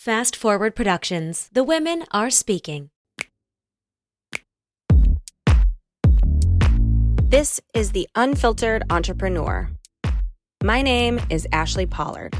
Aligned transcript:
Fast 0.00 0.34
Forward 0.34 0.74
Productions. 0.74 1.50
The 1.52 1.62
women 1.62 2.06
are 2.10 2.30
speaking. 2.30 2.88
This 7.28 7.60
is 7.74 7.92
The 7.92 8.08
Unfiltered 8.14 8.82
Entrepreneur. 8.88 9.68
My 10.64 10.80
name 10.80 11.20
is 11.28 11.46
Ashley 11.52 11.84
Pollard. 11.84 12.34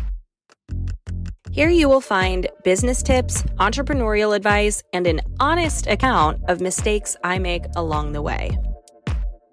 Here 1.51 1.69
you 1.69 1.87
will 1.87 2.01
find 2.01 2.49
business 2.65 3.03
tips, 3.03 3.43
entrepreneurial 3.59 4.35
advice, 4.35 4.83
and 4.95 5.07
an 5.07 5.21
honest 5.39 5.87
account 5.87 6.41
of 6.49 6.63
mistakes 6.63 7.15
I 7.23 7.39
make 7.39 7.67
along 7.77 8.13
the 8.13 8.23
way. 8.23 8.57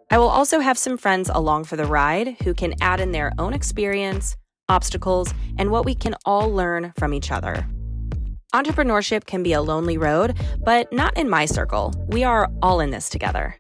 I 0.10 0.18
will 0.18 0.30
also 0.30 0.62
have 0.62 0.78
some 0.78 0.98
friends 0.98 1.30
along 1.30 1.66
for 1.66 1.76
the 1.76 1.84
ride 1.84 2.38
who 2.44 2.54
can 2.54 2.74
add 2.80 3.02
in 3.02 3.12
their 3.12 3.34
own 3.38 3.52
experience, 3.52 4.38
obstacles, 4.70 5.34
and 5.58 5.72
what 5.72 5.84
we 5.84 5.94
can 5.94 6.16
all 6.24 6.50
learn 6.50 6.94
from 6.96 7.14
each 7.14 7.34
other. 7.34 7.68
Entrepreneurship 8.54 9.26
can 9.26 9.44
be 9.44 9.54
a 9.54 9.62
lonely 9.62 9.98
road, 9.98 10.38
but 10.64 10.92
not 10.94 11.18
in 11.18 11.30
my 11.30 11.46
circle. 11.46 11.94
We 12.08 12.24
are 12.24 12.50
all 12.62 12.80
in 12.80 12.92
this 12.92 13.10
together. 13.10 13.56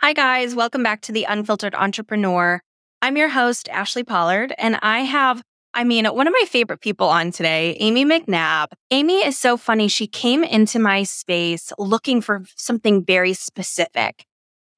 Hi, 0.00 0.14
guys. 0.14 0.54
Welcome 0.54 0.82
back 0.82 1.02
to 1.02 1.12
the 1.12 1.24
Unfiltered 1.24 1.74
Entrepreneur. 1.74 2.62
I'm 3.02 3.18
your 3.18 3.28
host, 3.28 3.68
Ashley 3.68 4.02
Pollard, 4.02 4.54
and 4.56 4.78
I 4.80 5.00
have, 5.00 5.42
I 5.74 5.84
mean, 5.84 6.06
one 6.06 6.26
of 6.26 6.32
my 6.32 6.46
favorite 6.48 6.80
people 6.80 7.08
on 7.08 7.32
today, 7.32 7.76
Amy 7.78 8.06
McNabb. 8.06 8.68
Amy 8.90 9.18
is 9.24 9.38
so 9.38 9.58
funny. 9.58 9.88
She 9.88 10.06
came 10.06 10.42
into 10.42 10.78
my 10.78 11.02
space 11.02 11.70
looking 11.78 12.22
for 12.22 12.42
something 12.56 13.04
very 13.04 13.34
specific. 13.34 14.24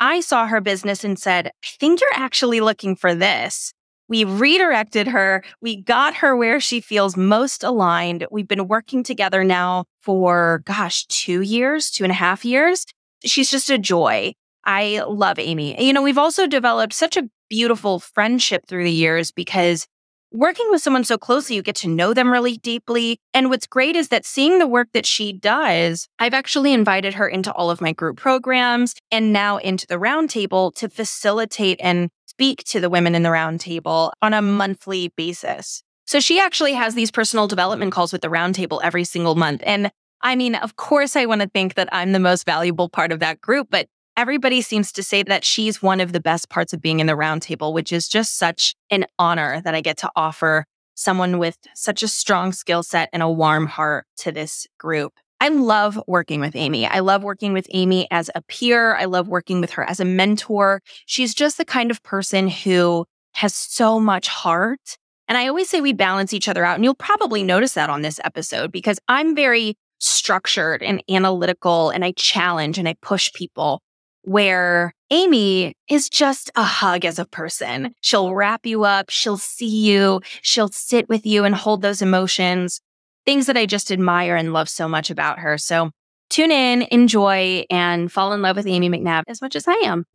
I 0.02 0.18
saw 0.18 0.48
her 0.48 0.60
business 0.60 1.04
and 1.04 1.16
said, 1.16 1.46
I 1.46 1.68
think 1.78 2.00
you're 2.00 2.10
actually 2.12 2.60
looking 2.60 2.96
for 2.96 3.14
this. 3.14 3.72
We 4.08 4.24
redirected 4.24 5.06
her. 5.06 5.44
We 5.60 5.80
got 5.80 6.14
her 6.14 6.34
where 6.34 6.58
she 6.58 6.80
feels 6.80 7.16
most 7.16 7.62
aligned. 7.62 8.26
We've 8.28 8.48
been 8.48 8.66
working 8.66 9.04
together 9.04 9.44
now 9.44 9.84
for, 10.00 10.64
gosh, 10.64 11.06
two 11.06 11.40
years, 11.42 11.88
two 11.88 12.02
and 12.02 12.10
a 12.10 12.16
half 12.16 12.44
years. 12.44 12.84
She's 13.24 13.48
just 13.48 13.70
a 13.70 13.78
joy. 13.78 14.32
I 14.64 15.04
love 15.06 15.38
Amy. 15.38 15.80
You 15.80 15.92
know, 15.92 16.02
we've 16.02 16.18
also 16.18 16.48
developed 16.48 16.94
such 16.94 17.16
a 17.16 17.28
beautiful 17.48 18.00
friendship 18.00 18.66
through 18.66 18.82
the 18.82 18.90
years 18.90 19.30
because 19.30 19.86
working 20.32 20.66
with 20.70 20.82
someone 20.82 21.04
so 21.04 21.18
closely, 21.18 21.56
you 21.56 21.62
get 21.62 21.76
to 21.76 21.88
know 21.88 22.14
them 22.14 22.30
really 22.30 22.56
deeply. 22.56 23.18
And 23.34 23.50
what's 23.50 23.66
great 23.66 23.96
is 23.96 24.08
that 24.08 24.24
seeing 24.24 24.58
the 24.58 24.66
work 24.66 24.88
that 24.92 25.06
she 25.06 25.32
does, 25.32 26.08
I've 26.18 26.34
actually 26.34 26.72
invited 26.72 27.14
her 27.14 27.28
into 27.28 27.52
all 27.52 27.70
of 27.70 27.80
my 27.80 27.92
group 27.92 28.16
programs 28.16 28.94
and 29.10 29.32
now 29.32 29.58
into 29.58 29.86
the 29.86 29.96
roundtable 29.96 30.74
to 30.76 30.88
facilitate 30.88 31.78
and 31.82 32.10
speak 32.26 32.64
to 32.64 32.80
the 32.80 32.90
women 32.90 33.14
in 33.14 33.22
the 33.22 33.28
roundtable 33.28 34.12
on 34.22 34.32
a 34.32 34.42
monthly 34.42 35.12
basis. 35.16 35.82
So 36.06 36.18
she 36.18 36.40
actually 36.40 36.72
has 36.72 36.94
these 36.94 37.10
personal 37.10 37.46
development 37.46 37.92
calls 37.92 38.12
with 38.12 38.22
the 38.22 38.28
roundtable 38.28 38.80
every 38.82 39.04
single 39.04 39.34
month. 39.34 39.62
And 39.64 39.90
I 40.22 40.36
mean, 40.36 40.54
of 40.54 40.76
course, 40.76 41.16
I 41.16 41.26
want 41.26 41.42
to 41.42 41.48
think 41.48 41.74
that 41.74 41.88
I'm 41.92 42.12
the 42.12 42.18
most 42.18 42.46
valuable 42.46 42.88
part 42.88 43.12
of 43.12 43.20
that 43.20 43.40
group, 43.40 43.68
but 43.70 43.88
everybody 44.16 44.60
seems 44.60 44.92
to 44.92 45.02
say 45.02 45.22
that 45.22 45.44
she's 45.44 45.82
one 45.82 46.00
of 46.00 46.12
the 46.12 46.20
best 46.20 46.48
parts 46.48 46.72
of 46.72 46.80
being 46.82 47.00
in 47.00 47.06
the 47.06 47.14
roundtable, 47.14 47.72
which 47.72 47.92
is 47.92 48.08
just 48.08 48.36
such 48.36 48.74
an 48.90 49.06
honor 49.18 49.60
that 49.62 49.74
I 49.74 49.80
get 49.80 49.96
to 49.98 50.10
offer 50.16 50.64
someone 50.94 51.38
with 51.38 51.56
such 51.74 52.02
a 52.02 52.08
strong 52.08 52.52
skill 52.52 52.82
set 52.82 53.08
and 53.12 53.22
a 53.22 53.30
warm 53.30 53.66
heart 53.66 54.06
to 54.18 54.32
this 54.32 54.66
group. 54.78 55.12
I 55.40 55.48
love 55.48 56.00
working 56.06 56.40
with 56.40 56.54
Amy. 56.54 56.86
I 56.86 57.00
love 57.00 57.24
working 57.24 57.52
with 57.52 57.66
Amy 57.70 58.06
as 58.10 58.30
a 58.34 58.42
peer. 58.42 58.94
I 58.94 59.06
love 59.06 59.26
working 59.26 59.60
with 59.60 59.72
her 59.72 59.82
as 59.82 59.98
a 59.98 60.04
mentor. 60.04 60.80
She's 61.06 61.34
just 61.34 61.56
the 61.56 61.64
kind 61.64 61.90
of 61.90 62.02
person 62.04 62.46
who 62.46 63.06
has 63.34 63.54
so 63.54 63.98
much 63.98 64.28
heart. 64.28 64.96
And 65.26 65.36
I 65.36 65.48
always 65.48 65.68
say 65.68 65.80
we 65.80 65.94
balance 65.94 66.32
each 66.32 66.48
other 66.48 66.64
out. 66.64 66.76
And 66.76 66.84
you'll 66.84 66.94
probably 66.94 67.42
notice 67.42 67.72
that 67.74 67.90
on 67.90 68.02
this 68.02 68.20
episode 68.22 68.70
because 68.70 69.00
I'm 69.08 69.34
very 69.34 69.74
structured 69.98 70.82
and 70.82 71.02
analytical 71.10 71.90
and 71.90 72.04
I 72.04 72.12
challenge 72.12 72.78
and 72.78 72.88
I 72.88 72.94
push 73.02 73.32
people 73.32 73.80
where 74.22 74.94
Amy 75.10 75.74
is 75.88 76.08
just 76.08 76.50
a 76.56 76.62
hug 76.62 77.04
as 77.04 77.18
a 77.18 77.24
person. 77.24 77.94
She'll 78.00 78.34
wrap 78.34 78.64
you 78.64 78.84
up. 78.84 79.10
She'll 79.10 79.36
see 79.36 79.66
you. 79.66 80.20
She'll 80.42 80.68
sit 80.68 81.08
with 81.08 81.26
you 81.26 81.44
and 81.44 81.54
hold 81.54 81.82
those 81.82 82.02
emotions. 82.02 82.80
Things 83.26 83.46
that 83.46 83.56
I 83.56 83.66
just 83.66 83.92
admire 83.92 84.36
and 84.36 84.52
love 84.52 84.68
so 84.68 84.88
much 84.88 85.10
about 85.10 85.38
her. 85.40 85.58
So 85.58 85.90
tune 86.30 86.50
in, 86.50 86.82
enjoy, 86.90 87.64
and 87.70 88.10
fall 88.10 88.32
in 88.32 88.42
love 88.42 88.56
with 88.56 88.66
Amy 88.66 88.88
McNabb 88.88 89.24
as 89.28 89.42
much 89.42 89.54
as 89.54 89.68
I 89.68 89.74
am. 89.84 90.06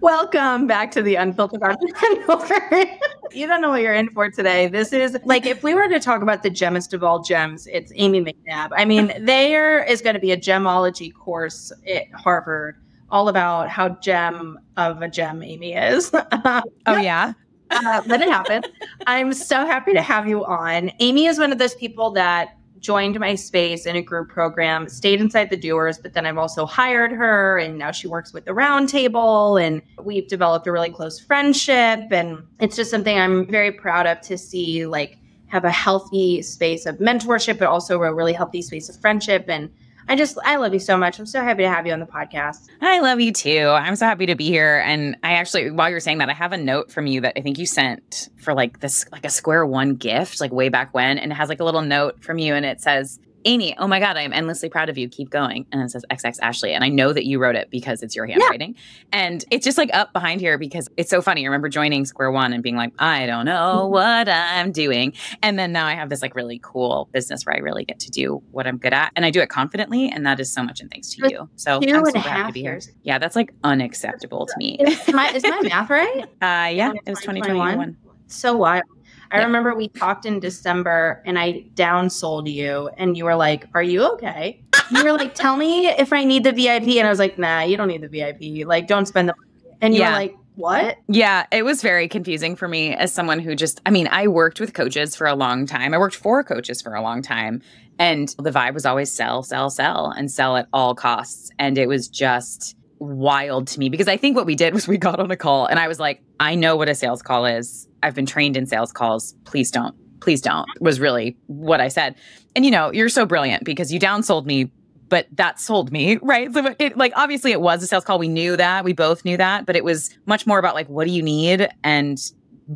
Welcome 0.00 0.68
back 0.68 0.92
to 0.92 1.02
the 1.02 1.16
Unfiltered 1.16 1.60
Entrepreneur. 1.60 2.86
you 3.32 3.48
don't 3.48 3.60
know 3.60 3.70
what 3.70 3.82
you're 3.82 3.94
in 3.94 4.10
for 4.10 4.30
today. 4.30 4.68
This 4.68 4.92
is 4.92 5.18
like 5.24 5.44
if 5.44 5.64
we 5.64 5.74
were 5.74 5.88
to 5.88 5.98
talk 5.98 6.22
about 6.22 6.44
the 6.44 6.50
gemmest 6.50 6.92
of 6.92 7.02
all 7.02 7.20
gems, 7.20 7.66
it's 7.66 7.90
Amy 7.96 8.22
McNabb. 8.22 8.68
I 8.76 8.84
mean, 8.84 9.12
there 9.20 9.82
is 9.82 10.00
going 10.00 10.14
to 10.14 10.20
be 10.20 10.30
a 10.30 10.36
gemology 10.36 11.12
course 11.12 11.72
at 11.92 12.04
Harvard 12.12 12.76
all 13.10 13.28
about 13.28 13.70
how 13.70 13.88
gem 13.88 14.58
of 14.76 15.02
a 15.02 15.08
gem 15.08 15.42
Amy 15.42 15.72
is. 15.72 16.12
oh 16.44 16.62
yeah. 16.86 17.32
Uh, 17.70 18.02
let 18.06 18.20
it 18.20 18.28
happen. 18.28 18.62
I'm 19.06 19.32
so 19.32 19.66
happy 19.66 19.92
to 19.94 20.00
have 20.00 20.28
you 20.28 20.44
on. 20.44 20.92
Amy 21.00 21.26
is 21.26 21.38
one 21.38 21.50
of 21.50 21.58
those 21.58 21.74
people 21.74 22.10
that 22.12 22.57
joined 22.80 23.18
my 23.18 23.34
space 23.34 23.86
in 23.86 23.96
a 23.96 24.02
group 24.02 24.28
program, 24.28 24.88
stayed 24.88 25.20
inside 25.20 25.50
the 25.50 25.56
doers, 25.56 25.98
but 25.98 26.12
then 26.12 26.26
I've 26.26 26.38
also 26.38 26.66
hired 26.66 27.12
her 27.12 27.58
and 27.58 27.78
now 27.78 27.90
she 27.90 28.08
works 28.08 28.32
with 28.32 28.44
the 28.44 28.52
roundtable 28.52 29.60
and 29.64 29.82
we've 30.02 30.28
developed 30.28 30.66
a 30.66 30.72
really 30.72 30.90
close 30.90 31.18
friendship. 31.18 32.00
And 32.10 32.42
it's 32.60 32.76
just 32.76 32.90
something 32.90 33.18
I'm 33.18 33.46
very 33.46 33.72
proud 33.72 34.06
of 34.06 34.20
to 34.22 34.38
see 34.38 34.86
like 34.86 35.18
have 35.48 35.64
a 35.64 35.70
healthy 35.70 36.42
space 36.42 36.86
of 36.86 36.98
mentorship, 36.98 37.58
but 37.58 37.68
also 37.68 38.02
a 38.02 38.14
really 38.14 38.32
healthy 38.32 38.62
space 38.62 38.88
of 38.88 39.00
friendship 39.00 39.46
and 39.48 39.70
I 40.08 40.16
just 40.16 40.38
I 40.44 40.56
love 40.56 40.72
you 40.72 40.80
so 40.80 40.96
much. 40.96 41.18
I'm 41.18 41.26
so 41.26 41.42
happy 41.42 41.62
to 41.62 41.68
have 41.68 41.86
you 41.86 41.92
on 41.92 42.00
the 42.00 42.06
podcast. 42.06 42.68
I 42.80 43.00
love 43.00 43.20
you 43.20 43.32
too. 43.32 43.68
I'm 43.68 43.94
so 43.94 44.06
happy 44.06 44.26
to 44.26 44.34
be 44.34 44.46
here. 44.46 44.82
And 44.86 45.16
I 45.22 45.34
actually, 45.34 45.70
while 45.70 45.90
you're 45.90 46.00
saying 46.00 46.18
that, 46.18 46.30
I 46.30 46.32
have 46.32 46.52
a 46.52 46.56
note 46.56 46.90
from 46.90 47.06
you 47.06 47.20
that 47.20 47.34
I 47.36 47.42
think 47.42 47.58
you 47.58 47.66
sent 47.66 48.30
for 48.38 48.54
like 48.54 48.80
this, 48.80 49.04
like 49.12 49.26
a 49.26 49.30
square 49.30 49.66
one 49.66 49.96
gift, 49.96 50.40
like 50.40 50.50
way 50.50 50.70
back 50.70 50.94
when, 50.94 51.18
and 51.18 51.30
it 51.30 51.34
has 51.34 51.48
like 51.48 51.60
a 51.60 51.64
little 51.64 51.82
note 51.82 52.22
from 52.22 52.38
you, 52.38 52.54
and 52.54 52.64
it 52.64 52.80
says, 52.80 53.18
Amy, 53.44 53.76
oh 53.78 53.86
my 53.86 54.00
God, 54.00 54.16
I 54.16 54.22
am 54.22 54.32
endlessly 54.32 54.68
proud 54.68 54.88
of 54.88 54.98
you. 54.98 55.08
Keep 55.08 55.30
going. 55.30 55.66
And 55.72 55.80
it 55.82 55.90
says 55.90 56.04
XX 56.10 56.38
Ashley. 56.42 56.72
And 56.72 56.84
I 56.84 56.88
know 56.88 57.12
that 57.12 57.24
you 57.24 57.38
wrote 57.38 57.56
it 57.56 57.70
because 57.70 58.02
it's 58.02 58.16
your 58.16 58.26
handwriting. 58.26 58.74
Yeah. 58.74 59.20
And 59.20 59.44
it's 59.50 59.64
just 59.64 59.78
like 59.78 59.90
up 59.94 60.12
behind 60.12 60.40
here 60.40 60.58
because 60.58 60.88
it's 60.96 61.10
so 61.10 61.22
funny. 61.22 61.42
I 61.42 61.46
remember 61.46 61.68
joining 61.68 62.04
Square 62.04 62.32
One 62.32 62.52
and 62.52 62.62
being 62.62 62.76
like, 62.76 62.92
I 62.98 63.26
don't 63.26 63.44
know 63.44 63.82
mm-hmm. 63.82 63.92
what 63.92 64.28
I'm 64.28 64.72
doing. 64.72 65.12
And 65.42 65.58
then 65.58 65.72
now 65.72 65.86
I 65.86 65.94
have 65.94 66.08
this 66.10 66.22
like 66.22 66.34
really 66.34 66.60
cool 66.62 67.08
business 67.12 67.46
where 67.46 67.56
I 67.56 67.60
really 67.60 67.84
get 67.84 68.00
to 68.00 68.10
do 68.10 68.42
what 68.50 68.66
I'm 68.66 68.78
good 68.78 68.92
at. 68.92 69.12
And 69.16 69.24
I 69.24 69.30
do 69.30 69.40
it 69.40 69.48
confidently. 69.48 70.10
And 70.10 70.26
that 70.26 70.40
is 70.40 70.52
so 70.52 70.62
much 70.62 70.80
in 70.80 70.88
thanks 70.88 71.14
to 71.14 71.28
you. 71.28 71.48
So 71.56 71.80
two 71.80 71.94
I'm 71.94 72.04
super 72.04 72.18
happy 72.18 72.48
to 72.48 72.52
be 72.52 72.60
here. 72.62 72.80
Yeah, 73.02 73.18
that's 73.18 73.36
like 73.36 73.52
unacceptable 73.64 74.46
to 74.46 74.54
me. 74.58 74.78
Is 74.80 75.12
my, 75.12 75.30
is 75.30 75.42
my 75.42 75.60
math 75.62 75.90
right? 75.90 76.26
Uh, 76.40 76.68
yeah, 76.70 76.92
it 77.04 77.10
was 77.10 77.20
2021. 77.20 77.96
So 78.26 78.56
wild. 78.56 78.84
I 79.30 79.42
remember 79.42 79.74
we 79.74 79.88
talked 79.88 80.26
in 80.26 80.40
December 80.40 81.22
and 81.26 81.38
I 81.38 81.64
downsold 81.74 82.52
you 82.52 82.88
and 82.96 83.16
you 83.16 83.24
were 83.24 83.36
like, 83.36 83.66
Are 83.74 83.82
you 83.82 84.02
okay? 84.12 84.62
You 84.90 85.04
were 85.04 85.12
like, 85.12 85.34
Tell 85.34 85.56
me 85.56 85.88
if 85.88 86.12
I 86.12 86.24
need 86.24 86.44
the 86.44 86.52
VIP. 86.52 86.96
And 86.96 87.06
I 87.06 87.10
was 87.10 87.18
like, 87.18 87.38
Nah, 87.38 87.62
you 87.62 87.76
don't 87.76 87.88
need 87.88 88.02
the 88.02 88.08
VIP. 88.08 88.66
Like, 88.66 88.86
don't 88.86 89.06
spend 89.06 89.28
the 89.28 89.34
money. 89.36 89.76
And 89.80 89.94
you 89.94 90.00
yeah. 90.00 90.10
were 90.10 90.16
like, 90.16 90.36
what? 90.58 90.98
Yeah, 91.06 91.46
it 91.52 91.64
was 91.64 91.82
very 91.82 92.08
confusing 92.08 92.56
for 92.56 92.66
me 92.66 92.92
as 92.92 93.12
someone 93.12 93.38
who 93.38 93.54
just, 93.54 93.80
I 93.86 93.90
mean, 93.90 94.08
I 94.10 94.26
worked 94.26 94.58
with 94.58 94.74
coaches 94.74 95.14
for 95.14 95.28
a 95.28 95.36
long 95.36 95.66
time. 95.66 95.94
I 95.94 95.98
worked 95.98 96.16
for 96.16 96.42
coaches 96.42 96.82
for 96.82 96.94
a 96.94 97.00
long 97.00 97.22
time. 97.22 97.62
And 98.00 98.34
the 98.38 98.50
vibe 98.50 98.74
was 98.74 98.84
always 98.84 99.12
sell, 99.12 99.44
sell, 99.44 99.70
sell, 99.70 100.10
and 100.10 100.28
sell 100.30 100.56
at 100.56 100.66
all 100.72 100.96
costs. 100.96 101.50
And 101.60 101.78
it 101.78 101.86
was 101.86 102.08
just, 102.08 102.76
wild 103.00 103.68
to 103.68 103.78
me 103.78 103.88
because 103.88 104.08
I 104.08 104.16
think 104.16 104.36
what 104.36 104.46
we 104.46 104.54
did 104.54 104.74
was 104.74 104.88
we 104.88 104.98
got 104.98 105.20
on 105.20 105.30
a 105.30 105.36
call 105.36 105.66
and 105.66 105.78
I 105.78 105.88
was 105.88 106.00
like, 106.00 106.22
I 106.40 106.54
know 106.54 106.76
what 106.76 106.88
a 106.88 106.94
sales 106.94 107.22
call 107.22 107.46
is. 107.46 107.88
I've 108.02 108.14
been 108.14 108.26
trained 108.26 108.56
in 108.56 108.66
sales 108.66 108.92
calls. 108.92 109.34
Please 109.44 109.70
don't. 109.70 109.94
Please 110.20 110.40
don't 110.40 110.66
was 110.80 110.98
really 110.98 111.36
what 111.46 111.80
I 111.80 111.88
said. 111.88 112.16
And 112.56 112.64
you 112.64 112.70
know, 112.70 112.92
you're 112.92 113.08
so 113.08 113.24
brilliant 113.24 113.64
because 113.64 113.92
you 113.92 114.00
downsold 114.00 114.46
me, 114.46 114.70
but 115.08 115.26
that 115.32 115.60
sold 115.60 115.92
me, 115.92 116.16
right? 116.22 116.52
So 116.52 116.74
it 116.78 116.96
like 116.96 117.12
obviously 117.16 117.52
it 117.52 117.60
was 117.60 117.82
a 117.82 117.86
sales 117.86 118.04
call. 118.04 118.18
We 118.18 118.28
knew 118.28 118.56
that. 118.56 118.84
We 118.84 118.92
both 118.92 119.24
knew 119.24 119.36
that, 119.36 119.66
but 119.66 119.76
it 119.76 119.84
was 119.84 120.16
much 120.26 120.46
more 120.46 120.58
about 120.58 120.74
like 120.74 120.88
what 120.88 121.06
do 121.06 121.12
you 121.12 121.22
need 121.22 121.68
and 121.84 122.18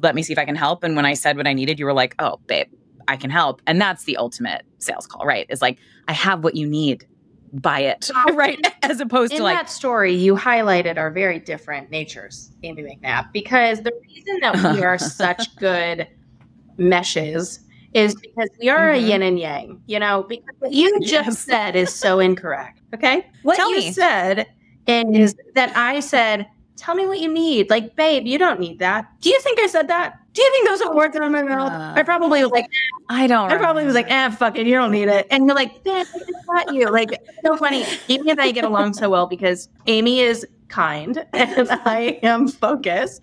let 0.00 0.14
me 0.14 0.22
see 0.22 0.32
if 0.32 0.38
I 0.38 0.46
can 0.46 0.54
help. 0.56 0.84
And 0.84 0.96
when 0.96 1.04
I 1.04 1.14
said 1.14 1.36
what 1.36 1.46
I 1.46 1.52
needed, 1.52 1.78
you 1.78 1.84
were 1.84 1.92
like, 1.92 2.14
"Oh, 2.18 2.40
babe, 2.46 2.68
I 3.08 3.16
can 3.16 3.28
help." 3.28 3.60
And 3.66 3.80
that's 3.80 4.04
the 4.04 4.16
ultimate 4.16 4.64
sales 4.78 5.06
call, 5.06 5.26
right? 5.26 5.46
Is 5.50 5.60
like, 5.60 5.78
"I 6.08 6.12
have 6.12 6.42
what 6.44 6.54
you 6.54 6.66
need 6.66 7.06
buy 7.52 7.80
it, 7.80 8.10
right? 8.32 8.58
As 8.82 9.00
opposed 9.00 9.32
in 9.32 9.38
to 9.38 9.44
like 9.44 9.58
that 9.58 9.70
story, 9.70 10.14
you 10.14 10.34
highlighted 10.36 10.96
our 10.98 11.10
very 11.10 11.38
different 11.38 11.90
natures, 11.90 12.50
Amy 12.62 12.82
McNabb, 12.82 13.32
because 13.32 13.82
the 13.82 13.92
reason 14.08 14.38
that 14.40 14.72
we 14.72 14.82
are 14.82 14.98
such 14.98 15.54
good 15.56 16.08
meshes 16.78 17.60
is 17.92 18.14
because 18.14 18.48
we 18.60 18.68
are 18.70 18.88
Mhm. 18.88 18.94
a 18.94 18.98
yin 19.00 19.22
and 19.22 19.38
yang, 19.38 19.80
you 19.86 19.98
know, 19.98 20.22
because 20.28 20.54
what 20.60 20.72
you 20.72 20.96
Yes. 21.00 21.10
just 21.10 21.42
said 21.42 21.76
is 21.76 21.94
so 21.94 22.18
incorrect. 22.20 22.80
Okay. 22.94 23.26
What 23.42 23.56
Tell 23.56 23.70
you 23.70 23.78
me. 23.80 23.92
said 23.92 24.46
is 24.86 25.34
that 25.54 25.76
I 25.76 26.00
said, 26.00 26.46
tell 26.76 26.94
me 26.94 27.06
what 27.06 27.20
you 27.20 27.30
need. 27.32 27.68
Like, 27.70 27.94
babe, 27.96 28.26
you 28.26 28.38
don't 28.38 28.58
need 28.60 28.78
that. 28.78 29.06
Do 29.20 29.28
you 29.28 29.38
think 29.40 29.60
I 29.60 29.66
said 29.66 29.88
that? 29.88 30.14
Do 30.32 30.42
you 30.42 30.50
think 30.50 30.66
those 30.68 30.80
are 30.80 30.94
words 30.94 31.14
out 31.14 31.22
of 31.24 31.30
my 31.30 31.42
mouth? 31.42 31.72
Uh, 31.72 31.92
I 31.94 32.02
probably 32.04 32.42
was 32.42 32.50
like, 32.52 32.66
I 33.08 33.26
don't. 33.26 33.52
I 33.52 33.58
probably 33.58 33.84
was 33.84 33.94
like, 33.94 34.10
eh, 34.10 34.30
fuck 34.30 34.56
it, 34.56 34.66
you 34.66 34.74
don't 34.74 34.90
need 34.90 35.08
it. 35.08 35.26
And 35.30 35.46
you're 35.46 35.54
like, 35.54 35.84
man, 35.84 36.06
it's 36.14 36.46
not 36.46 36.72
you. 36.74 36.88
Like, 36.88 37.10
so 37.44 37.56
funny. 37.56 37.84
Amy 38.08 38.30
and 38.30 38.40
I 38.40 38.50
get 38.50 38.64
along 38.64 38.94
so 38.94 39.10
well 39.10 39.26
because 39.26 39.68
Amy 39.86 40.20
is 40.20 40.46
kind 40.68 41.22
and 41.34 41.68
I 41.70 42.18
am 42.22 42.48
focused. 42.48 43.22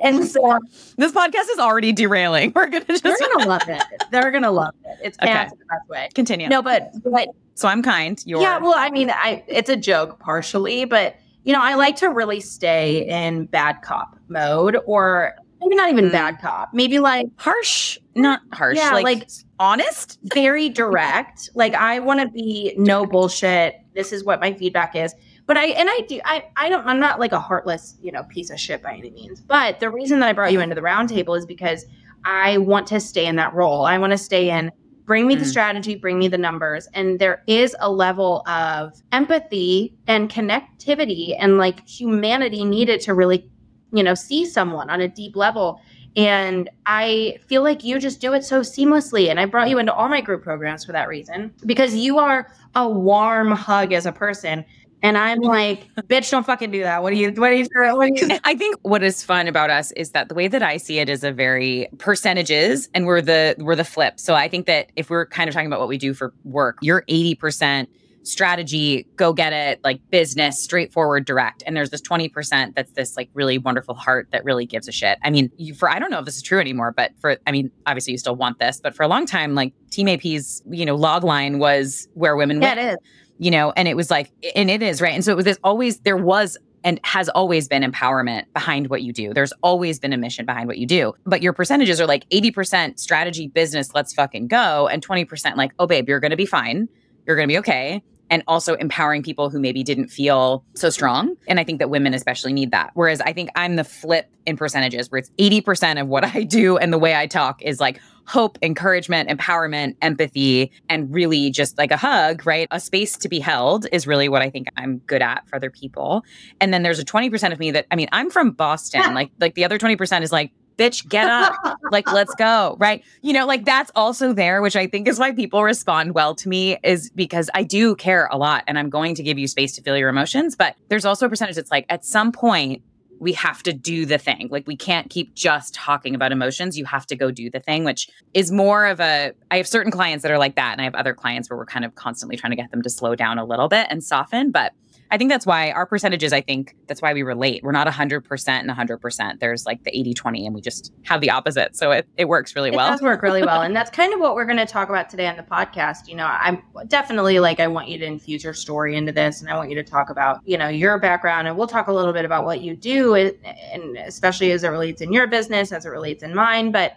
And 0.00 0.26
so 0.26 0.58
this 0.96 1.12
podcast 1.12 1.48
is 1.52 1.58
already 1.58 1.92
derailing. 1.92 2.52
We're 2.54 2.66
gonna 2.66 2.84
just 2.84 3.04
they're 3.04 3.16
gonna 3.18 3.46
love 3.48 3.62
it. 3.68 3.82
They're 4.10 4.30
gonna 4.30 4.50
love 4.50 4.74
it. 4.84 4.98
It's 5.02 5.18
Okay. 5.22 5.32
the 5.48 5.56
best 5.56 5.88
way. 5.88 6.08
continue. 6.14 6.48
No, 6.48 6.60
but 6.60 6.90
but 7.04 7.28
So 7.54 7.68
I'm 7.68 7.82
kind. 7.82 8.20
You're 8.26 8.42
yeah, 8.42 8.58
well, 8.58 8.74
I 8.76 8.90
mean, 8.90 9.10
I 9.10 9.44
it's 9.46 9.70
a 9.70 9.76
joke 9.76 10.18
partially, 10.18 10.84
but 10.84 11.16
you 11.44 11.52
know, 11.54 11.62
I 11.62 11.74
like 11.76 11.96
to 11.96 12.08
really 12.08 12.40
stay 12.40 13.06
in 13.08 13.46
bad 13.46 13.80
cop 13.80 14.18
mode, 14.28 14.76
or 14.86 15.36
maybe 15.60 15.74
not 15.76 15.90
even 15.90 16.06
Mm. 16.06 16.12
bad 16.12 16.40
cop, 16.40 16.70
maybe 16.72 16.98
like 16.98 17.26
harsh. 17.36 17.98
Not 18.14 18.40
harsh. 18.52 18.76
Yeah, 18.78 18.92
like, 18.92 19.04
like- 19.04 19.28
honest. 19.58 20.18
very 20.34 20.68
direct. 20.68 21.50
like 21.54 21.74
I 21.74 21.98
want 22.00 22.20
to 22.20 22.28
be 22.28 22.74
no 22.76 23.06
bullshit. 23.06 23.76
This 23.94 24.12
is 24.12 24.24
what 24.24 24.40
my 24.40 24.52
feedback 24.52 24.96
is. 24.96 25.14
But 25.46 25.56
I 25.56 25.66
and 25.66 25.88
I 25.90 26.00
do 26.08 26.20
I 26.24 26.44
I 26.56 26.68
don't 26.68 26.86
I'm 26.86 27.00
not 27.00 27.18
like 27.20 27.32
a 27.32 27.40
heartless, 27.40 27.96
you 28.00 28.12
know, 28.12 28.22
piece 28.24 28.50
of 28.50 28.58
shit 28.60 28.82
by 28.82 28.94
any 28.94 29.10
means. 29.10 29.40
But 29.40 29.80
the 29.80 29.90
reason 29.90 30.20
that 30.20 30.28
I 30.28 30.32
brought 30.32 30.52
you 30.52 30.60
into 30.60 30.74
the 30.74 30.80
roundtable 30.80 31.36
is 31.36 31.44
because 31.46 31.84
I 32.24 32.58
want 32.58 32.86
to 32.88 33.00
stay 33.00 33.26
in 33.26 33.36
that 33.36 33.52
role. 33.54 33.84
I 33.84 33.98
want 33.98 34.12
to 34.12 34.18
stay 34.18 34.50
in 34.50 34.70
bring 35.06 35.26
me 35.26 35.34
the 35.34 35.44
Mm. 35.44 35.48
strategy, 35.48 35.96
bring 35.96 36.20
me 36.20 36.28
the 36.28 36.38
numbers. 36.38 36.86
And 36.94 37.18
there 37.18 37.42
is 37.48 37.74
a 37.80 37.90
level 37.90 38.44
of 38.46 38.92
empathy 39.10 39.92
and 40.06 40.30
connectivity 40.30 41.34
and 41.36 41.58
like 41.58 41.84
humanity 41.88 42.64
needed 42.64 43.00
to 43.02 43.14
really, 43.14 43.50
you 43.92 44.02
know, 44.02 44.14
see 44.14 44.44
someone 44.44 44.90
on 44.90 45.00
a 45.00 45.08
deep 45.08 45.36
level. 45.36 45.80
And 46.16 46.68
I 46.86 47.38
feel 47.46 47.62
like 47.62 47.84
you 47.84 47.98
just 47.98 48.20
do 48.20 48.32
it 48.32 48.44
so 48.44 48.60
seamlessly. 48.60 49.30
And 49.30 49.38
I 49.38 49.46
brought 49.46 49.68
you 49.68 49.78
into 49.78 49.94
all 49.94 50.08
my 50.08 50.20
group 50.20 50.42
programs 50.42 50.84
for 50.84 50.92
that 50.92 51.08
reason 51.08 51.52
because 51.66 51.94
you 51.94 52.18
are 52.18 52.50
a 52.74 52.88
warm 52.88 53.52
hug 53.52 53.92
as 53.92 54.06
a 54.06 54.12
person. 54.12 54.64
And 55.02 55.16
I'm 55.16 55.40
like, 55.40 55.88
bitch, 56.08 56.30
don't 56.30 56.44
fucking 56.44 56.72
do 56.72 56.80
that. 56.80 57.02
What 57.02 57.12
are 57.12 57.16
you, 57.16 57.30
what 57.32 57.50
are 57.50 57.54
you, 57.54 57.66
what 57.72 58.20
you? 58.20 58.38
I 58.44 58.54
think 58.54 58.76
what 58.82 59.02
is 59.02 59.22
fun 59.22 59.46
about 59.46 59.70
us 59.70 59.92
is 59.92 60.10
that 60.10 60.28
the 60.28 60.34
way 60.34 60.48
that 60.48 60.62
I 60.62 60.76
see 60.76 60.98
it 60.98 61.08
is 61.08 61.22
a 61.24 61.32
very 61.32 61.88
percentages 61.98 62.88
and 62.92 63.06
we're 63.06 63.22
the 63.22 63.54
we're 63.58 63.76
the 63.76 63.84
flip. 63.84 64.18
So 64.18 64.34
I 64.34 64.48
think 64.48 64.66
that 64.66 64.90
if 64.96 65.10
we're 65.10 65.26
kind 65.26 65.48
of 65.48 65.54
talking 65.54 65.68
about 65.68 65.80
what 65.80 65.88
we 65.88 65.96
do 65.96 66.12
for 66.12 66.34
work, 66.44 66.78
you're 66.82 67.04
80% 67.08 67.86
strategy, 68.22 69.06
go 69.16 69.32
get 69.32 69.52
it, 69.52 69.80
like 69.84 70.00
business, 70.10 70.62
straightforward, 70.62 71.24
direct. 71.24 71.62
And 71.66 71.76
there's 71.76 71.90
this 71.90 72.02
20% 72.02 72.74
that's 72.74 72.92
this 72.92 73.16
like 73.16 73.30
really 73.34 73.58
wonderful 73.58 73.94
heart 73.94 74.28
that 74.32 74.44
really 74.44 74.66
gives 74.66 74.88
a 74.88 74.92
shit. 74.92 75.18
I 75.22 75.30
mean, 75.30 75.50
you, 75.56 75.74
for 75.74 75.88
I 75.90 75.98
don't 75.98 76.10
know 76.10 76.18
if 76.18 76.24
this 76.24 76.36
is 76.36 76.42
true 76.42 76.60
anymore, 76.60 76.92
but 76.92 77.12
for 77.20 77.36
I 77.46 77.52
mean, 77.52 77.70
obviously 77.86 78.12
you 78.12 78.18
still 78.18 78.36
want 78.36 78.58
this, 78.58 78.80
but 78.80 78.94
for 78.94 79.02
a 79.02 79.08
long 79.08 79.26
time, 79.26 79.54
like 79.54 79.72
Team 79.90 80.08
AP's, 80.08 80.62
you 80.70 80.84
know, 80.86 80.94
log 80.96 81.24
line 81.24 81.58
was 81.58 82.08
where 82.14 82.36
women 82.36 82.60
Yeah, 82.62 82.74
win 82.74 82.78
it 82.78 82.90
is. 82.92 82.96
you 83.38 83.50
know 83.50 83.72
and 83.76 83.88
it 83.88 83.96
was 83.96 84.10
like 84.10 84.30
and 84.54 84.70
it 84.70 84.82
is 84.82 85.00
right 85.00 85.14
and 85.14 85.24
so 85.24 85.32
it 85.32 85.36
was 85.36 85.44
this 85.44 85.58
always 85.64 85.98
there 86.00 86.16
was 86.16 86.56
and 86.84 87.00
has 87.04 87.28
always 87.30 87.68
been 87.68 87.82
empowerment 87.82 88.44
behind 88.52 88.88
what 88.90 89.02
you 89.02 89.12
do 89.12 89.32
there's 89.34 89.52
always 89.62 89.98
been 89.98 90.12
a 90.12 90.16
mission 90.18 90.44
behind 90.46 90.66
what 90.66 90.76
you 90.78 90.86
do 90.86 91.12
but 91.26 91.42
your 91.42 91.52
percentages 91.52 92.00
are 92.00 92.06
like 92.06 92.28
80% 92.30 92.98
strategy 92.98 93.48
business 93.48 93.94
let's 93.94 94.12
fucking 94.12 94.46
go 94.48 94.88
and 94.88 95.06
20% 95.06 95.56
like 95.56 95.72
oh 95.78 95.86
babe 95.86 96.08
you're 96.08 96.20
going 96.20 96.30
to 96.30 96.36
be 96.36 96.46
fine 96.46 96.88
you're 97.30 97.36
going 97.36 97.48
to 97.48 97.52
be 97.52 97.58
okay 97.58 98.02
and 98.28 98.44
also 98.46 98.74
empowering 98.74 99.22
people 99.22 99.50
who 99.50 99.60
maybe 99.60 99.82
didn't 99.82 100.08
feel 100.08 100.64
so 100.74 100.90
strong 100.90 101.36
and 101.46 101.60
i 101.60 101.64
think 101.64 101.78
that 101.78 101.88
women 101.88 102.12
especially 102.12 102.52
need 102.52 102.72
that 102.72 102.90
whereas 102.94 103.20
i 103.20 103.32
think 103.32 103.50
i'm 103.54 103.76
the 103.76 103.84
flip 103.84 104.28
in 104.46 104.56
percentages 104.56 105.10
where 105.10 105.18
it's 105.18 105.30
80% 105.38 106.00
of 106.00 106.08
what 106.08 106.24
i 106.36 106.42
do 106.42 106.76
and 106.76 106.92
the 106.92 106.98
way 106.98 107.14
i 107.14 107.26
talk 107.26 107.62
is 107.62 107.78
like 107.78 108.00
hope, 108.30 108.58
encouragement, 108.62 109.28
empowerment, 109.28 109.96
empathy, 110.02 110.70
and 110.88 111.12
really 111.12 111.50
just 111.50 111.76
like 111.78 111.90
a 111.90 111.96
hug, 111.96 112.46
right? 112.46 112.68
A 112.70 112.78
space 112.78 113.16
to 113.18 113.28
be 113.28 113.40
held 113.40 113.86
is 113.90 114.06
really 114.06 114.28
what 114.28 114.40
I 114.40 114.50
think 114.50 114.68
I'm 114.76 114.98
good 114.98 115.20
at 115.20 115.48
for 115.48 115.56
other 115.56 115.68
people. 115.68 116.22
And 116.60 116.72
then 116.72 116.84
there's 116.84 117.00
a 117.00 117.04
20% 117.04 117.52
of 117.52 117.58
me 117.58 117.72
that 117.72 117.86
I 117.90 117.96
mean, 117.96 118.08
I'm 118.12 118.30
from 118.30 118.52
Boston. 118.52 119.14
like 119.14 119.32
like 119.40 119.54
the 119.54 119.64
other 119.64 119.78
20% 119.78 120.22
is 120.22 120.30
like, 120.30 120.52
bitch, 120.80 121.06
get 121.08 121.28
up. 121.28 121.54
like 121.90 122.10
let's 122.10 122.34
go, 122.36 122.76
right? 122.78 123.04
You 123.22 123.32
know, 123.32 123.46
like 123.46 123.64
that's 123.64 123.90
also 123.94 124.32
there, 124.32 124.62
which 124.62 124.76
I 124.76 124.86
think 124.86 125.06
is 125.06 125.18
why 125.18 125.32
people 125.32 125.62
respond 125.62 126.14
well 126.14 126.34
to 126.36 126.48
me 126.48 126.78
is 126.82 127.10
because 127.10 127.50
I 127.54 127.62
do 127.62 127.94
care 127.94 128.28
a 128.32 128.38
lot 128.38 128.64
and 128.66 128.78
I'm 128.78 128.88
going 128.88 129.14
to 129.16 129.22
give 129.22 129.38
you 129.38 129.46
space 129.46 129.74
to 129.76 129.82
feel 129.82 129.96
your 129.96 130.08
emotions, 130.08 130.56
but 130.56 130.76
there's 130.88 131.04
also 131.04 131.26
a 131.26 131.28
percentage 131.28 131.56
that's 131.56 131.70
like 131.70 131.86
at 131.88 132.04
some 132.04 132.32
point 132.32 132.82
we 133.20 133.34
have 133.34 133.62
to 133.62 133.72
do 133.74 134.06
the 134.06 134.16
thing. 134.16 134.48
Like 134.50 134.66
we 134.66 134.76
can't 134.76 135.10
keep 135.10 135.34
just 135.34 135.74
talking 135.74 136.14
about 136.14 136.32
emotions. 136.32 136.78
You 136.78 136.86
have 136.86 137.06
to 137.08 137.16
go 137.16 137.30
do 137.30 137.50
the 137.50 137.60
thing, 137.60 137.84
which 137.84 138.08
is 138.32 138.50
more 138.50 138.86
of 138.86 138.98
a 138.98 139.32
I 139.50 139.58
have 139.58 139.68
certain 139.68 139.92
clients 139.92 140.22
that 140.22 140.32
are 140.32 140.38
like 140.38 140.56
that 140.56 140.72
and 140.72 140.80
I 140.80 140.84
have 140.84 140.94
other 140.94 141.12
clients 141.12 141.50
where 141.50 141.58
we're 141.58 141.66
kind 141.66 141.84
of 141.84 141.94
constantly 141.94 142.38
trying 142.38 142.52
to 142.52 142.56
get 142.56 142.70
them 142.70 142.80
to 142.80 142.88
slow 142.88 143.14
down 143.14 143.38
a 143.38 143.44
little 143.44 143.68
bit 143.68 143.86
and 143.90 144.02
soften, 144.02 144.50
but 144.50 144.72
I 145.10 145.18
think 145.18 145.30
that's 145.30 145.46
why 145.46 145.72
our 145.72 145.86
percentages, 145.86 146.32
I 146.32 146.40
think 146.40 146.76
that's 146.86 147.02
why 147.02 147.12
we 147.12 147.22
relate. 147.22 147.64
We're 147.64 147.72
not 147.72 147.88
100% 147.88 148.48
and 148.48 148.70
100%. 148.70 149.40
There's 149.40 149.66
like 149.66 149.82
the 149.82 149.96
80 149.96 150.14
20, 150.14 150.46
and 150.46 150.54
we 150.54 150.60
just 150.60 150.92
have 151.02 151.20
the 151.20 151.30
opposite. 151.30 151.76
So 151.76 151.90
it, 151.90 152.08
it 152.16 152.26
works 152.26 152.54
really 152.54 152.70
It 152.70 152.76
well. 152.76 152.86
It 152.88 152.90
does 152.92 153.02
work 153.02 153.22
really 153.22 153.42
well. 153.42 153.62
And 153.62 153.74
that's 153.74 153.90
kind 153.96 154.14
of 154.14 154.20
what 154.20 154.34
we're 154.34 154.44
going 154.44 154.58
to 154.58 154.66
talk 154.66 154.88
about 154.88 155.10
today 155.10 155.26
on 155.26 155.36
the 155.36 155.42
podcast. 155.42 156.06
You 156.06 156.14
know, 156.16 156.26
I'm 156.26 156.62
definitely 156.86 157.40
like, 157.40 157.58
I 157.58 157.66
want 157.66 157.88
you 157.88 157.98
to 157.98 158.04
infuse 158.04 158.44
your 158.44 158.54
story 158.54 158.96
into 158.96 159.10
this 159.10 159.40
and 159.40 159.50
I 159.50 159.56
want 159.56 159.68
you 159.70 159.76
to 159.76 159.82
talk 159.82 160.10
about, 160.10 160.40
you 160.44 160.56
know, 160.56 160.68
your 160.68 160.98
background. 160.98 161.48
And 161.48 161.56
we'll 161.56 161.66
talk 161.66 161.88
a 161.88 161.92
little 161.92 162.12
bit 162.12 162.24
about 162.24 162.44
what 162.44 162.60
you 162.60 162.76
do, 162.76 163.14
and 163.14 163.34
and 163.44 163.96
especially 163.96 164.52
as 164.52 164.62
it 164.62 164.68
relates 164.68 165.00
in 165.00 165.12
your 165.12 165.26
business, 165.26 165.72
as 165.72 165.86
it 165.86 165.90
relates 165.90 166.22
in 166.22 166.34
mine. 166.34 166.70
But 166.70 166.94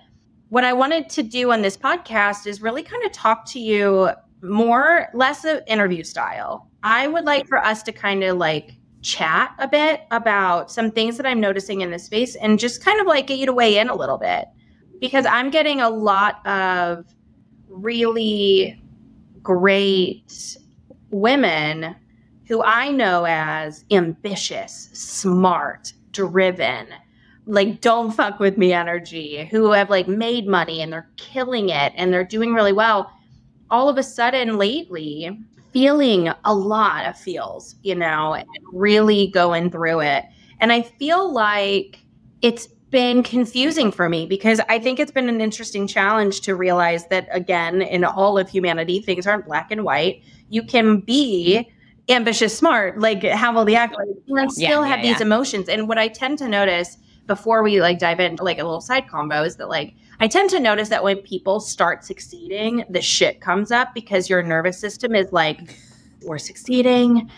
what 0.49 0.63
I 0.63 0.73
wanted 0.73 1.09
to 1.09 1.23
do 1.23 1.51
on 1.51 1.63
this 1.63 1.75
podcast 1.75 2.45
is 2.45 2.61
really 2.61 2.83
kind 2.83 3.03
of 3.03 3.11
talk 3.11 3.45
to 3.47 3.59
you 3.59 4.11
more, 4.43 5.07
less 5.13 5.45
of 5.45 5.61
interview 5.67 6.03
style. 6.03 6.69
I 6.83 7.07
would 7.07 7.23
like 7.23 7.47
for 7.47 7.57
us 7.57 7.81
to 7.83 7.91
kind 7.91 8.23
of 8.23 8.37
like 8.37 8.75
chat 9.01 9.53
a 9.59 9.67
bit 9.67 10.01
about 10.11 10.71
some 10.71 10.91
things 10.91 11.17
that 11.17 11.25
I'm 11.25 11.39
noticing 11.39 11.81
in 11.81 11.91
this 11.91 12.05
space 12.05 12.35
and 12.35 12.59
just 12.59 12.83
kind 12.83 12.99
of 12.99 13.07
like 13.07 13.27
get 13.27 13.39
you 13.39 13.45
to 13.45 13.53
weigh 13.53 13.77
in 13.77 13.89
a 13.89 13.95
little 13.95 14.17
bit 14.17 14.45
because 14.99 15.25
I'm 15.25 15.49
getting 15.49 15.81
a 15.81 15.89
lot 15.89 16.45
of 16.45 17.05
really 17.67 18.81
great 19.41 20.57
women 21.09 21.95
who 22.47 22.61
I 22.63 22.91
know 22.91 23.25
as 23.25 23.85
ambitious, 23.91 24.89
smart, 24.93 25.93
driven, 26.11 26.87
like 27.45 27.81
don't 27.81 28.11
fuck 28.15 28.39
with 28.39 28.57
me 28.57 28.73
energy, 28.73 29.45
who 29.51 29.71
have 29.71 29.89
like 29.89 30.07
made 30.07 30.47
money 30.47 30.81
and 30.81 30.91
they're 30.91 31.09
killing 31.17 31.69
it 31.69 31.93
and 31.95 32.11
they're 32.13 32.23
doing 32.23 32.53
really 32.53 32.73
well. 32.73 33.11
All 33.69 33.89
of 33.89 33.97
a 33.97 34.03
sudden 34.03 34.57
lately, 34.57 35.37
feeling 35.73 36.29
a 36.45 36.53
lot 36.53 37.05
of 37.05 37.17
feels, 37.17 37.75
you 37.81 37.95
know, 37.95 38.35
and 38.35 38.47
really 38.71 39.27
going 39.27 39.71
through 39.71 40.01
it. 40.01 40.23
And 40.59 40.71
I 40.71 40.83
feel 40.83 41.33
like 41.33 41.99
it's 42.41 42.67
been 42.89 43.23
confusing 43.23 43.91
for 43.91 44.07
me 44.07 44.27
because 44.27 44.61
I 44.69 44.77
think 44.77 44.99
it's 44.99 45.11
been 45.11 45.27
an 45.27 45.41
interesting 45.41 45.87
challenge 45.87 46.41
to 46.41 46.55
realize 46.55 47.07
that, 47.07 47.27
again, 47.31 47.81
in 47.81 48.03
all 48.03 48.37
of 48.37 48.47
humanity, 48.47 49.01
things 49.01 49.25
aren't 49.25 49.45
black 49.45 49.71
and 49.71 49.83
white. 49.83 50.21
You 50.49 50.61
can 50.63 50.99
be 50.99 51.69
ambitious, 52.07 52.55
smart, 52.55 52.99
like 52.99 53.23
have 53.23 53.57
all 53.57 53.65
the 53.65 53.73
accolades, 53.73 54.21
and 54.27 54.51
still 54.51 54.81
yeah, 54.81 54.87
have 54.87 55.01
these 55.01 55.21
emotions. 55.21 55.67
And 55.67 55.87
what 55.87 55.97
I 55.97 56.07
tend 56.07 56.37
to 56.39 56.47
notice 56.47 56.97
before 57.25 57.63
we 57.63 57.81
like 57.81 57.99
dive 57.99 58.19
into 58.19 58.43
like 58.43 58.59
a 58.59 58.63
little 58.63 58.81
side 58.81 59.07
combo 59.07 59.43
is 59.43 59.55
that 59.57 59.69
like 59.69 59.93
I 60.19 60.27
tend 60.27 60.49
to 60.51 60.59
notice 60.59 60.89
that 60.89 61.03
when 61.03 61.17
people 61.17 61.59
start 61.59 62.03
succeeding, 62.05 62.83
the 62.89 63.01
shit 63.01 63.41
comes 63.41 63.71
up 63.71 63.93
because 63.93 64.29
your 64.29 64.43
nervous 64.43 64.77
system 64.77 65.15
is 65.15 65.31
like, 65.31 65.77
we're 66.23 66.37
succeeding. 66.37 67.29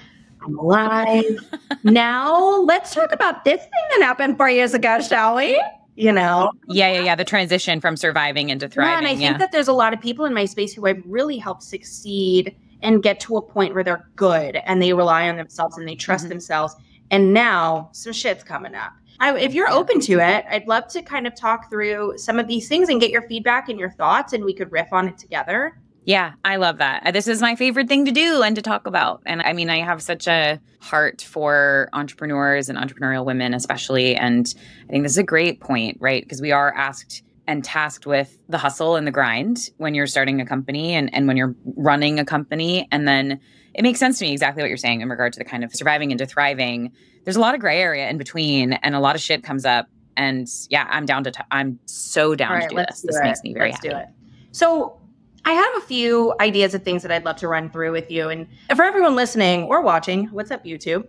I'm 0.43 0.57
alive. 0.59 1.39
now 1.83 2.61
let's 2.61 2.93
talk 2.93 3.11
about 3.11 3.43
this 3.45 3.61
thing 3.61 3.99
that 3.99 4.01
happened 4.03 4.37
four 4.37 4.49
years 4.49 4.73
ago, 4.73 4.99
shall 5.01 5.35
we? 5.35 5.61
You 5.95 6.11
know? 6.11 6.51
yeah, 6.67 6.91
yeah, 6.91 6.99
yeah. 7.01 7.15
The 7.15 7.23
transition 7.23 7.79
from 7.79 7.95
surviving 7.95 8.49
into 8.49 8.67
thriving. 8.67 8.91
Yeah, 8.91 8.97
and 8.97 9.07
I 9.07 9.15
think 9.15 9.39
that 9.39 9.51
there's 9.53 9.69
a 9.69 9.73
lot 9.73 9.93
of 9.93 10.01
people 10.01 10.25
in 10.25 10.33
my 10.33 10.45
space 10.45 10.73
who 10.73 10.85
I've 10.85 11.01
really 11.05 11.37
helped 11.37 11.63
succeed 11.63 12.55
and 12.83 13.01
get 13.01 13.19
to 13.21 13.37
a 13.37 13.41
point 13.41 13.73
where 13.73 13.83
they're 13.83 14.07
good 14.17 14.57
and 14.65 14.81
they 14.81 14.93
rely 14.93 15.29
on 15.29 15.37
themselves 15.37 15.77
and 15.77 15.87
they 15.87 15.95
trust 15.95 16.25
Mhm. 16.25 16.29
themselves. 16.29 16.75
And 17.11 17.33
now 17.33 17.89
some 17.93 18.11
shit's 18.13 18.43
coming 18.43 18.75
up. 18.75 18.91
I, 19.19 19.37
if 19.37 19.53
you're 19.53 19.69
open 19.69 19.99
to 20.01 20.13
it, 20.19 20.45
I'd 20.49 20.67
love 20.67 20.87
to 20.89 21.01
kind 21.01 21.27
of 21.27 21.35
talk 21.35 21.69
through 21.69 22.17
some 22.17 22.39
of 22.39 22.47
these 22.47 22.67
things 22.67 22.89
and 22.89 22.99
get 22.99 23.11
your 23.11 23.21
feedback 23.23 23.69
and 23.69 23.79
your 23.79 23.91
thoughts, 23.91 24.33
and 24.33 24.43
we 24.43 24.53
could 24.53 24.71
riff 24.71 24.91
on 24.91 25.07
it 25.07 25.17
together. 25.17 25.79
Yeah, 26.05 26.33
I 26.43 26.57
love 26.57 26.77
that. 26.77 27.01
Uh, 27.05 27.11
This 27.11 27.27
is 27.27 27.41
my 27.41 27.55
favorite 27.55 27.87
thing 27.87 28.05
to 28.05 28.11
do 28.11 28.43
and 28.43 28.55
to 28.55 28.61
talk 28.61 28.85
about. 28.85 29.23
And 29.25 29.41
I 29.41 29.53
mean, 29.53 29.71
I 29.71 29.79
have 29.79 30.03
such 30.03 30.27
a 30.27 30.59
heart 30.79 31.23
for 31.23 31.89
entrepreneurs 31.93 32.69
and 32.69 32.77
entrepreneurial 32.77 33.25
women, 33.25 33.55
especially. 33.55 34.15
And 34.15 34.53
I 34.87 34.91
think 34.91 35.03
this 35.03 35.13
is 35.13 35.17
a 35.17 35.23
great 35.23 35.61
point, 35.61 35.97
right? 35.99 36.23
Because 36.23 36.41
we 36.41 36.51
are 36.51 36.71
asked 36.75 37.23
and 37.47 37.63
tasked 37.63 38.05
with 38.05 38.37
the 38.49 38.59
hustle 38.59 38.95
and 38.95 39.07
the 39.07 39.11
grind 39.11 39.71
when 39.77 39.95
you're 39.95 40.07
starting 40.07 40.41
a 40.41 40.45
company 40.45 40.93
and, 40.93 41.13
and 41.13 41.27
when 41.27 41.37
you're 41.37 41.55
running 41.75 42.19
a 42.19 42.25
company. 42.25 42.87
And 42.91 43.07
then 43.07 43.39
it 43.75 43.81
makes 43.83 43.99
sense 43.99 44.19
to 44.19 44.25
me 44.25 44.31
exactly 44.31 44.63
what 44.63 44.69
you're 44.69 44.77
saying 44.77 45.01
in 45.01 45.09
regard 45.09 45.33
to 45.33 45.39
the 45.39 45.45
kind 45.45 45.63
of 45.63 45.75
surviving 45.75 46.11
into 46.11 46.25
thriving. 46.25 46.91
There's 47.25 47.35
a 47.35 47.41
lot 47.41 47.53
of 47.53 47.59
gray 47.59 47.81
area 47.81 48.09
in 48.09 48.17
between 48.17 48.73
and 48.73 48.95
a 48.95 48.99
lot 48.99 49.15
of 49.15 49.21
shit 49.21 49.43
comes 49.43 49.65
up. 49.65 49.87
And 50.15 50.47
yeah, 50.69 50.87
I'm 50.89 51.05
down 51.05 51.25
to, 51.25 51.33
i 51.51 51.59
I'm 51.59 51.77
so 51.85 52.35
down 52.35 52.61
to 52.61 52.67
do 52.69 52.75
this. 52.75 53.01
Do 53.01 53.07
this 53.07 53.17
it. 53.17 53.23
makes 53.23 53.43
me 53.43 53.53
very 53.53 53.71
let's 53.71 53.85
happy. 53.85 53.89
Do 53.89 53.97
it. 53.97 54.07
So 54.51 54.97
I 55.43 55.51
have 55.51 55.75
a 55.75 55.81
few 55.81 56.33
ideas 56.39 56.73
of 56.73 56.83
things 56.83 57.01
that 57.01 57.11
I'd 57.11 57.25
love 57.25 57.35
to 57.37 57.49
run 57.49 57.69
through 57.69 57.91
with 57.91 58.09
you. 58.09 58.29
And 58.29 58.47
for 58.75 58.83
everyone 58.83 59.15
listening 59.15 59.63
or 59.63 59.81
watching, 59.81 60.27
what's 60.27 60.51
up, 60.51 60.63
YouTube? 60.63 61.05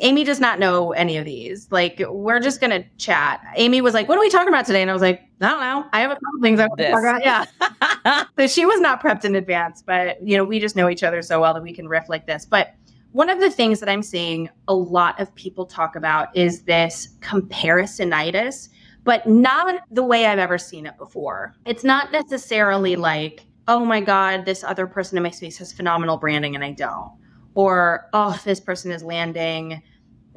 Amy 0.00 0.24
does 0.24 0.40
not 0.40 0.58
know 0.58 0.92
any 0.92 1.16
of 1.16 1.24
these. 1.24 1.70
Like, 1.70 2.02
we're 2.08 2.40
just 2.40 2.60
going 2.60 2.70
to 2.70 2.88
chat. 2.96 3.40
Amy 3.56 3.80
was 3.80 3.94
like, 3.94 4.08
What 4.08 4.18
are 4.18 4.20
we 4.20 4.30
talking 4.30 4.48
about 4.48 4.66
today? 4.66 4.82
And 4.82 4.90
I 4.90 4.94
was 4.94 5.02
like, 5.02 5.22
I 5.40 5.48
don't 5.48 5.60
know. 5.60 5.86
I 5.92 6.00
have 6.00 6.10
a 6.10 6.14
couple 6.14 6.40
things 6.42 6.60
I 6.60 6.66
want 6.66 6.78
to 6.80 6.90
talk 6.90 7.00
about. 7.00 7.22
Yeah. 7.22 8.24
so 8.38 8.46
she 8.46 8.66
was 8.66 8.80
not 8.80 9.02
prepped 9.02 9.24
in 9.24 9.34
advance, 9.36 9.82
but, 9.82 10.22
you 10.22 10.36
know, 10.36 10.44
we 10.44 10.58
just 10.58 10.76
know 10.76 10.88
each 10.88 11.02
other 11.02 11.22
so 11.22 11.40
well 11.40 11.54
that 11.54 11.62
we 11.62 11.72
can 11.72 11.88
riff 11.88 12.08
like 12.08 12.26
this. 12.26 12.44
But 12.44 12.74
one 13.12 13.28
of 13.28 13.40
the 13.40 13.50
things 13.50 13.80
that 13.80 13.88
I'm 13.88 14.02
seeing 14.02 14.48
a 14.68 14.74
lot 14.74 15.18
of 15.18 15.34
people 15.34 15.66
talk 15.66 15.96
about 15.96 16.34
is 16.36 16.62
this 16.62 17.16
comparisonitis, 17.20 18.68
but 19.02 19.26
not 19.26 19.82
the 19.90 20.04
way 20.04 20.26
I've 20.26 20.38
ever 20.38 20.58
seen 20.58 20.86
it 20.86 20.96
before. 20.96 21.54
It's 21.64 21.84
not 21.84 22.12
necessarily 22.12 22.96
like, 22.96 23.46
oh 23.66 23.84
my 23.84 24.00
God, 24.00 24.44
this 24.44 24.62
other 24.62 24.86
person 24.86 25.16
in 25.16 25.22
my 25.22 25.30
space 25.30 25.58
has 25.58 25.72
phenomenal 25.72 26.18
branding 26.18 26.54
and 26.54 26.64
I 26.64 26.72
don't. 26.72 27.10
Or, 27.54 28.08
oh, 28.12 28.40
this 28.44 28.60
person 28.60 28.92
is 28.92 29.02
landing 29.02 29.82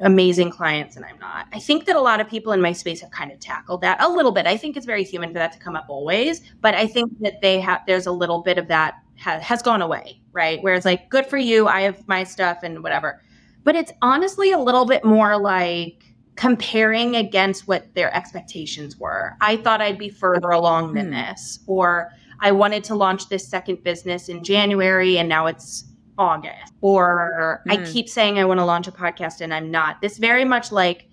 amazing 0.00 0.50
clients 0.50 0.96
and 0.96 1.04
I'm 1.04 1.18
not. 1.18 1.46
I 1.52 1.58
think 1.58 1.84
that 1.86 1.96
a 1.96 2.00
lot 2.00 2.20
of 2.20 2.28
people 2.28 2.52
in 2.52 2.60
my 2.60 2.72
space 2.72 3.00
have 3.00 3.10
kind 3.10 3.30
of 3.30 3.38
tackled 3.38 3.80
that 3.82 4.02
a 4.02 4.08
little 4.08 4.32
bit. 4.32 4.46
I 4.46 4.56
think 4.56 4.76
it's 4.76 4.86
very 4.86 5.04
human 5.04 5.30
for 5.30 5.34
that 5.34 5.52
to 5.52 5.58
come 5.58 5.76
up 5.76 5.86
always, 5.88 6.40
but 6.60 6.74
I 6.74 6.86
think 6.86 7.12
that 7.20 7.40
they 7.40 7.60
have 7.60 7.82
there's 7.86 8.06
a 8.06 8.12
little 8.12 8.42
bit 8.42 8.58
of 8.58 8.68
that 8.68 8.94
ha- 9.18 9.40
has 9.40 9.62
gone 9.62 9.82
away, 9.82 10.20
right? 10.32 10.62
Where 10.62 10.74
it's 10.74 10.84
like 10.84 11.08
good 11.10 11.26
for 11.26 11.38
you, 11.38 11.68
I 11.68 11.82
have 11.82 12.06
my 12.08 12.24
stuff 12.24 12.58
and 12.62 12.82
whatever. 12.82 13.22
But 13.62 13.76
it's 13.76 13.92
honestly 14.02 14.50
a 14.50 14.58
little 14.58 14.84
bit 14.84 15.04
more 15.04 15.38
like 15.38 16.04
comparing 16.36 17.14
against 17.16 17.68
what 17.68 17.94
their 17.94 18.14
expectations 18.14 18.98
were. 18.98 19.36
I 19.40 19.56
thought 19.56 19.80
I'd 19.80 19.98
be 19.98 20.08
further 20.08 20.50
along 20.50 20.94
than 20.94 21.06
hmm. 21.06 21.12
this 21.12 21.60
or 21.66 22.10
I 22.40 22.50
wanted 22.50 22.84
to 22.84 22.94
launch 22.94 23.28
this 23.28 23.46
second 23.46 23.84
business 23.84 24.28
in 24.28 24.42
January 24.42 25.18
and 25.18 25.28
now 25.28 25.46
it's 25.46 25.84
August. 26.18 26.72
Or 26.80 27.62
mm. 27.66 27.72
I 27.72 27.76
hmm. 27.76 27.92
keep 27.92 28.08
saying 28.08 28.38
I 28.38 28.44
want 28.44 28.60
to 28.60 28.64
launch 28.64 28.86
a 28.86 28.92
podcast 28.92 29.40
and 29.40 29.52
I'm 29.52 29.70
not. 29.70 30.00
This 30.00 30.18
very 30.18 30.44
much 30.44 30.72
like 30.72 31.08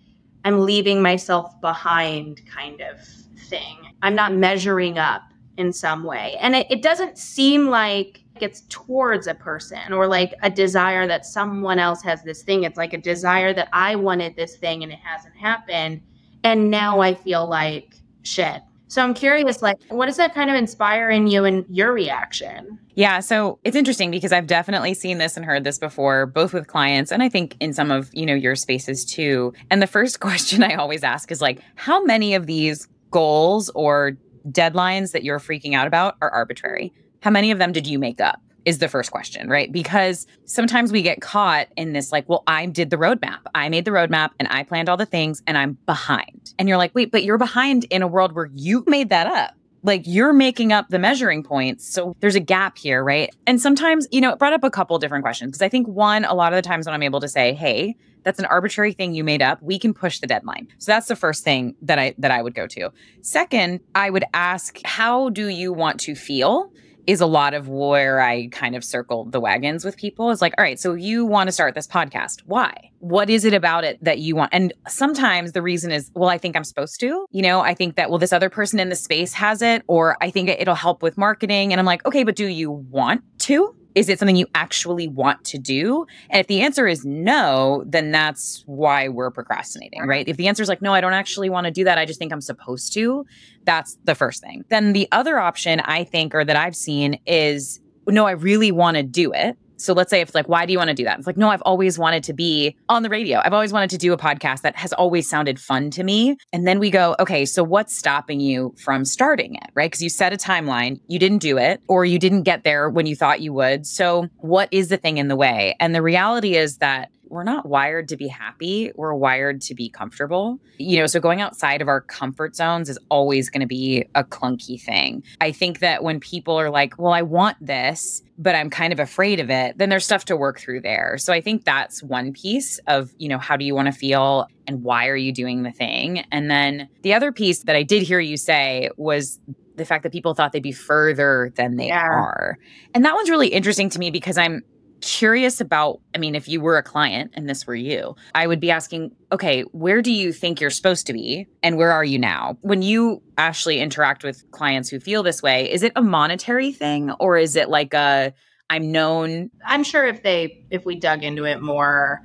I'm 0.46 0.62
leaving 0.62 1.02
myself 1.02 1.60
behind 1.62 2.42
kind 2.48 2.82
of 2.82 3.00
thing. 3.48 3.78
I'm 4.02 4.16
not 4.16 4.34
measuring 4.34 4.98
up 4.98 5.24
in 5.58 5.72
some 5.72 6.04
way. 6.04 6.36
And 6.40 6.56
it, 6.56 6.68
it 6.70 6.82
doesn't 6.82 7.18
seem 7.18 7.68
like 7.68 8.22
it's 8.40 8.64
towards 8.70 9.28
a 9.28 9.36
person 9.36 9.94
or 9.94 10.08
like 10.08 10.34
a 10.42 10.50
desire 10.50 11.06
that 11.08 11.26
someone 11.26 11.78
else 11.78 12.02
has 12.02 12.24
this 12.24 12.42
thing. 12.42 12.64
It's 12.64 12.78
like 12.78 12.94
a 12.94 12.98
desire 12.98 13.54
that 13.54 13.70
I 13.72 13.96
wanted 13.96 14.36
this 14.36 14.56
thing 14.58 14.84
and 14.84 14.92
it 14.92 15.00
hasn't 15.00 15.36
happened. 15.36 16.02
And 16.44 16.72
now 16.72 17.02
I 17.02 17.14
feel 17.14 17.48
like 17.48 17.96
shit. 18.24 18.62
So 18.92 19.02
I'm 19.02 19.14
curious, 19.14 19.62
like, 19.62 19.82
what 19.88 20.08
does 20.08 20.18
that 20.18 20.36
kind 20.36 20.50
of 20.50 20.56
inspire 20.58 21.10
in 21.10 21.26
you 21.28 21.46
and 21.46 21.64
your 21.70 21.94
reaction? 21.94 22.78
Yeah, 22.96 23.22
so 23.22 23.58
it's 23.64 23.78
interesting 23.78 24.12
because 24.12 24.34
I've 24.34 24.48
definitely 24.48 24.96
seen 24.96 25.18
this 25.18 25.38
and 25.38 25.46
heard 25.46 25.64
this 25.64 25.80
before, 25.80 26.26
both 26.26 26.52
with 26.52 26.68
clients 26.68 27.10
and 27.10 27.24
I 27.24 27.30
think 27.30 27.56
in 27.62 27.72
some 27.72 27.90
of, 27.90 28.10
you 28.12 28.26
know, 28.26 28.34
your 28.34 28.54
spaces 28.54 29.06
too. 29.06 29.54
And 29.70 29.82
the 29.82 29.88
first 29.88 30.20
question 30.20 30.62
I 30.62 30.76
always 30.76 31.06
ask 31.06 31.32
is 31.32 31.42
like, 31.42 31.62
how 31.76 32.04
many 32.04 32.36
of 32.36 32.48
these 32.48 32.90
goals 33.12 33.70
or 33.76 34.18
deadlines 34.50 35.14
that 35.14 35.24
you're 35.24 35.40
freaking 35.40 35.74
out 35.74 35.88
about 35.88 36.18
are 36.22 36.30
arbitrary? 36.30 36.92
How 37.22 37.30
many 37.32 37.52
of 37.52 37.60
them 37.60 37.72
did 37.72 37.88
you 37.88 37.98
make 37.98 38.20
up? 38.20 38.42
Is 38.66 38.78
the 38.78 38.88
first 38.88 39.12
question, 39.12 39.50
right? 39.50 39.72
Because 39.72 40.28
sometimes 40.46 40.92
we 40.92 41.02
get 41.02 41.22
caught 41.22 41.68
in 41.76 41.94
this 41.94 42.12
like, 42.12 42.28
well, 42.30 42.44
I 42.48 42.66
did 42.68 42.90
the 42.90 42.98
roadmap. 42.98 43.40
I 43.56 43.70
made 43.70 43.86
the 43.86 43.92
roadmap 43.92 44.32
and 44.40 44.48
I 44.50 44.64
planned 44.64 44.90
all 44.90 44.98
the 44.98 45.06
things 45.06 45.42
and 45.48 45.58
I'm 45.58 45.78
behind. 45.86 46.54
And 46.60 46.70
you're 46.70 46.78
like, 46.78 46.94
wait, 46.94 47.12
but 47.12 47.24
you're 47.24 47.38
behind 47.38 47.86
in 47.86 48.02
a 48.02 48.08
world 48.08 48.34
where 48.34 48.50
you 48.54 48.84
made 48.88 49.10
that 49.10 49.28
up. 49.28 49.56
Like 49.84 50.04
you're 50.06 50.34
making 50.34 50.72
up 50.72 50.90
the 50.90 51.00
measuring 51.00 51.42
points. 51.42 51.92
So 51.92 52.16
there's 52.20 52.36
a 52.36 52.40
gap 52.40 52.78
here, 52.78 53.04
right? 53.04 53.34
And 53.48 53.60
sometimes, 53.60 54.08
you 54.12 54.22
know, 54.22 54.32
it 54.32 54.38
brought 54.38 54.54
up 54.54 54.64
a 54.64 54.70
couple 54.70 54.98
different 55.00 55.24
questions 55.24 55.52
because 55.52 55.64
I 55.64 55.70
think 55.70 55.88
one, 55.88 56.24
a 56.24 56.36
lot 56.36 56.54
of 56.54 56.58
the 56.58 56.62
times 56.62 56.86
when 56.86 56.94
I'm 56.94 57.02
able 57.02 57.20
to 57.22 57.28
say, 57.28 57.54
hey, 57.54 57.96
that's 58.24 58.38
an 58.40 58.46
arbitrary 58.46 58.94
thing 58.94 59.14
you 59.14 59.24
made 59.24 59.42
up 59.42 59.62
we 59.62 59.80
can 59.80 59.94
push 59.94 60.20
the 60.20 60.28
deadline 60.28 60.68
so 60.78 60.92
that's 60.92 61.08
the 61.08 61.16
first 61.16 61.44
thing 61.44 61.76
that 61.82 61.98
i 61.98 62.14
that 62.18 62.32
i 62.32 62.42
would 62.42 62.54
go 62.54 62.68
to 62.68 62.92
second 63.22 63.80
i 63.96 64.10
would 64.10 64.24
ask 64.34 64.80
how 64.86 65.30
do 65.30 65.48
you 65.48 65.74
want 65.74 66.00
to 66.00 66.16
feel 66.16 66.72
is 67.08 67.22
a 67.22 67.26
lot 67.26 67.54
of 67.54 67.68
where 67.68 68.22
I 68.22 68.48
kind 68.48 68.76
of 68.76 68.84
circle 68.84 69.26
the 69.26 69.40
wagons 69.40 69.84
with 69.84 69.98
people 69.98 70.30
is 70.32 70.42
like, 70.42 70.54
all 70.58 70.64
right, 70.64 70.80
so 70.80 70.94
you 70.94 71.26
want 71.26 71.48
to 71.48 71.52
start 71.52 71.76
this 71.76 71.88
podcast. 71.88 72.42
Why? 72.46 72.92
What 73.00 73.30
is 73.30 73.46
it 73.46 73.54
about 73.54 73.84
it 73.84 74.04
that 74.04 74.20
you 74.20 74.36
want? 74.36 74.54
And 74.54 74.74
sometimes 74.88 75.54
the 75.54 75.62
reason 75.62 75.92
is, 75.92 76.12
well, 76.14 76.30
I 76.30 76.38
think 76.38 76.56
I'm 76.56 76.64
supposed 76.64 77.00
to. 77.00 77.26
You 77.32 77.42
know, 77.42 77.62
I 77.62 77.74
think 77.74 77.96
that, 77.96 78.10
well, 78.10 78.20
this 78.20 78.34
other 78.34 78.50
person 78.50 78.80
in 78.80 78.90
the 78.90 78.96
space 78.96 79.34
has 79.34 79.62
it, 79.62 79.84
or 79.88 80.18
I 80.22 80.30
think 80.30 80.50
it'll 80.50 80.76
help 80.76 81.02
with 81.02 81.18
marketing. 81.18 81.74
And 81.74 81.80
I'm 81.80 81.86
like, 81.86 82.06
okay, 82.06 82.24
but 82.24 82.36
do 82.36 82.48
you 82.48 82.72
want 82.72 83.24
to? 83.40 83.76
Is 83.96 84.10
it 84.10 84.20
something 84.20 84.36
you 84.36 84.48
actually 84.56 85.08
want 85.08 85.44
to 85.46 85.58
do? 85.58 86.06
And 86.30 86.40
if 86.40 86.48
the 86.48 86.62
answer 86.62 86.88
is 86.88 87.06
no, 87.06 87.84
then 87.86 88.12
that's 88.12 88.64
why 88.66 89.08
we're 89.08 89.32
procrastinating, 89.32 90.02
right? 90.04 90.28
If 90.28 90.38
the 90.38 90.48
answer 90.48 90.64
is 90.64 90.70
like, 90.70 90.82
no, 90.82 90.94
I 90.94 91.02
don't 91.02 91.14
actually 91.14 91.50
want 91.50 91.66
to 91.66 91.72
do 91.72 91.84
that, 91.84 91.98
I 91.98 92.06
just 92.06 92.20
think 92.20 92.32
I'm 92.32 92.42
supposed 92.42 92.94
to, 92.94 93.26
that's 93.66 93.98
the 94.06 94.16
first 94.16 94.42
thing. 94.42 94.64
Then 94.70 94.94
the 94.94 95.08
other 95.12 95.40
option 95.40 95.80
I 95.82 96.04
think, 96.04 96.34
or 96.34 96.46
that 96.46 96.56
I've 96.56 96.76
seen 96.76 97.20
is, 97.26 97.80
no, 98.08 98.26
I 98.26 98.32
really 98.32 98.72
want 98.72 98.98
to 98.98 99.04
do 99.04 99.34
it. 99.34 99.58
So 99.82 99.94
let's 99.94 100.10
say 100.10 100.22
it's 100.22 100.36
like, 100.36 100.48
why 100.48 100.66
do 100.66 100.72
you 100.72 100.78
want 100.78 100.90
to 100.90 100.94
do 100.94 101.04
that? 101.04 101.18
It's 101.18 101.28
like, 101.28 101.38
no, 101.38 101.50
I've 101.50 101.62
always 101.64 101.98
wanted 101.98 102.24
to 102.26 102.34
be 102.34 102.76
on 102.90 103.04
the 103.04 103.10
radio. 103.10 103.42
I've 103.44 103.54
always 103.54 103.74
wanted 103.74 103.90
to 103.92 103.98
do 103.98 104.14
a 104.14 104.18
podcast 104.18 104.62
that 104.62 104.76
has 104.76 104.94
always 104.94 105.30
sounded 105.30 105.60
fun 105.60 105.90
to 105.92 106.04
me. 106.04 106.38
And 106.54 106.68
then 106.68 106.80
we 106.80 106.90
go, 106.90 107.16
okay, 107.20 107.46
so 107.46 107.64
what's 107.64 107.98
stopping 107.98 108.40
you 108.40 108.74
from 108.78 109.06
starting 109.06 109.56
it? 109.56 109.70
Right. 109.74 109.90
Because 109.90 110.02
you 110.02 110.10
set 110.10 110.34
a 110.34 110.38
timeline, 110.38 111.00
you 111.08 111.20
didn't 111.20 111.40
do 111.40 111.58
it, 111.58 111.82
or 111.88 112.06
you 112.06 112.20
didn't 112.20 112.44
get 112.44 112.64
there 112.64 112.90
when 112.90 113.06
you 113.06 113.16
thought 113.16 113.42
you 113.42 113.54
would. 113.54 113.86
So 113.86 114.28
what 114.38 114.70
is 114.72 114.90
the 114.90 114.98
thing 114.98 115.18
in 115.18 115.28
the 115.28 115.36
way? 115.36 115.76
And 115.80 115.96
the 115.96 116.02
reality 116.02 116.56
is 116.56 116.78
that 116.78 117.10
we're 117.32 117.44
not 117.44 117.66
wired 117.66 118.10
to 118.10 118.18
be 118.18 118.28
happy. 118.28 118.92
We're 118.96 119.14
wired 119.14 119.62
to 119.62 119.74
be 119.74 119.90
comfortable. 119.90 120.60
You 120.78 121.00
know, 121.00 121.08
so 121.08 121.20
going 121.20 121.42
outside 121.42 121.82
of 121.82 121.88
our 121.88 122.02
comfort 122.02 122.56
zones 122.56 122.90
is 122.90 123.00
always 123.10 123.50
going 123.50 123.62
to 123.62 123.68
be 123.68 124.06
a 124.16 124.24
clunky 124.24 124.80
thing. 124.80 125.24
I 125.40 125.52
think 125.52 125.80
that 125.80 126.04
when 126.04 126.20
people 126.20 126.60
are 126.60 126.70
like, 126.70 127.00
well, 127.00 127.14
I 127.14 127.22
want 127.22 127.58
this, 127.66 128.22
but 128.38 128.54
I'm 128.54 128.70
kind 128.70 128.92
of 128.92 129.00
afraid 129.00 129.40
of 129.40 129.50
it, 129.50 129.78
then 129.78 129.90
there's 129.90 130.06
stuff 130.06 130.26
to 130.26 130.36
work 130.36 130.60
through 130.60 130.82
there. 130.82 131.18
So 131.18 131.32
I 131.32 131.40
think 131.40 131.64
that's 131.64 132.04
one 132.04 132.34
piece 132.34 132.80
of, 132.88 133.14
you 133.18 133.30
know, 133.30 133.38
how 133.38 133.56
do 133.56 133.64
you 133.64 133.74
want 133.74 133.88
to 133.88 133.94
feel 133.94 134.48
and 134.68 134.84
why 134.84 135.08
are 135.08 135.16
you 135.16 135.32
doing 135.32 135.64
the 135.64 135.72
thing? 135.72 136.26
And 136.32 136.52
then 136.52 136.90
the 137.02 137.14
other 137.14 137.32
piece 137.32 137.64
that 137.64 137.76
I 137.76 137.84
did 137.84 138.04
hear 138.04 138.20
you 138.20 138.36
say 138.36 138.90
was 138.98 139.40
the 139.78 139.86
fact 139.86 140.04
that 140.04 140.12
people 140.12 140.34
thought 140.34 140.52
they'd 140.52 140.62
be 140.62 140.72
further 140.72 141.52
than 141.56 141.78
they 141.78 141.88
yeah. 141.88 142.06
are. 142.06 142.58
And 142.94 143.06
that 143.06 143.16
one's 143.16 143.30
really 143.30 143.48
interesting 143.48 143.90
to 143.92 144.00
me 144.00 144.12
because 144.12 144.38
I'm 144.38 144.64
curious 145.02 145.60
about 145.60 146.00
i 146.14 146.18
mean 146.18 146.36
if 146.36 146.48
you 146.48 146.62
were 146.62 146.78
a 146.78 146.84
client 146.84 147.32
and 147.34 147.50
this 147.50 147.66
were 147.66 147.76
you 147.76 148.16
i 148.36 148.46
would 148.46 148.60
be 148.60 148.70
asking 148.70 149.12
okay 149.32 149.62
where 149.72 150.02
do 150.02 150.12
you 150.12 150.32
think 150.32 150.62
you're 150.62 150.70
supposed 150.70 151.08
to 151.08 151.14
be 151.14 151.48
and 151.64 151.78
where 151.78 151.92
are 151.92 152.04
you 152.04 152.18
now? 152.18 152.58
When 152.62 152.82
you 152.82 153.22
actually 153.38 153.80
interact 153.80 154.24
with 154.24 154.44
clients 154.52 154.90
who 154.90 155.00
feel 155.00 155.24
this 155.24 155.42
way 155.42 155.72
is 155.72 155.84
it 155.84 155.92
a 155.96 156.02
monetary 156.02 156.72
thing 156.72 157.12
or 157.20 157.38
is 157.38 157.56
it 157.56 157.70
like 157.70 157.94
a 157.94 158.34
i'm 158.70 158.92
known 158.92 159.50
i'm 159.66 159.84
sure 159.84 160.06
if 160.08 160.24
they 160.24 160.64
if 160.70 160.86
we 160.86 160.96
dug 160.96 161.24
into 161.24 161.46
it 161.46 161.62
more 161.62 162.22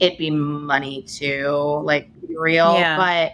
it'd 0.00 0.18
be 0.18 0.30
money 0.30 1.02
too 1.02 1.80
like 1.84 2.10
real. 2.28 2.74
Yeah. 2.74 2.96
but 2.96 3.32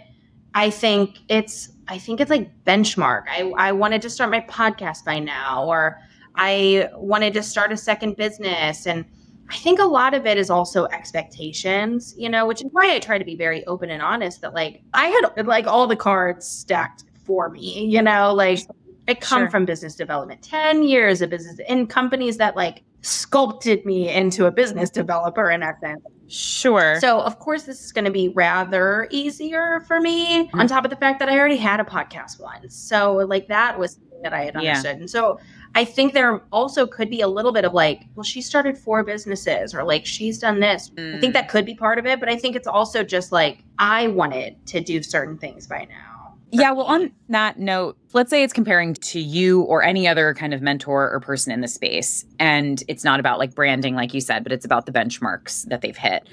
i 0.53 0.69
think 0.69 1.17
it's 1.29 1.69
i 1.87 1.97
think 1.97 2.21
it's 2.21 2.29
like 2.29 2.63
benchmark. 2.63 3.23
I 3.27 3.51
i 3.57 3.71
wanted 3.71 4.01
to 4.03 4.09
start 4.09 4.29
my 4.29 4.41
podcast 4.41 5.03
by 5.03 5.19
now 5.19 5.65
or 5.65 5.99
I 6.35 6.89
wanted 6.95 7.33
to 7.35 7.43
start 7.43 7.71
a 7.71 7.77
second 7.77 8.15
business. 8.15 8.87
And 8.87 9.05
I 9.49 9.57
think 9.57 9.79
a 9.79 9.85
lot 9.85 10.13
of 10.13 10.25
it 10.25 10.37
is 10.37 10.49
also 10.49 10.85
expectations, 10.85 12.15
you 12.17 12.29
know, 12.29 12.45
which 12.45 12.61
is 12.61 12.69
why 12.71 12.93
I 12.93 12.99
try 12.99 13.17
to 13.17 13.25
be 13.25 13.35
very 13.35 13.65
open 13.65 13.89
and 13.89 14.01
honest 14.01 14.41
that 14.41 14.53
like 14.53 14.81
I 14.93 15.07
had 15.07 15.47
like 15.47 15.67
all 15.67 15.87
the 15.87 15.95
cards 15.95 16.47
stacked 16.47 17.03
for 17.25 17.49
me, 17.49 17.85
you 17.85 18.01
know, 18.01 18.33
like 18.33 18.59
I 19.07 19.13
come 19.13 19.43
sure. 19.43 19.49
from 19.49 19.65
business 19.65 19.95
development, 19.95 20.41
10 20.41 20.83
years 20.83 21.21
of 21.21 21.29
business 21.29 21.59
in 21.67 21.87
companies 21.87 22.37
that 22.37 22.55
like 22.55 22.83
sculpted 23.01 23.85
me 23.85 24.09
into 24.09 24.45
a 24.45 24.51
business 24.51 24.89
developer 24.89 25.51
in 25.51 25.61
essence. 25.61 26.03
Sure. 26.27 26.99
So, 26.99 27.19
of 27.19 27.37
course, 27.37 27.63
this 27.63 27.83
is 27.83 27.91
going 27.91 28.05
to 28.05 28.11
be 28.11 28.29
rather 28.29 29.07
easier 29.11 29.81
for 29.81 29.99
me 29.99 30.45
mm-hmm. 30.45 30.59
on 30.59 30.67
top 30.67 30.83
of 30.85 30.89
the 30.89 30.95
fact 30.95 31.19
that 31.19 31.29
I 31.29 31.37
already 31.37 31.57
had 31.57 31.79
a 31.79 31.83
podcast 31.83 32.39
once. 32.39 32.75
So, 32.75 33.13
like, 33.17 33.47
that 33.49 33.77
was 33.77 33.99
that 34.23 34.33
I 34.33 34.45
had 34.45 34.55
understood. 34.55 34.85
Yeah. 34.85 35.01
And 35.01 35.09
so, 35.09 35.39
I 35.75 35.85
think 35.85 36.13
there 36.13 36.41
also 36.51 36.85
could 36.85 37.09
be 37.09 37.21
a 37.21 37.27
little 37.27 37.51
bit 37.51 37.65
of 37.65 37.73
like, 37.73 38.03
well, 38.15 38.23
she 38.23 38.41
started 38.41 38.77
four 38.77 39.03
businesses 39.03 39.73
or 39.73 39.83
like 39.83 40.05
she's 40.05 40.37
done 40.37 40.59
this. 40.59 40.91
Mm. 40.91 41.17
I 41.17 41.19
think 41.19 41.33
that 41.33 41.49
could 41.49 41.65
be 41.65 41.73
part 41.73 41.97
of 41.97 42.05
it, 42.05 42.19
but 42.19 42.29
I 42.29 42.37
think 42.37 42.55
it's 42.55 42.67
also 42.67 43.03
just 43.03 43.31
like 43.31 43.63
I 43.79 44.07
wanted 44.07 44.65
to 44.67 44.81
do 44.81 45.01
certain 45.01 45.37
things 45.37 45.65
by 45.65 45.87
now. 45.89 46.35
Yeah, 46.51 46.71
well, 46.71 46.85
on 46.85 47.11
that 47.29 47.57
note, 47.57 47.97
let's 48.13 48.29
say 48.29 48.43
it's 48.43 48.53
comparing 48.53 48.93
to 48.93 49.19
you 49.19 49.63
or 49.63 49.81
any 49.81 50.07
other 50.07 50.35
kind 50.35 50.53
of 50.53 50.61
mentor 50.61 51.11
or 51.11 51.19
person 51.19 51.51
in 51.51 51.61
the 51.61 51.67
space. 51.67 52.25
And 52.37 52.83
it's 52.87 53.03
not 53.03 53.19
about 53.19 53.39
like 53.39 53.55
branding, 53.55 53.95
like 53.95 54.13
you 54.13 54.21
said, 54.21 54.43
but 54.43 54.51
it's 54.51 54.63
about 54.63 54.85
the 54.85 54.91
benchmarks 54.91 55.67
that 55.69 55.81
they've 55.81 55.97
hit. 55.97 56.29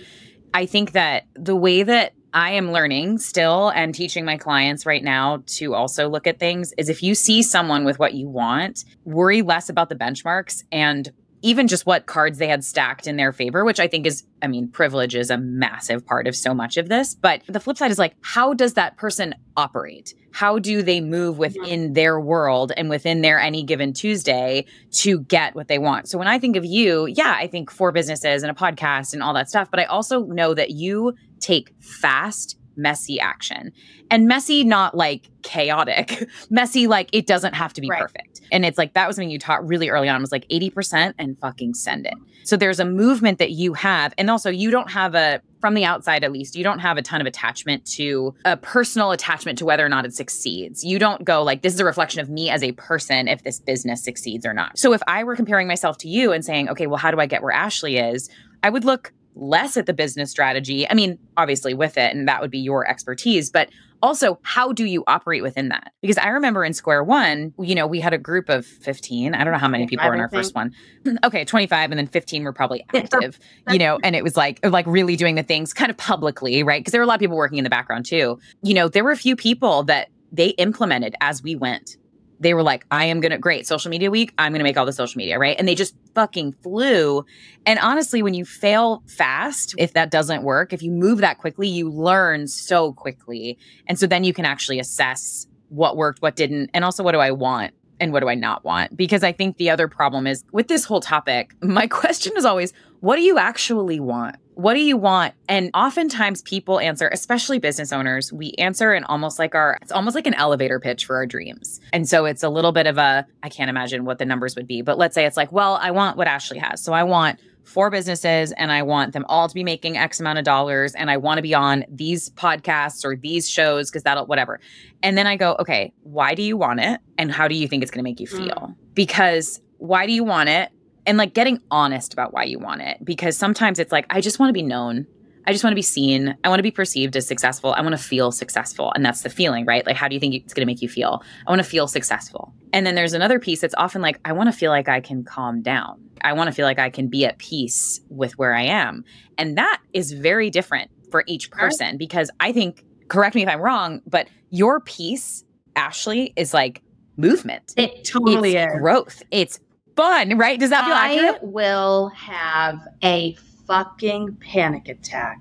I 0.52 0.66
think 0.66 0.92
that 0.92 1.25
the 1.35 1.56
way 1.56 1.82
that 1.82 2.12
I 2.33 2.53
am 2.53 2.73
learning 2.73 3.19
still 3.19 3.71
and 3.71 3.95
teaching 3.95 4.25
my 4.25 4.37
clients 4.37 4.87
right 4.87 5.03
now 5.03 5.43
to 5.47 5.75
also 5.75 6.09
look 6.09 6.27
at 6.27 6.39
things 6.39 6.73
is 6.79 6.89
if 6.89 7.03
you 7.03 7.15
see 7.15 7.43
someone 7.43 7.85
with 7.85 7.99
what 7.99 8.15
you 8.15 8.29
want, 8.29 8.85
worry 9.05 9.43
less 9.43 9.69
about 9.69 9.89
the 9.89 9.97
benchmarks 9.97 10.63
and 10.71 11.11
even 11.42 11.68
just 11.68 11.87
what 11.87 12.06
cards 12.06 12.38
they 12.38 12.49
had 12.49 12.64
stacked 12.64 13.06
in 13.06 13.16
their 13.16 13.32
favor, 13.32 13.64
which 13.64 13.80
I 13.80 13.88
think 13.88 14.06
is, 14.06 14.25
I 14.42 14.47
mean, 14.47 14.68
privilege 14.68 15.14
is 15.14 15.30
a 15.30 15.38
massive 15.38 16.04
part 16.04 16.26
of 16.26 16.37
so 16.37 16.54
much 16.54 16.76
of 16.76 16.88
this. 16.88 17.14
But 17.14 17.42
the 17.47 17.61
flip 17.61 17.78
side 17.78 17.90
is 17.90 17.99
like, 17.99 18.14
how 18.20 18.54
does 18.54 18.75
that 18.75 18.97
person 18.97 19.35
operate? 19.56 20.14
How 20.32 20.59
do 20.59 20.82
they 20.82 21.00
move 21.00 21.38
within 21.38 21.94
their 21.94 22.20
world 22.20 22.73
and 22.76 22.88
within 22.88 23.20
their 23.20 23.40
any 23.40 23.62
given 23.62 23.92
Tuesday 23.92 24.64
to 24.92 25.20
get 25.20 25.54
what 25.54 25.68
they 25.68 25.78
want? 25.78 26.09
So 26.09 26.18
when 26.18 26.28
I 26.28 26.38
think 26.38 26.56
of 26.56 26.64
you, 26.64 27.06
yeah, 27.06 27.35
I 27.37 27.47
think 27.47 27.70
for 27.70 27.90
businesses 27.90 28.42
and 28.42 28.50
a 28.50 28.54
podcast 28.54 29.12
and 29.12 29.23
all 29.23 29.35
that 29.35 29.49
stuff. 29.49 29.70
But 29.70 29.80
I 29.80 29.85
also 29.85 30.25
know 30.25 30.54
that 30.54 30.70
you 30.70 31.14
take 31.40 31.75
fast, 31.80 32.56
messy 32.81 33.21
action 33.21 33.73
and 34.11 34.27
messy, 34.27 34.65
not 34.65 34.97
like 34.97 35.29
chaotic, 35.43 36.29
messy, 36.51 36.87
like 36.87 37.09
it 37.13 37.27
doesn't 37.27 37.55
have 37.55 37.73
to 37.75 37.81
be 37.81 37.89
right. 37.89 38.01
perfect. 38.03 38.41
And 38.53 38.65
it's 38.65 38.79
like 38.79 38.95
that 38.95 39.07
was 39.07 39.17
something 39.17 39.31
you 39.31 39.39
taught 39.39 39.67
really 39.67 39.89
early 39.89 40.09
on 40.09 40.21
was 40.21 40.33
like 40.33 40.49
80% 40.49 41.15
and 41.19 41.39
fucking 41.39 41.75
send 41.75 42.07
it. 42.07 42.15
So 42.45 42.57
there's 42.57 42.81
a 42.81 42.85
movement 42.85 43.39
that 43.39 43.53
you 43.53 43.75
have. 43.75 44.15
And 44.19 44.31
also, 44.31 44.51
you 44.51 44.71
don't 44.71 44.91
have 44.91 45.15
a, 45.15 45.41
from 45.61 45.75
the 45.75 45.85
outside 45.85 46.25
at 46.25 46.33
least, 46.33 46.57
you 46.57 46.65
don't 46.65 46.79
have 46.79 46.97
a 46.97 47.03
ton 47.03 47.21
of 47.21 47.27
attachment 47.27 47.85
to 47.93 48.35
a 48.45 48.57
personal 48.57 49.13
attachment 49.13 49.59
to 49.59 49.65
whether 49.65 49.85
or 49.85 49.89
not 49.89 50.05
it 50.05 50.15
succeeds. 50.15 50.83
You 50.83 50.99
don't 50.99 51.25
go 51.25 51.43
like, 51.43 51.63
this 51.63 51.75
is 51.75 51.81
a 51.81 51.85
reflection 51.85 52.21
of 52.21 52.31
me 52.31 52.51
as 52.51 52.63
a 52.63 52.73
person 52.73 53.29
if 53.29 53.43
this 53.43 53.61
business 53.61 54.03
succeeds 54.03 54.47
or 54.47 54.55
not. 54.55 54.79
So 54.79 54.93
if 54.93 55.03
I 55.07 55.23
were 55.25 55.37
comparing 55.37 55.69
myself 55.69 55.99
to 55.99 56.09
you 56.09 56.33
and 56.33 56.45
saying, 56.45 56.69
okay, 56.71 56.87
well, 56.87 56.99
how 56.99 57.11
do 57.11 57.21
I 57.21 57.27
get 57.27 57.43
where 57.43 57.53
Ashley 57.53 57.99
is? 57.99 58.29
I 58.63 58.71
would 58.71 58.85
look 58.85 59.13
less 59.35 59.77
at 59.77 59.87
the 59.87 59.93
business 59.93 60.31
strategy. 60.31 60.89
I 60.89 60.95
mean, 60.95 61.19
obviously 61.37 61.75
with 61.75 61.97
it, 61.97 62.15
and 62.15 62.29
that 62.29 62.41
would 62.41 62.51
be 62.51 62.59
your 62.59 62.89
expertise, 62.89 63.51
but 63.51 63.69
also 64.03 64.39
how 64.43 64.73
do 64.73 64.85
you 64.85 65.05
operate 65.07 65.43
within 65.43 65.69
that? 65.69 65.93
Because 66.01 66.19
I 66.19 66.29
remember 66.29 66.65
in 66.65 66.73
Square 66.73 67.05
One, 67.05 67.53
you 67.59 67.75
know, 67.75 67.87
we 67.87 68.01
had 68.01 68.13
a 68.13 68.19
group 68.19 68.49
of 68.49 68.65
15. 68.65 69.35
I 69.35 69.45
don't 69.45 69.53
know 69.53 69.59
how 69.59 69.69
many 69.69 69.87
people 69.87 70.07
were 70.07 70.15
in 70.15 70.21
our 70.21 70.31
first 70.31 70.55
one. 70.55 70.73
okay, 71.25 71.45
25 71.45 71.91
and 71.91 71.99
then 71.99 72.07
15 72.07 72.45
were 72.45 72.53
probably 72.53 72.85
active, 72.95 73.39
you 73.71 73.79
know, 73.79 73.99
and 74.03 74.17
it 74.17 74.25
was 74.25 74.37
like 74.37 74.65
like 74.65 74.87
really 74.87 75.17
doing 75.17 75.35
the 75.35 75.43
things 75.43 75.73
kind 75.73 75.91
of 75.91 75.97
publicly, 75.97 76.63
right? 76.63 76.81
Because 76.81 76.93
there 76.93 77.01
were 77.01 77.05
a 77.05 77.09
lot 77.09 77.15
of 77.15 77.21
people 77.21 77.37
working 77.37 77.59
in 77.59 77.65
the 77.65 77.71
background 77.71 78.07
too. 78.07 78.39
You 78.63 78.75
know, 78.75 78.89
there 78.89 79.05
were 79.05 79.13
a 79.13 79.17
few 79.17 79.37
people 79.37 79.83
that 79.85 80.09
they 80.33 80.49
implemented 80.51 81.15
as 81.21 81.43
we 81.43 81.57
went 81.57 81.97
they 82.40 82.54
were 82.54 82.62
like, 82.62 82.87
I 82.90 83.04
am 83.04 83.20
going 83.20 83.32
to, 83.32 83.38
great, 83.38 83.66
social 83.66 83.90
media 83.90 84.11
week, 84.11 84.32
I'm 84.38 84.52
going 84.52 84.61
to 84.61 84.64
make 84.64 84.76
all 84.76 84.87
the 84.87 84.92
social 84.92 85.18
media, 85.18 85.38
right? 85.38 85.56
And 85.59 85.68
they 85.68 85.75
just 85.75 85.94
fucking 86.14 86.54
flew. 86.62 87.25
And 87.66 87.78
honestly, 87.78 88.23
when 88.23 88.35
you 88.35 88.44
fail 88.44 89.02
fast, 89.06 89.75
if 89.78 89.92
that 89.92 90.11
doesn't 90.11 90.42
work, 90.42 90.73
if 90.73 90.82
you 90.82 90.90
move 90.90 91.18
that 91.18 91.38
quickly, 91.38 91.68
you 91.68 91.90
learn 91.90 92.49
so 92.49 92.94
quickly. 92.94 93.59
And 93.87 93.99
so 93.99 94.06
then 94.06 94.25
you 94.25 94.32
can 94.32 94.47
actually 94.47 94.80
assess 94.80 95.47
what 95.68 95.97
worked, 95.97 96.23
what 96.23 96.35
didn't, 96.35 96.70
and 96.73 96.85
also 96.85 97.02
what 97.04 97.12
do 97.12 97.18
I 97.18 97.30
want 97.30 97.75
and 98.00 98.12
what 98.12 98.20
do 98.20 98.28
I 98.28 98.35
not 98.35 98.64
want? 98.64 98.97
Because 98.97 99.23
I 99.23 99.32
think 99.32 99.59
the 99.59 99.68
other 99.70 99.87
problem 99.87 100.26
is 100.26 100.42
with 100.50 100.68
this 100.68 100.85
whole 100.85 101.00
topic, 101.00 101.54
my 101.62 101.87
question 101.87 102.32
is 102.37 102.44
always, 102.44 102.73
what 103.00 103.16
do 103.16 103.23
you 103.23 103.38
actually 103.38 104.00
want? 104.00 104.37
What 104.54 104.75
do 104.75 104.80
you 104.80 104.99
want? 104.99 105.35
And 105.49 105.71
oftentimes 105.73 106.42
people 106.42 106.80
answer, 106.80 107.09
especially 107.09 107.59
business 107.59 107.92
owners, 107.92 108.30
we 108.30 108.52
answer 108.59 108.92
in 108.92 109.04
almost 109.04 109.38
like 109.38 109.54
our, 109.54 109.78
it's 109.80 109.90
almost 109.90 110.14
like 110.14 110.26
an 110.26 110.35
elevator 110.35 110.78
pitch 110.78 111.07
for 111.07 111.16
our 111.16 111.25
dreams. 111.25 111.80
And 111.95 112.07
so 112.07 112.26
it's 112.26 112.42
a 112.42 112.50
little 112.50 112.73
bit 112.73 112.87
of 112.87 112.99
a, 112.99 113.26
I 113.42 113.49
can't 113.49 113.71
imagine 113.71 114.04
what 114.04 114.19
the 114.19 114.26
numbers 114.26 114.57
would 114.57 114.66
be, 114.66 114.83
but 114.83 114.99
let's 114.99 115.14
say 115.14 115.25
it's 115.25 115.37
like, 115.37 115.50
well, 115.50 115.78
I 115.80 115.92
want 115.92 116.19
what 116.19 116.26
Ashley 116.26 116.59
has. 116.59 116.83
So 116.83 116.92
I 116.92 117.04
want 117.04 117.38
four 117.64 117.88
businesses 117.88 118.52
and 118.52 118.71
I 118.71 118.83
want 118.83 119.14
them 119.14 119.25
all 119.28 119.49
to 119.49 119.54
be 119.54 119.64
making 119.64 119.97
X 119.97 120.21
amount 120.21 120.38
of 120.38 120.45
dollars 120.45 120.95
and 120.95 121.11
I 121.11 121.16
want 121.16 121.38
to 121.38 121.42
be 121.42 121.54
on 121.54 121.85
these 121.88 122.28
podcasts 122.30 123.04
or 123.04 123.16
these 123.16 123.48
shows 123.48 123.90
because 123.90 124.03
that'll 124.03 124.27
whatever. 124.27 124.61
And 125.03 125.16
then 125.16 125.27
I 125.27 125.37
go, 125.37 125.57
okay, 125.61 125.92
why 126.03 126.35
do 126.35 126.42
you 126.42 126.59
want 126.59 126.81
it? 126.81 127.01
And 127.16 127.33
how 127.33 127.48
do 127.48 127.55
you 127.55 127.66
think 127.66 127.83
it's 127.83 127.90
going 127.90 128.05
to 128.05 128.11
make 128.11 128.20
you 128.20 128.27
feel? 128.27 128.48
Mm. 128.48 128.75
Because 128.92 129.62
why 129.79 130.07
do 130.07 130.12
you 130.12 130.25
want 130.25 130.51
it? 130.51 130.70
And 131.07 131.19
like 131.19 131.35
getting 131.35 131.61
honest 131.71 132.13
about 132.13 132.33
why 132.33 132.45
you 132.45 132.59
want 132.59 132.83
it 132.83 133.05
because 133.05 133.37
sometimes 133.37 133.79
it's 133.79 133.93
like 133.93 134.07
I 134.11 134.21
just 134.21 134.39
want 134.39 134.51
to 134.51 134.55
be 134.55 134.63
known. 134.63 135.07
I 135.47 135.53
just 135.53 135.65
want 135.65 135.73
to 135.73 135.77
be 135.77 135.83
seen. 135.83 136.37
I 136.45 136.49
want 136.49 136.59
to 136.59 136.63
be 136.63 136.71
perceived 136.71 137.17
as 137.17 137.27
successful. 137.27 137.73
I 137.73 137.81
want 137.81 137.97
to 137.97 138.03
feel 138.03 138.31
successful. 138.31 138.93
And 138.95 139.05
that's 139.05 139.23
the 139.23 139.31
feeling, 139.31 139.65
right? 139.65 139.85
Like, 139.87 139.97
how 139.97 140.07
do 140.07 140.15
you 140.15 140.21
think 140.21 140.35
it's 140.35 140.53
going 140.53 140.63
to 140.63 140.67
make 140.67 140.83
you 140.83 140.89
feel? 140.89 141.23
I 141.47 141.51
want 141.51 141.63
to 141.63 141.69
feel 141.69 141.89
successful. 141.89 142.53
And 142.73 142.87
then 142.87 142.95
there's 142.95 143.15
another 143.15 143.41
piece 143.41 143.63
that's 143.63 143.75
often 143.79 144.03
like, 144.03 144.21
I 144.25 144.33
want 144.33 144.49
to 144.49 144.53
feel 144.53 144.71
like 144.71 144.89
I 144.89 145.01
can 145.01 145.25
calm 145.25 145.63
down. 145.63 145.99
I 146.23 146.35
want 146.35 146.49
to 146.49 146.53
feel 146.53 146.67
like 146.67 146.79
I 146.79 146.91
can 146.91 147.09
be 147.09 147.25
at 147.25 147.39
peace 147.39 148.01
with 148.11 148.39
where 148.39 148.55
I 148.55 148.63
am. 148.63 149.03
And 149.39 149.57
that 149.57 149.81
is 149.95 150.13
very 150.13 150.51
different 150.51 150.91
for 151.11 151.25
each 151.27 151.51
person 151.51 151.97
because 151.97 152.31
I 152.39 152.53
think, 152.53 152.85
correct 153.09 153.35
me 153.35 153.43
if 153.43 153.49
I'm 153.49 153.61
wrong, 153.61 154.03
but 154.07 154.29
your 154.51 154.81
peace, 154.81 155.43
Ashley, 155.75 156.33
is 156.37 156.53
like 156.53 156.83
movement. 157.17 157.75
It 157.77 158.05
totally 158.05 158.57
it's 158.57 158.75
is. 158.75 158.79
Growth. 158.79 159.23
It's 159.31 159.59
fun, 160.01 160.39
right? 160.39 160.59
Does 160.59 160.71
that 160.71 160.85
feel 160.85 160.95
I 160.95 161.27
accurate? 161.29 161.43
will 161.53 162.09
have 162.11 162.81
a 163.03 163.35
fucking 163.67 164.37
panic 164.37 164.89
attack 164.89 165.41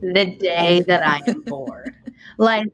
the 0.00 0.26
day 0.36 0.82
that 0.86 1.06
I 1.06 1.20
am 1.26 1.40
bored. 1.46 1.94
Like, 2.38 2.66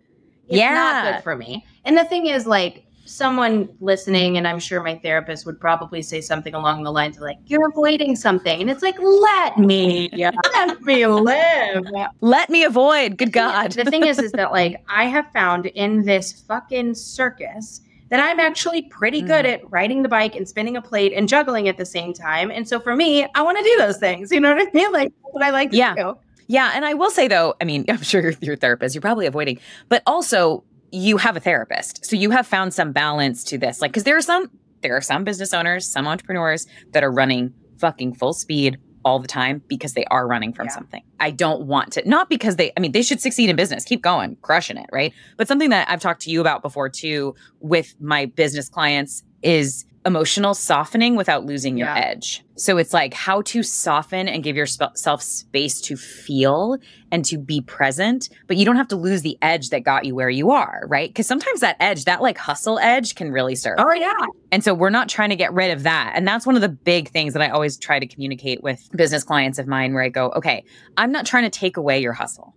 it's 0.48 0.58
Yeah. 0.58 0.74
not 0.74 1.12
good 1.16 1.22
for 1.22 1.36
me. 1.36 1.64
And 1.84 1.96
the 1.96 2.04
thing 2.04 2.26
is, 2.26 2.46
like, 2.46 2.84
someone 3.04 3.68
listening, 3.80 4.36
and 4.38 4.46
I'm 4.46 4.58
sure 4.60 4.82
my 4.82 4.96
therapist 4.98 5.44
would 5.44 5.60
probably 5.60 6.02
say 6.02 6.20
something 6.20 6.54
along 6.54 6.84
the 6.84 6.92
lines 6.92 7.16
of 7.16 7.22
like, 7.22 7.38
"You're 7.46 7.68
avoiding 7.68 8.14
something," 8.16 8.60
and 8.60 8.70
it's 8.70 8.82
like, 8.82 8.94
"Let 9.00 9.58
me, 9.58 10.08
let 10.54 10.80
me 10.82 11.06
live." 11.06 11.84
Let 12.20 12.48
me 12.48 12.62
avoid. 12.64 13.18
Good 13.18 13.32
God. 13.32 13.72
the 13.72 13.84
thing 13.84 14.06
is, 14.06 14.18
is 14.20 14.32
that 14.32 14.52
like 14.60 14.82
I 14.88 15.06
have 15.06 15.26
found 15.32 15.66
in 15.66 16.04
this 16.04 16.32
fucking 16.46 16.94
circus 16.94 17.80
that 18.12 18.20
I'm 18.20 18.38
actually 18.38 18.82
pretty 18.82 19.22
good 19.22 19.44
Mm. 19.46 19.52
at 19.54 19.70
riding 19.70 20.02
the 20.02 20.08
bike 20.08 20.36
and 20.36 20.46
spinning 20.46 20.76
a 20.76 20.82
plate 20.82 21.12
and 21.14 21.26
juggling 21.28 21.66
at 21.66 21.78
the 21.78 21.86
same 21.86 22.12
time. 22.12 22.50
And 22.50 22.68
so 22.68 22.78
for 22.78 22.94
me, 22.94 23.26
I 23.34 23.40
want 23.42 23.56
to 23.58 23.64
do 23.64 23.76
those 23.78 23.96
things. 23.96 24.30
You 24.30 24.38
know 24.38 24.54
what 24.54 24.68
I 24.68 24.70
mean? 24.72 24.92
Like 24.92 25.08
that's 25.08 25.32
what 25.34 25.42
I 25.42 25.50
like 25.50 25.70
to 25.70 25.76
Yeah. 25.76 25.94
do. 25.94 26.18
Yeah, 26.46 26.72
and 26.74 26.84
I 26.84 26.92
will 26.94 27.10
say 27.10 27.26
though, 27.26 27.54
I 27.60 27.64
mean, 27.64 27.86
I'm 27.88 28.02
sure 28.02 28.20
your- 28.20 28.34
your 28.42 28.56
therapist, 28.56 28.94
you're 28.94 29.00
probably 29.02 29.24
avoiding, 29.26 29.58
but 29.88 30.02
also 30.06 30.62
you 30.90 31.16
have 31.16 31.36
a 31.36 31.40
therapist. 31.40 32.04
So 32.04 32.14
you 32.16 32.30
have 32.30 32.46
found 32.46 32.74
some 32.74 32.92
balance 32.92 33.42
to 33.44 33.56
this. 33.58 33.80
Like 33.80 33.94
cuz 33.94 34.04
there 34.04 34.16
are 34.16 34.22
some 34.22 34.50
there 34.82 34.94
are 34.96 35.00
some 35.00 35.24
business 35.24 35.54
owners, 35.54 35.86
some 35.90 36.06
entrepreneurs 36.06 36.66
that 36.92 37.02
are 37.02 37.10
running 37.10 37.54
fucking 37.78 38.14
full 38.14 38.34
speed 38.34 38.76
all 39.04 39.18
the 39.18 39.28
time 39.28 39.62
because 39.68 39.94
they 39.94 40.04
are 40.06 40.26
running 40.26 40.52
from 40.52 40.66
Yeah. 40.66 40.72
something. 40.72 41.02
I 41.20 41.30
don't 41.30 41.62
want 41.66 41.92
to 41.92 42.08
not 42.08 42.28
because 42.28 42.56
they 42.56 42.72
I 42.76 42.80
mean, 42.80 42.92
they 42.92 43.02
should 43.02 43.20
succeed 43.20 43.50
in 43.50 43.56
business. 43.56 43.84
Keep 43.84 44.02
going, 44.02 44.36
crushing 44.42 44.76
it, 44.76 44.86
right? 44.92 45.12
But 45.36 45.48
something 45.48 45.70
that 45.70 45.88
I've 45.90 46.00
talked 46.00 46.22
to 46.22 46.30
you 46.30 46.40
about 46.40 46.62
before 46.62 46.88
too 46.88 47.34
with 47.60 47.94
my 48.00 48.26
business 48.26 48.68
clients 48.68 49.22
is 49.42 49.84
emotional 50.04 50.52
softening 50.54 51.14
without 51.16 51.44
losing 51.46 51.76
your 51.76 51.86
Yeah. 51.88 51.96
edge. 51.98 52.42
So 52.56 52.76
it's 52.76 52.92
like 52.92 53.14
how 53.14 53.42
to 53.42 53.62
soften 53.62 54.28
and 54.28 54.42
give 54.42 54.56
yourself 54.56 55.22
space 55.22 55.80
to 55.82 55.96
feel 55.96 56.76
and 57.10 57.24
to 57.26 57.38
be 57.38 57.60
present, 57.60 58.28
but 58.46 58.56
you 58.56 58.64
don't 58.64 58.76
have 58.76 58.88
to 58.88 58.96
lose 58.96 59.22
the 59.22 59.38
edge 59.42 59.70
that 59.70 59.80
got 59.84 60.04
you 60.04 60.14
where 60.14 60.28
you 60.30 60.50
are, 60.50 60.82
right? 60.88 61.08
Because 61.08 61.26
sometimes 61.26 61.60
that 61.60 61.76
edge, 61.80 62.04
that 62.04 62.20
like 62.20 62.36
hustle 62.38 62.78
edge 62.80 63.14
can 63.14 63.30
really 63.30 63.54
serve. 63.54 63.76
Oh 63.78 63.92
yeah. 63.92 64.12
And 64.50 64.62
so 64.64 64.74
we're 64.74 64.90
not 64.90 65.08
trying 65.08 65.30
to 65.30 65.36
get 65.36 65.52
rid 65.52 65.70
of 65.70 65.84
that. 65.84 66.12
And 66.14 66.26
that's 66.26 66.46
one 66.46 66.56
of 66.56 66.62
the 66.62 66.68
big 66.68 67.08
things 67.08 67.32
that 67.34 67.42
I 67.42 67.48
always 67.48 67.76
try 67.78 67.98
to 67.98 68.06
communicate 68.06 68.62
with 68.62 68.88
business 68.96 69.24
clients 69.24 69.58
of 69.58 69.66
mine 69.66 69.94
where 69.94 70.02
I 70.02 70.08
go, 70.08 70.30
okay, 70.36 70.64
I'm 70.96 71.12
not 71.12 71.26
trying 71.26 71.44
to 71.44 71.50
take 71.50 71.76
away 71.76 72.00
your 72.00 72.12
hustle, 72.12 72.54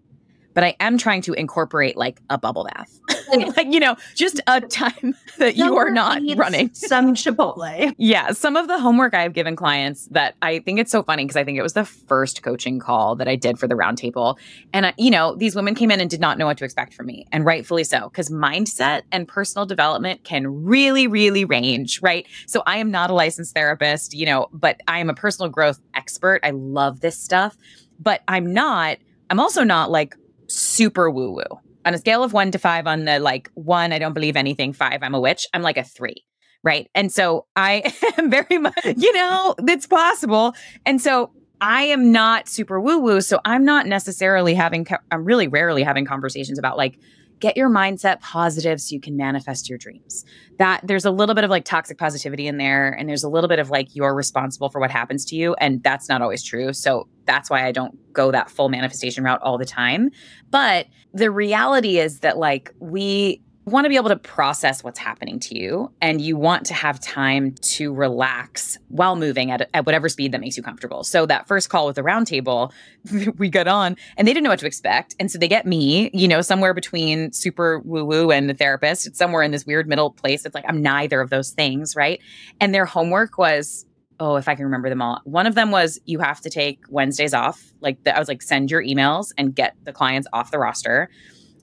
but 0.56 0.64
I 0.64 0.76
am 0.80 0.98
trying 0.98 1.22
to 1.24 1.34
incorporate 1.34 1.96
like 1.98 2.20
a 2.32 2.40
bubble 2.40 2.64
bath. 2.64 3.00
like, 3.58 3.68
you 3.72 3.80
know, 3.80 3.96
just 4.16 4.40
a 4.48 4.62
time 4.62 5.14
that 5.38 5.58
you 5.58 5.76
are 5.78 5.92
not 5.92 6.22
running. 6.38 6.70
some 6.74 7.14
Chipotle. 7.14 7.94
Yeah, 7.98 8.32
some 8.32 8.56
of 8.56 8.68
the 8.68 8.80
homework 8.80 9.14
I've 9.14 9.34
given 9.34 9.56
clients 9.56 10.08
that 10.08 10.36
I 10.42 10.60
think 10.60 10.80
it's 10.80 10.92
so 10.92 11.04
funny 11.04 11.26
because 11.26 11.36
I 11.36 11.44
think 11.44 11.58
it 11.58 11.62
was 11.62 11.74
the 11.74 11.84
first 11.84 12.42
coaching 12.42 12.80
call 12.80 13.16
that 13.18 13.28
I 13.28 13.36
did 13.36 13.60
for 13.60 13.68
the 13.68 13.76
roundtable. 13.76 14.38
And, 14.74 14.88
I, 14.88 14.94
you 14.98 15.12
know, 15.12 15.36
these 15.36 15.56
women 15.56 15.76
came 15.76 15.92
in 15.92 16.00
and 16.00 16.10
did 16.10 16.22
not 16.22 16.38
know 16.38 16.46
what 16.46 16.58
to 16.60 16.66
expect 16.66 16.94
from 16.94 17.08
me, 17.08 17.28
and 17.32 17.46
rightfully 17.46 17.84
so, 17.84 18.10
because 18.10 18.30
mindset 18.30 19.02
and 19.12 19.28
personal 19.28 19.66
development 19.66 20.24
can 20.24 20.64
really, 20.64 21.06
really 21.06 21.44
range, 21.44 22.02
right? 22.02 22.26
So 22.48 22.64
I 22.66 22.78
am 22.78 22.92
not 22.92 23.10
a 23.10 23.14
licensed 23.14 23.54
therapist, 23.54 24.14
you 24.14 24.26
know, 24.26 24.48
but 24.54 24.80
I 24.88 25.00
am 25.00 25.10
a 25.10 25.14
personal 25.14 25.50
growth 25.50 25.82
expert. 25.94 26.40
I 26.44 26.52
love 26.52 27.02
this 27.02 27.18
stuff, 27.18 27.58
but 28.00 28.22
I'm 28.30 28.54
not, 28.54 28.98
I'm 29.30 29.40
also 29.40 29.64
not 29.64 29.92
like 29.92 30.16
super 30.48 31.10
woo 31.10 31.32
woo. 31.32 31.60
On 31.86 31.94
a 31.94 31.98
scale 31.98 32.24
of 32.24 32.34
one 32.34 32.52
to 32.52 32.58
five, 32.58 32.88
on 32.88 33.06
the 33.06 33.20
like 33.20 33.52
one, 33.54 33.94
I 33.94 34.00
don't 34.00 34.14
believe 34.14 34.36
anything, 34.36 34.74
five, 34.74 35.04
I'm 35.04 35.14
a 35.14 35.20
witch, 35.20 35.48
I'm 35.54 35.62
like 35.62 35.78
a 35.78 35.84
three 35.84 36.26
right? 36.66 36.90
And 36.96 37.14
so 37.14 37.46
I 37.56 37.94
am 38.18 38.30
very 38.30 38.58
much, 38.58 38.74
you 38.84 39.14
know, 39.14 39.56
it's 39.60 39.88
possible. 39.88 40.56
And 40.86 41.00
so 41.00 41.32
I 41.62 41.84
am 41.84 42.12
not 42.12 42.50
super 42.50 42.82
woo 42.82 43.00
woo. 43.00 43.22
So 43.22 43.40
I'm 43.46 43.64
not 43.64 43.86
necessarily 43.86 44.56
having, 44.56 44.84
co- 44.84 44.98
I'm 45.12 45.24
really 45.24 45.48
rarely 45.48 45.84
having 45.84 46.06
conversations 46.06 46.60
about 46.60 46.76
like, 46.76 47.00
get 47.40 47.58
your 47.58 47.70
mindset 47.70 48.22
positive 48.22 48.80
so 48.82 48.94
you 48.94 49.02
can 49.02 49.18
manifest 49.18 49.70
your 49.70 49.78
dreams. 49.78 50.24
That 50.58 50.82
there's 50.84 51.06
a 51.06 51.12
little 51.12 51.36
bit 51.36 51.44
of 51.44 51.50
like 51.50 51.66
toxic 51.66 51.98
positivity 51.98 52.48
in 52.48 52.58
there, 52.58 52.92
and 52.92 53.08
there's 53.10 53.24
a 53.24 53.30
little 53.30 53.48
bit 53.48 53.60
of 53.60 53.70
like 53.70 53.96
you're 53.96 54.16
responsible 54.16 54.70
for 54.70 54.80
what 54.80 54.92
happens 54.92 55.26
to 55.26 55.36
you. 55.36 55.54
And 55.56 55.84
that's 55.84 56.10
not 56.10 56.22
always 56.22 56.44
true. 56.44 56.74
So 56.74 57.08
that's 57.26 57.50
why 57.50 57.66
I 57.66 57.72
don't 57.72 57.98
go 58.14 58.32
that 58.32 58.50
full 58.50 58.70
manifestation 58.70 59.24
route 59.24 59.42
all 59.42 59.58
the 59.58 59.66
time. 59.66 60.10
But 60.50 60.88
the 61.14 61.32
reality 61.32 61.98
is 61.98 62.20
that 62.20 62.38
like 62.38 62.74
we 62.80 63.42
want 63.66 63.86
to 63.86 63.90
be 63.90 63.96
able 63.96 64.10
to 64.10 64.16
process 64.16 64.84
what's 64.84 65.00
happening 65.00 65.40
to 65.40 65.58
you 65.58 65.92
and 66.00 66.22
you 66.22 66.38
want 66.38 66.68
to 66.68 66.74
have 66.74 67.00
time 67.00 67.56
to 67.62 67.92
relax 67.94 68.78
while 68.90 69.16
moving 69.16 69.50
at, 69.50 69.68
at 69.74 69.86
whatever 69.86 70.08
speed 70.08 70.32
that 70.32 70.40
makes 70.40 70.56
you 70.56 70.62
comfortable. 70.62 71.04
So 71.04 71.26
that 71.26 71.48
first 71.48 71.70
call 71.70 71.88
with 71.88 71.96
the 71.96 72.04
roundtable, 72.04 72.72
we 73.38 73.50
got 73.50 73.68
on 73.68 73.98
and 74.18 74.28
they 74.28 74.34
didn't 74.34 74.44
know 74.44 74.52
what 74.52 74.60
to 74.60 74.68
expect. 74.68 75.16
And 75.20 75.32
so 75.32 75.40
they 75.40 75.48
get 75.48 75.66
me, 75.66 76.12
you 76.14 76.28
know, 76.28 76.42
somewhere 76.42 76.76
between 76.76 77.32
super 77.32 77.80
woo 77.80 78.06
woo 78.06 78.32
and 78.32 78.48
the 78.48 78.54
therapist. 78.54 79.08
It's 79.08 79.18
somewhere 79.18 79.42
in 79.42 79.52
this 79.52 79.66
weird 79.66 79.88
middle 79.88 80.12
place. 80.12 80.46
It's 80.46 80.54
like 80.54 80.66
I'm 80.68 80.84
neither 80.84 81.20
of 81.20 81.32
those 81.32 81.50
things, 81.50 81.96
right? 81.96 82.22
And 82.62 82.74
their 82.74 82.86
homework 82.86 83.38
was 83.38 83.86
oh, 84.18 84.38
if 84.38 84.48
I 84.48 84.56
can 84.56 84.64
remember 84.64 84.88
them 84.88 85.02
all. 85.02 85.20
One 85.26 85.46
of 85.46 85.56
them 85.56 85.72
was 85.72 86.00
you 86.06 86.20
have 86.20 86.40
to 86.42 86.50
take 86.50 86.80
Wednesdays 86.88 87.34
off. 87.34 87.74
Like 87.82 88.02
the, 88.06 88.16
I 88.16 88.20
was 88.20 88.30
like, 88.30 88.42
send 88.42 88.72
your 88.72 88.82
emails 88.82 89.34
and 89.38 89.54
get 89.54 89.76
the 89.84 89.92
clients 89.92 90.26
off 90.32 90.52
the 90.52 90.60
roster 90.60 91.10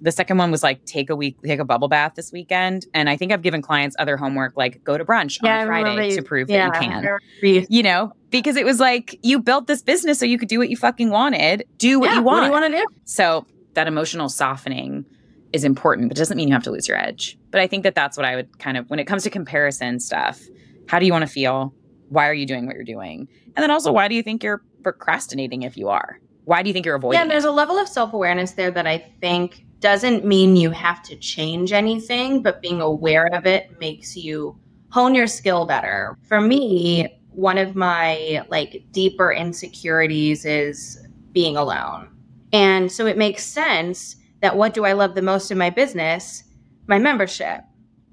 the 0.02 0.10
second 0.12 0.36
one 0.36 0.50
was 0.50 0.62
like 0.62 0.84
take 0.84 1.08
a 1.10 1.16
week, 1.16 1.36
take 1.44 1.60
a 1.60 1.64
bubble 1.64 1.88
bath 1.88 2.14
this 2.16 2.32
weekend. 2.32 2.86
And 2.92 3.08
I 3.08 3.16
think 3.16 3.32
I've 3.32 3.40
given 3.40 3.62
clients 3.62 3.94
other 3.98 4.16
homework 4.16 4.56
like 4.56 4.82
go 4.82 4.98
to 4.98 5.04
brunch 5.04 5.38
yeah, 5.42 5.60
on 5.60 5.66
Friday 5.68 6.10
you, 6.10 6.16
to 6.16 6.22
prove 6.22 6.50
yeah, 6.50 6.70
that 6.70 6.82
you 6.82 6.88
can. 6.88 7.66
You 7.70 7.82
know, 7.82 8.12
because 8.30 8.56
it 8.56 8.64
was 8.64 8.80
like 8.80 9.18
you 9.22 9.38
built 9.38 9.68
this 9.68 9.80
business 9.80 10.18
so 10.18 10.26
you 10.26 10.38
could 10.38 10.48
do 10.48 10.58
what 10.58 10.68
you 10.68 10.76
fucking 10.76 11.10
wanted, 11.10 11.64
do 11.78 12.00
what 12.00 12.10
yeah, 12.10 12.16
you 12.16 12.22
want. 12.22 12.50
What 12.50 12.60
do 12.60 12.66
you 12.66 12.72
want 12.72 12.88
to 12.90 12.96
do? 12.96 13.02
So 13.04 13.46
that 13.74 13.86
emotional 13.86 14.28
softening 14.28 15.06
is 15.52 15.62
important, 15.62 16.08
but 16.08 16.16
doesn't 16.16 16.36
mean 16.36 16.48
you 16.48 16.54
have 16.54 16.64
to 16.64 16.72
lose 16.72 16.88
your 16.88 16.98
edge. 16.98 17.38
But 17.52 17.60
I 17.60 17.68
think 17.68 17.84
that 17.84 17.94
that's 17.94 18.16
what 18.16 18.26
I 18.26 18.34
would 18.34 18.58
kind 18.58 18.76
of 18.76 18.90
when 18.90 18.98
it 18.98 19.06
comes 19.06 19.22
to 19.22 19.30
comparison 19.30 20.00
stuff. 20.00 20.42
How 20.88 20.98
do 20.98 21.06
you 21.06 21.12
want 21.12 21.22
to 21.22 21.30
feel? 21.32 21.72
Why 22.08 22.28
are 22.28 22.34
you 22.34 22.44
doing 22.44 22.66
what 22.66 22.74
you're 22.74 22.84
doing? 22.84 23.28
And 23.54 23.62
then 23.62 23.70
also, 23.70 23.92
why 23.92 24.08
do 24.08 24.16
you 24.16 24.22
think 24.22 24.42
you're 24.42 24.62
procrastinating 24.82 25.62
if 25.62 25.76
you 25.76 25.88
are? 25.88 26.18
Why 26.44 26.62
do 26.62 26.68
you 26.68 26.72
think 26.72 26.84
you're 26.84 26.96
avoiding? 26.96 27.20
Yeah, 27.20 27.28
there's 27.28 27.44
it? 27.44 27.50
a 27.50 27.52
level 27.52 27.78
of 27.78 27.86
self 27.86 28.12
awareness 28.12 28.52
there 28.52 28.72
that 28.72 28.86
I 28.86 28.98
think 29.20 29.64
doesn't 29.82 30.24
mean 30.24 30.56
you 30.56 30.70
have 30.70 31.02
to 31.02 31.16
change 31.16 31.72
anything, 31.72 32.40
but 32.42 32.62
being 32.62 32.80
aware 32.80 33.26
of 33.34 33.44
it 33.44 33.78
makes 33.78 34.16
you 34.16 34.58
hone 34.90 35.14
your 35.14 35.26
skill 35.26 35.66
better. 35.66 36.16
For 36.22 36.40
me, 36.40 37.08
one 37.30 37.58
of 37.58 37.74
my 37.74 38.44
like 38.48 38.84
deeper 38.92 39.32
insecurities 39.32 40.44
is 40.44 41.04
being 41.32 41.56
alone. 41.56 42.08
And 42.52 42.90
so 42.92 43.06
it 43.06 43.18
makes 43.18 43.44
sense 43.44 44.16
that 44.40 44.56
what 44.56 44.74
do 44.74 44.84
I 44.84 44.92
love 44.92 45.14
the 45.14 45.22
most 45.22 45.50
in 45.50 45.58
my 45.58 45.70
business? 45.70 46.44
My 46.86 46.98
membership. 46.98 47.62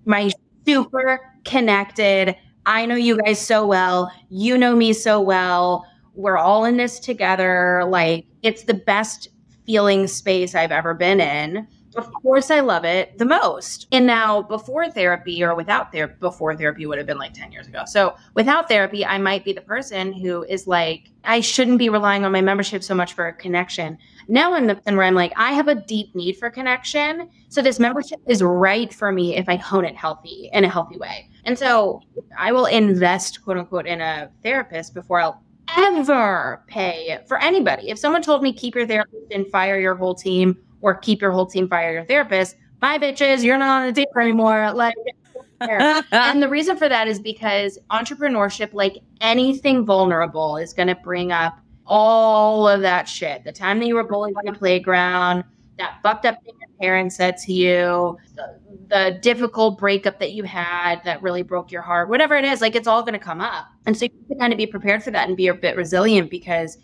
My 0.06 0.32
super 0.66 1.20
connected, 1.46 2.36
I 2.66 2.86
know 2.86 2.96
you 2.96 3.18
guys 3.18 3.40
so 3.40 3.66
well. 3.66 4.12
You 4.30 4.58
know 4.58 4.76
me 4.76 4.94
so 4.94 5.20
well. 5.20 5.86
We're 6.16 6.38
all 6.38 6.66
in 6.66 6.78
this 6.78 7.00
together. 7.00 7.84
Like 7.88 8.26
it's 8.42 8.64
the 8.64 8.74
best 8.74 9.28
feeling 9.70 10.08
space 10.08 10.56
I've 10.56 10.72
ever 10.72 10.96
been 10.96 11.22
in. 11.22 11.68
Of 11.96 12.12
course, 12.12 12.50
I 12.50 12.60
love 12.62 12.86
it 12.86 13.16
the 13.20 13.26
most. 13.26 13.86
And 13.92 14.08
now, 14.08 14.42
before 14.42 14.90
therapy 14.90 15.44
or 15.44 15.54
without 15.54 15.92
therapy, 15.92 16.16
before 16.20 16.56
therapy 16.56 16.88
would 16.88 16.98
have 16.98 17.06
been 17.06 17.20
like 17.20 17.36
10 17.36 17.52
years 17.52 17.68
ago. 17.68 17.84
So, 17.86 18.16
without 18.34 18.68
therapy, 18.68 19.06
I 19.06 19.20
might 19.20 19.46
be 19.46 19.54
the 19.54 19.62
person 19.62 20.12
who 20.12 20.44
is 20.46 20.66
like, 20.66 21.12
I 21.24 21.40
shouldn't 21.40 21.78
be 21.78 21.90
relying 21.90 22.26
on 22.26 22.32
my 22.32 22.42
membership 22.42 22.82
so 22.82 22.96
much 22.96 23.14
for 23.14 23.28
a 23.28 23.34
connection. 23.34 24.00
Now, 24.28 24.56
I'm 24.56 24.66
the, 24.66 24.82
and 24.88 24.98
where 24.98 25.06
I'm 25.06 25.14
like, 25.14 25.34
I 25.36 25.52
have 25.52 25.68
a 25.68 25.76
deep 25.76 26.16
need 26.16 26.38
for 26.38 26.50
connection. 26.50 27.30
So, 27.50 27.62
this 27.62 27.80
membership 27.80 28.22
is 28.26 28.42
right 28.42 28.92
for 28.92 29.12
me 29.12 29.36
if 29.36 29.48
I 29.48 29.58
hone 29.58 29.86
it 29.86 29.96
healthy 29.96 30.50
in 30.52 30.64
a 30.64 30.70
healthy 30.70 30.98
way. 30.98 31.30
And 31.44 31.60
so, 31.60 32.02
I 32.36 32.52
will 32.54 32.66
invest, 32.66 33.44
quote 33.44 33.58
unquote, 33.58 33.86
in 33.86 34.02
a 34.02 34.32
therapist 34.42 34.96
before 34.96 35.22
I'll 35.22 35.44
ever 35.78 36.64
pay 36.68 37.20
for 37.28 37.38
anybody. 37.40 37.90
If 37.90 38.00
someone 38.00 38.22
told 38.22 38.44
me 38.44 38.54
keep 38.54 38.76
your 38.76 38.88
therapist 38.88 39.32
and 39.32 39.48
fire 39.48 39.80
your 39.80 39.96
whole 39.96 40.16
team 40.16 40.58
or 40.82 40.96
keep 40.96 41.22
your 41.22 41.32
whole 41.32 41.46
team, 41.46 41.68
fire 41.68 41.92
your 41.92 42.06
therapist, 42.06 42.56
bye 42.80 42.98
bitches, 42.98 43.44
you're 43.44 43.58
not 43.58 43.82
on 43.84 43.88
a 43.88 43.92
date 43.92 44.08
anymore. 44.20 44.72
Like 44.74 44.96
and 45.62 46.42
the 46.42 46.48
reason 46.48 46.78
for 46.78 46.88
that 46.88 47.08
is 47.08 47.20
because 47.20 47.78
entrepreneurship, 47.92 48.74
like 48.74 49.00
anything 49.20 49.86
vulnerable, 49.86 50.58
is 50.58 50.74
going 50.74 50.88
to 50.88 50.96
bring 50.96 51.32
up 51.32 51.60
all 51.86 52.68
of 52.68 52.82
that 52.82 53.10
shit. 53.10 53.44
The 53.44 53.52
time 53.52 53.80
that 53.80 53.88
you 53.88 53.96
were 53.96 54.04
bullied 54.04 54.36
on 54.38 54.46
the 54.46 54.58
playground, 54.58 55.44
that 55.78 56.00
fucked 56.04 56.26
up 56.26 56.42
thing 56.44 56.54
your 56.60 56.70
parents 56.80 57.16
said 57.16 57.38
to 57.38 57.54
you, 57.54 58.18
the, 58.36 58.59
the 58.90 59.20
difficult 59.22 59.78
breakup 59.78 60.20
that 60.20 60.32
you 60.32 60.44
had 60.44 61.04
that 61.04 61.22
really 61.22 61.44
broke 61.44 61.72
your 61.72 61.82
heart, 61.82 62.10
whatever 62.10 62.36
it 62.36 62.44
is, 62.44 62.60
like 62.60 62.76
it's 62.76 62.88
all 62.88 63.02
going 63.02 63.14
to 63.14 63.20
come 63.20 63.40
up. 63.40 63.68
And 63.86 63.96
so 63.96 64.06
you 64.06 64.12
have 64.20 64.28
to 64.30 64.36
kind 64.36 64.54
of 64.54 64.58
be 64.58 64.66
prepared 64.66 65.04
for 65.04 65.12
that 65.12 65.28
and 65.28 65.38
be 65.38 65.48
a 65.48 65.54
bit 65.54 65.76
resilient 65.76 66.32
because 66.32 66.78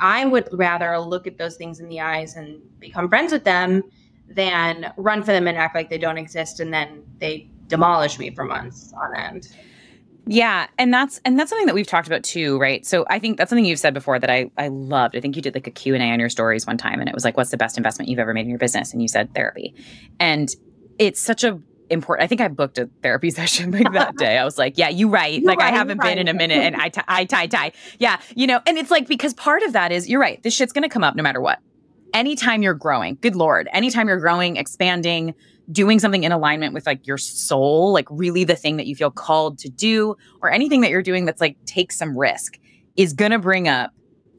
I 0.00 0.24
would 0.24 0.48
rather 0.52 0.98
look 0.98 1.26
at 1.26 1.38
those 1.38 1.56
things 1.56 1.78
in 1.78 1.88
the 1.88 2.00
eyes 2.00 2.36
and 2.36 2.60
become 2.80 3.08
friends 3.08 3.32
with 3.32 3.44
them 3.44 3.84
than 4.28 4.92
run 4.96 5.22
for 5.22 5.32
them 5.32 5.46
and 5.46 5.56
act 5.56 5.74
like 5.74 5.88
they 5.88 5.98
don't 5.98 6.18
exist 6.18 6.58
and 6.58 6.72
then 6.72 7.04
they 7.18 7.48
demolish 7.68 8.18
me 8.18 8.34
for 8.34 8.44
months 8.44 8.92
on 9.00 9.16
end. 9.16 9.48
Yeah, 10.26 10.68
and 10.78 10.94
that's 10.94 11.20
and 11.24 11.38
that's 11.38 11.50
something 11.50 11.66
that 11.66 11.74
we've 11.74 11.86
talked 11.86 12.06
about 12.06 12.22
too, 12.22 12.56
right? 12.58 12.86
So 12.86 13.04
I 13.10 13.18
think 13.18 13.38
that's 13.38 13.50
something 13.50 13.64
you've 13.64 13.80
said 13.80 13.92
before 13.92 14.20
that 14.20 14.30
I 14.30 14.50
I 14.56 14.68
loved. 14.68 15.16
I 15.16 15.20
think 15.20 15.34
you 15.34 15.42
did 15.42 15.54
like 15.54 15.66
a 15.66 15.70
Q&A 15.70 15.98
on 15.98 16.20
your 16.20 16.28
stories 16.28 16.64
one 16.64 16.78
time 16.78 17.00
and 17.00 17.08
it 17.08 17.14
was 17.14 17.24
like 17.24 17.36
what's 17.36 17.50
the 17.50 17.56
best 17.56 17.76
investment 17.76 18.08
you've 18.08 18.20
ever 18.20 18.32
made 18.32 18.42
in 18.42 18.48
your 18.48 18.58
business 18.58 18.92
and 18.92 19.02
you 19.02 19.08
said 19.08 19.34
therapy. 19.34 19.74
And 20.20 20.48
it's 20.98 21.20
such 21.20 21.44
a 21.44 21.60
important. 21.92 22.24
I 22.24 22.26
think 22.26 22.40
I 22.40 22.48
booked 22.48 22.78
a 22.78 22.88
therapy 23.02 23.30
session 23.40 23.70
like 23.70 23.92
that 23.92 24.16
day. 24.18 24.38
I 24.38 24.44
was 24.44 24.58
like, 24.58 24.78
yeah, 24.78 24.88
you 24.88 25.08
right. 25.08 25.40
You're 25.40 25.48
like 25.48 25.58
right, 25.58 25.72
I 25.72 25.76
haven't 25.76 25.98
been 25.98 26.06
right. 26.06 26.18
in 26.18 26.28
a 26.28 26.34
minute 26.34 26.58
and 26.58 26.76
I, 26.76 26.88
t- 26.88 27.00
I 27.06 27.24
tie 27.24 27.46
tie. 27.46 27.68
Tie. 27.68 27.72
Yeah. 27.98 28.20
You 28.34 28.46
know, 28.46 28.60
and 28.66 28.78
it's 28.78 28.90
like, 28.90 29.06
because 29.06 29.34
part 29.34 29.62
of 29.62 29.74
that 29.74 29.92
is 29.92 30.08
you're 30.08 30.20
right. 30.20 30.42
This 30.42 30.54
shit's 30.54 30.72
going 30.72 30.82
to 30.82 30.88
come 30.88 31.04
up 31.04 31.14
no 31.14 31.22
matter 31.22 31.40
what. 31.40 31.58
Anytime 32.14 32.62
you're 32.62 32.74
growing, 32.74 33.16
good 33.20 33.36
Lord, 33.36 33.68
anytime 33.72 34.08
you're 34.08 34.20
growing, 34.20 34.56
expanding, 34.56 35.34
doing 35.70 35.98
something 35.98 36.24
in 36.24 36.32
alignment 36.32 36.74
with 36.74 36.86
like 36.86 37.06
your 37.06 37.18
soul, 37.18 37.92
like 37.92 38.06
really 38.10 38.44
the 38.44 38.56
thing 38.56 38.76
that 38.76 38.86
you 38.86 38.94
feel 38.94 39.10
called 39.10 39.58
to 39.58 39.70
do 39.70 40.16
or 40.42 40.50
anything 40.50 40.82
that 40.82 40.90
you're 40.90 41.02
doing 41.02 41.24
that's 41.24 41.40
like 41.40 41.56
take 41.64 41.92
some 41.92 42.16
risk 42.16 42.58
is 42.96 43.12
going 43.12 43.30
to 43.30 43.38
bring 43.38 43.68
up 43.68 43.92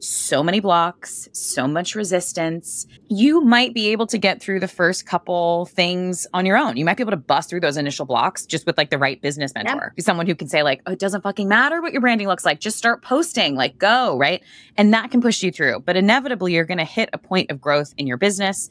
so 0.04 0.42
many 0.42 0.60
blocks, 0.60 1.28
so 1.32 1.66
much 1.66 1.94
resistance. 1.94 2.86
You 3.08 3.40
might 3.40 3.74
be 3.74 3.88
able 3.88 4.06
to 4.08 4.18
get 4.18 4.40
through 4.40 4.60
the 4.60 4.68
first 4.68 5.06
couple 5.06 5.66
things 5.66 6.26
on 6.34 6.46
your 6.46 6.56
own. 6.56 6.76
You 6.76 6.84
might 6.84 6.96
be 6.96 7.02
able 7.02 7.12
to 7.12 7.16
bust 7.16 7.50
through 7.50 7.60
those 7.60 7.76
initial 7.76 8.06
blocks 8.06 8.46
just 8.46 8.66
with 8.66 8.76
like 8.76 8.90
the 8.90 8.98
right 8.98 9.20
business 9.20 9.52
mentor. 9.54 9.92
Yeah. 9.96 10.04
Someone 10.04 10.26
who 10.26 10.34
can 10.34 10.48
say 10.48 10.62
like, 10.62 10.82
"Oh, 10.86 10.92
it 10.92 10.98
doesn't 10.98 11.22
fucking 11.22 11.48
matter 11.48 11.80
what 11.80 11.92
your 11.92 12.00
branding 12.00 12.28
looks 12.28 12.44
like. 12.44 12.60
Just 12.60 12.78
start 12.78 13.02
posting, 13.02 13.54
like 13.54 13.78
go, 13.78 14.16
right?" 14.18 14.42
And 14.76 14.92
that 14.94 15.10
can 15.10 15.20
push 15.20 15.42
you 15.42 15.50
through. 15.50 15.80
But 15.80 15.96
inevitably 15.96 16.52
you're 16.54 16.64
going 16.64 16.78
to 16.78 16.84
hit 16.84 17.10
a 17.12 17.18
point 17.18 17.50
of 17.50 17.60
growth 17.60 17.94
in 17.96 18.06
your 18.06 18.16
business 18.16 18.70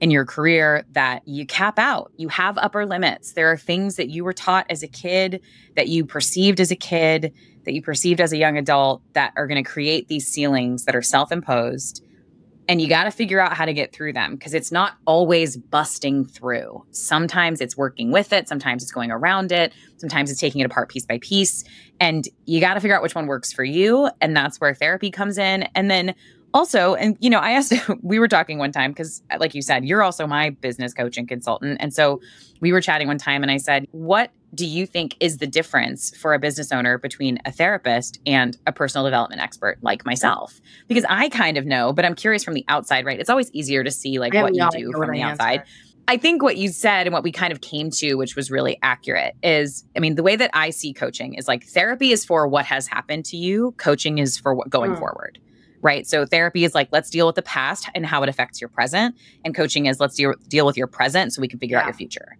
in 0.00 0.10
your 0.10 0.24
career 0.24 0.84
that 0.92 1.26
you 1.26 1.46
cap 1.46 1.78
out. 1.78 2.12
You 2.16 2.28
have 2.28 2.58
upper 2.58 2.84
limits. 2.84 3.32
There 3.32 3.50
are 3.50 3.56
things 3.56 3.96
that 3.96 4.10
you 4.10 4.24
were 4.24 4.32
taught 4.32 4.66
as 4.68 4.82
a 4.82 4.88
kid, 4.88 5.40
that 5.74 5.88
you 5.88 6.04
perceived 6.04 6.60
as 6.60 6.70
a 6.70 6.76
kid, 6.76 7.32
that 7.66 7.74
you 7.74 7.82
perceived 7.82 8.20
as 8.20 8.32
a 8.32 8.36
young 8.36 8.56
adult 8.56 9.02
that 9.12 9.32
are 9.36 9.46
going 9.46 9.62
to 9.62 9.68
create 9.68 10.08
these 10.08 10.26
ceilings 10.26 10.84
that 10.84 10.96
are 10.96 11.02
self 11.02 11.30
imposed. 11.30 12.02
And 12.68 12.80
you 12.80 12.88
got 12.88 13.04
to 13.04 13.12
figure 13.12 13.38
out 13.38 13.52
how 13.52 13.64
to 13.64 13.72
get 13.72 13.92
through 13.92 14.12
them 14.12 14.34
because 14.34 14.52
it's 14.52 14.72
not 14.72 14.94
always 15.04 15.56
busting 15.56 16.24
through. 16.24 16.84
Sometimes 16.90 17.60
it's 17.60 17.76
working 17.76 18.10
with 18.10 18.32
it, 18.32 18.48
sometimes 18.48 18.82
it's 18.82 18.90
going 18.90 19.12
around 19.12 19.52
it, 19.52 19.72
sometimes 19.98 20.30
it's 20.30 20.40
taking 20.40 20.60
it 20.60 20.64
apart 20.64 20.88
piece 20.88 21.06
by 21.06 21.18
piece. 21.18 21.62
And 22.00 22.26
you 22.46 22.60
got 22.60 22.74
to 22.74 22.80
figure 22.80 22.96
out 22.96 23.02
which 23.02 23.14
one 23.14 23.26
works 23.26 23.52
for 23.52 23.62
you. 23.62 24.10
And 24.20 24.36
that's 24.36 24.60
where 24.60 24.74
therapy 24.74 25.10
comes 25.10 25.38
in. 25.38 25.68
And 25.74 25.90
then 25.90 26.14
also, 26.54 26.94
and 26.94 27.16
you 27.20 27.30
know, 27.30 27.38
I 27.38 27.52
asked, 27.52 27.72
we 28.02 28.18
were 28.18 28.28
talking 28.28 28.58
one 28.58 28.72
time 28.72 28.90
because, 28.90 29.22
like 29.38 29.54
you 29.54 29.62
said, 29.62 29.84
you're 29.84 30.02
also 30.02 30.26
my 30.26 30.50
business 30.50 30.92
coach 30.94 31.16
and 31.18 31.28
consultant. 31.28 31.76
And 31.80 31.92
so 31.92 32.20
we 32.60 32.72
were 32.72 32.80
chatting 32.80 33.06
one 33.06 33.18
time 33.18 33.42
and 33.42 33.50
I 33.50 33.58
said, 33.58 33.86
What 33.92 34.32
do 34.56 34.66
you 34.66 34.86
think 34.86 35.16
is 35.20 35.38
the 35.38 35.46
difference 35.46 36.16
for 36.16 36.34
a 36.34 36.38
business 36.38 36.72
owner 36.72 36.98
between 36.98 37.38
a 37.44 37.52
therapist 37.52 38.18
and 38.26 38.56
a 38.66 38.72
personal 38.72 39.04
development 39.04 39.42
expert 39.42 39.78
like 39.82 40.04
myself? 40.04 40.60
Because 40.88 41.04
I 41.08 41.28
kind 41.28 41.58
of 41.58 41.66
know, 41.66 41.92
but 41.92 42.04
I'm 42.04 42.14
curious 42.14 42.42
from 42.42 42.54
the 42.54 42.64
outside, 42.68 43.04
right? 43.04 43.20
It's 43.20 43.30
always 43.30 43.50
easier 43.52 43.84
to 43.84 43.90
see 43.90 44.18
like 44.18 44.34
what 44.34 44.54
you 44.54 44.68
do 44.72 44.92
from 44.92 45.12
the 45.12 45.22
outside. 45.22 45.62
I 46.08 46.16
think 46.16 46.42
what 46.42 46.56
you 46.56 46.68
said 46.68 47.06
and 47.06 47.12
what 47.12 47.24
we 47.24 47.32
kind 47.32 47.52
of 47.52 47.60
came 47.60 47.90
to, 47.90 48.14
which 48.14 48.36
was 48.36 48.50
really 48.50 48.78
accurate, 48.82 49.34
is 49.42 49.84
I 49.96 50.00
mean, 50.00 50.14
the 50.14 50.22
way 50.22 50.36
that 50.36 50.50
I 50.54 50.70
see 50.70 50.92
coaching 50.92 51.34
is 51.34 51.48
like 51.48 51.64
therapy 51.64 52.12
is 52.12 52.24
for 52.24 52.46
what 52.48 52.64
has 52.64 52.86
happened 52.86 53.24
to 53.26 53.36
you, 53.36 53.74
coaching 53.76 54.18
is 54.18 54.38
for 54.38 54.54
what 54.54 54.70
going 54.70 54.92
mm. 54.92 54.98
forward 54.98 55.38
right? 55.82 56.06
So 56.06 56.26
therapy 56.26 56.64
is 56.64 56.74
like 56.74 56.88
let's 56.90 57.10
deal 57.10 57.26
with 57.26 57.36
the 57.36 57.42
past 57.42 57.88
and 57.94 58.04
how 58.04 58.22
it 58.22 58.28
affects 58.28 58.60
your 58.60 58.68
present, 58.68 59.14
and 59.44 59.54
coaching 59.54 59.86
is 59.86 60.00
let's 60.00 60.16
deal 60.16 60.34
deal 60.48 60.66
with 60.66 60.76
your 60.76 60.88
present 60.88 61.32
so 61.32 61.40
we 61.40 61.46
can 61.46 61.60
figure 61.60 61.76
yeah. 61.76 61.82
out 61.82 61.86
your 61.86 61.94
future. 61.94 62.36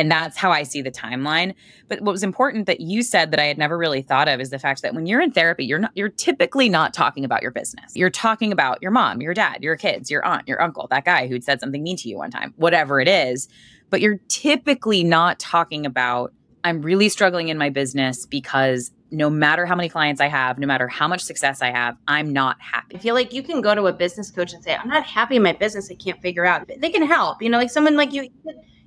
And 0.00 0.10
that's 0.10 0.38
how 0.38 0.50
I 0.50 0.62
see 0.62 0.80
the 0.80 0.90
timeline. 0.90 1.54
But 1.88 2.00
what 2.00 2.12
was 2.12 2.22
important 2.22 2.64
that 2.64 2.80
you 2.80 3.02
said 3.02 3.32
that 3.32 3.38
I 3.38 3.44
had 3.44 3.58
never 3.58 3.76
really 3.76 4.00
thought 4.00 4.28
of 4.28 4.40
is 4.40 4.48
the 4.48 4.58
fact 4.58 4.80
that 4.80 4.94
when 4.94 5.04
you're 5.04 5.20
in 5.20 5.30
therapy, 5.30 5.66
you're 5.66 5.78
not 5.78 5.90
you're 5.94 6.08
typically 6.08 6.70
not 6.70 6.94
talking 6.94 7.22
about 7.22 7.42
your 7.42 7.50
business. 7.50 7.94
You're 7.94 8.08
talking 8.08 8.50
about 8.50 8.78
your 8.80 8.92
mom, 8.92 9.20
your 9.20 9.34
dad, 9.34 9.62
your 9.62 9.76
kids, 9.76 10.10
your 10.10 10.24
aunt, 10.24 10.48
your 10.48 10.62
uncle, 10.62 10.86
that 10.88 11.04
guy 11.04 11.26
who'd 11.26 11.44
said 11.44 11.60
something 11.60 11.82
mean 11.82 11.98
to 11.98 12.08
you 12.08 12.16
one 12.16 12.30
time, 12.30 12.54
whatever 12.56 12.98
it 12.98 13.08
is. 13.08 13.46
But 13.90 14.00
you're 14.00 14.20
typically 14.28 15.04
not 15.04 15.38
talking 15.38 15.84
about 15.84 16.32
I'm 16.64 16.80
really 16.80 17.10
struggling 17.10 17.48
in 17.48 17.58
my 17.58 17.68
business 17.68 18.24
because 18.24 18.92
no 19.10 19.28
matter 19.28 19.66
how 19.66 19.74
many 19.74 19.90
clients 19.90 20.22
I 20.22 20.28
have, 20.28 20.58
no 20.58 20.66
matter 20.66 20.88
how 20.88 21.08
much 21.08 21.20
success 21.20 21.60
I 21.60 21.72
have, 21.72 21.98
I'm 22.08 22.32
not 22.32 22.56
happy. 22.58 22.96
I 22.96 22.98
feel 23.00 23.14
like 23.14 23.34
you 23.34 23.42
can 23.42 23.60
go 23.60 23.74
to 23.74 23.86
a 23.86 23.92
business 23.92 24.30
coach 24.30 24.54
and 24.54 24.64
say, 24.64 24.74
I'm 24.74 24.88
not 24.88 25.04
happy 25.04 25.36
in 25.36 25.42
my 25.42 25.52
business. 25.52 25.90
I 25.90 25.94
can't 25.94 26.22
figure 26.22 26.46
out. 26.46 26.70
They 26.78 26.88
can 26.88 27.06
help. 27.06 27.42
You 27.42 27.50
know, 27.50 27.58
like 27.58 27.70
someone 27.70 27.96
like 27.96 28.14
you, 28.14 28.30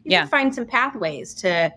you 0.03 0.11
yeah. 0.11 0.21
can 0.21 0.29
find 0.29 0.55
some 0.55 0.65
pathways 0.65 1.33
to 1.35 1.71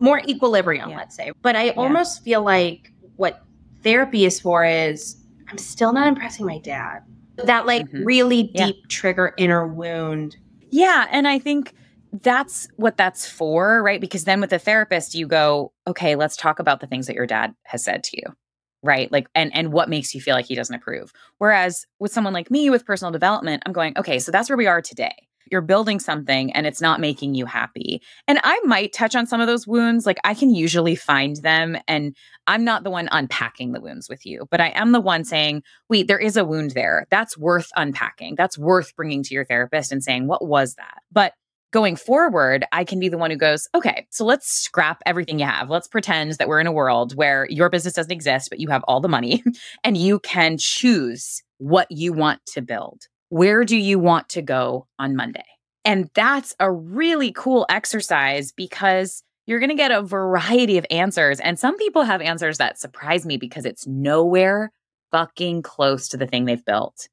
more 0.00 0.20
equilibrium, 0.20 0.90
yeah. 0.90 0.96
let's 0.96 1.14
say. 1.14 1.32
But 1.42 1.56
I 1.56 1.64
yeah. 1.64 1.72
almost 1.72 2.24
feel 2.24 2.42
like 2.42 2.92
what 3.16 3.44
therapy 3.82 4.24
is 4.24 4.40
for 4.40 4.64
is 4.64 5.16
I'm 5.48 5.58
still 5.58 5.92
not 5.92 6.06
impressing 6.06 6.46
my 6.46 6.58
dad. 6.58 7.00
That 7.44 7.66
like 7.66 7.86
mm-hmm. 7.86 8.04
really 8.04 8.42
deep 8.54 8.88
trigger 8.88 9.34
inner 9.38 9.66
wound. 9.66 10.36
Yeah. 10.70 11.06
And 11.10 11.26
I 11.26 11.38
think 11.38 11.74
that's 12.12 12.68
what 12.76 12.96
that's 12.96 13.26
for, 13.28 13.82
right? 13.82 14.00
Because 14.00 14.24
then 14.24 14.40
with 14.40 14.52
a 14.52 14.56
the 14.56 14.58
therapist, 14.58 15.14
you 15.14 15.26
go, 15.26 15.72
okay, 15.86 16.16
let's 16.16 16.36
talk 16.36 16.58
about 16.58 16.80
the 16.80 16.86
things 16.86 17.06
that 17.06 17.14
your 17.14 17.26
dad 17.26 17.54
has 17.64 17.84
said 17.84 18.04
to 18.04 18.16
you, 18.16 18.34
right? 18.82 19.10
Like, 19.12 19.28
and 19.34 19.54
and 19.54 19.72
what 19.72 19.88
makes 19.88 20.14
you 20.14 20.20
feel 20.20 20.34
like 20.34 20.46
he 20.46 20.54
doesn't 20.54 20.74
approve. 20.74 21.12
Whereas 21.38 21.86
with 21.98 22.12
someone 22.12 22.32
like 22.32 22.50
me 22.50 22.68
with 22.68 22.84
personal 22.84 23.12
development, 23.12 23.62
I'm 23.64 23.72
going, 23.72 23.96
okay, 23.96 24.18
so 24.18 24.32
that's 24.32 24.48
where 24.50 24.56
we 24.56 24.66
are 24.66 24.82
today. 24.82 25.14
You're 25.50 25.60
building 25.60 26.00
something 26.00 26.52
and 26.52 26.66
it's 26.66 26.80
not 26.80 27.00
making 27.00 27.34
you 27.34 27.46
happy. 27.46 28.02
And 28.28 28.40
I 28.44 28.60
might 28.64 28.92
touch 28.92 29.14
on 29.14 29.26
some 29.26 29.40
of 29.40 29.46
those 29.46 29.66
wounds. 29.66 30.06
Like 30.06 30.18
I 30.24 30.34
can 30.34 30.54
usually 30.54 30.94
find 30.94 31.36
them 31.36 31.76
and 31.88 32.14
I'm 32.46 32.64
not 32.64 32.84
the 32.84 32.90
one 32.90 33.08
unpacking 33.12 33.72
the 33.72 33.80
wounds 33.80 34.08
with 34.08 34.24
you, 34.24 34.46
but 34.50 34.60
I 34.60 34.68
am 34.68 34.92
the 34.92 35.00
one 35.00 35.24
saying, 35.24 35.62
wait, 35.88 36.08
there 36.08 36.18
is 36.18 36.36
a 36.36 36.44
wound 36.44 36.72
there. 36.72 37.06
That's 37.10 37.36
worth 37.38 37.68
unpacking. 37.76 38.34
That's 38.36 38.58
worth 38.58 38.94
bringing 38.96 39.22
to 39.24 39.34
your 39.34 39.44
therapist 39.44 39.92
and 39.92 40.02
saying, 40.02 40.26
what 40.26 40.44
was 40.46 40.74
that? 40.74 41.02
But 41.12 41.34
going 41.72 41.96
forward, 41.96 42.64
I 42.72 42.84
can 42.84 42.98
be 42.98 43.08
the 43.08 43.18
one 43.18 43.30
who 43.30 43.36
goes, 43.36 43.68
okay, 43.74 44.06
so 44.10 44.24
let's 44.24 44.48
scrap 44.48 45.02
everything 45.06 45.38
you 45.38 45.46
have. 45.46 45.70
Let's 45.70 45.88
pretend 45.88 46.32
that 46.32 46.48
we're 46.48 46.60
in 46.60 46.66
a 46.66 46.72
world 46.72 47.14
where 47.14 47.46
your 47.48 47.68
business 47.68 47.94
doesn't 47.94 48.12
exist, 48.12 48.50
but 48.50 48.60
you 48.60 48.68
have 48.68 48.84
all 48.88 49.00
the 49.00 49.08
money 49.08 49.42
and 49.84 49.96
you 49.96 50.18
can 50.20 50.56
choose 50.58 51.42
what 51.58 51.86
you 51.90 52.12
want 52.12 52.40
to 52.46 52.62
build. 52.62 53.06
Where 53.30 53.64
do 53.64 53.76
you 53.76 54.00
want 54.00 54.28
to 54.30 54.42
go 54.42 54.88
on 54.98 55.14
Monday? 55.14 55.44
And 55.84 56.10
that's 56.14 56.54
a 56.58 56.70
really 56.70 57.32
cool 57.32 57.64
exercise 57.68 58.50
because 58.50 59.22
you're 59.46 59.60
going 59.60 59.70
to 59.70 59.76
get 59.76 59.92
a 59.92 60.02
variety 60.02 60.78
of 60.78 60.86
answers. 60.90 61.38
And 61.38 61.56
some 61.56 61.76
people 61.76 62.02
have 62.02 62.20
answers 62.20 62.58
that 62.58 62.80
surprise 62.80 63.24
me 63.24 63.36
because 63.36 63.64
it's 63.64 63.86
nowhere 63.86 64.72
fucking 65.12 65.62
close 65.62 66.08
to 66.08 66.16
the 66.16 66.26
thing 66.26 66.44
they've 66.44 66.64
built. 66.64 67.08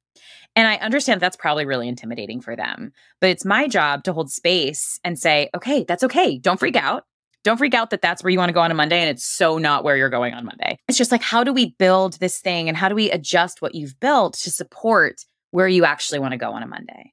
And 0.56 0.66
I 0.66 0.74
understand 0.78 1.20
that's 1.20 1.36
probably 1.36 1.66
really 1.66 1.86
intimidating 1.86 2.40
for 2.40 2.56
them. 2.56 2.90
But 3.20 3.30
it's 3.30 3.44
my 3.44 3.68
job 3.68 4.02
to 4.04 4.12
hold 4.12 4.28
space 4.28 4.98
and 5.04 5.16
say, 5.16 5.50
okay, 5.54 5.84
that's 5.86 6.02
okay. 6.02 6.36
Don't 6.36 6.58
freak 6.58 6.74
out. 6.74 7.04
Don't 7.44 7.58
freak 7.58 7.74
out 7.74 7.90
that 7.90 8.02
that's 8.02 8.24
where 8.24 8.30
you 8.30 8.38
want 8.38 8.48
to 8.48 8.54
go 8.54 8.60
on 8.60 8.72
a 8.72 8.74
Monday 8.74 8.98
and 8.98 9.08
it's 9.08 9.24
so 9.24 9.56
not 9.56 9.84
where 9.84 9.96
you're 9.96 10.10
going 10.10 10.34
on 10.34 10.44
Monday. 10.44 10.80
It's 10.88 10.98
just 10.98 11.12
like, 11.12 11.22
how 11.22 11.44
do 11.44 11.52
we 11.52 11.76
build 11.78 12.14
this 12.14 12.40
thing 12.40 12.68
and 12.68 12.76
how 12.76 12.88
do 12.88 12.96
we 12.96 13.08
adjust 13.12 13.62
what 13.62 13.76
you've 13.76 13.98
built 14.00 14.34
to 14.38 14.50
support 14.50 15.24
where 15.50 15.68
you 15.68 15.84
actually 15.84 16.18
want 16.18 16.32
to 16.32 16.38
go 16.38 16.52
on 16.52 16.62
a 16.62 16.66
Monday? 16.66 17.12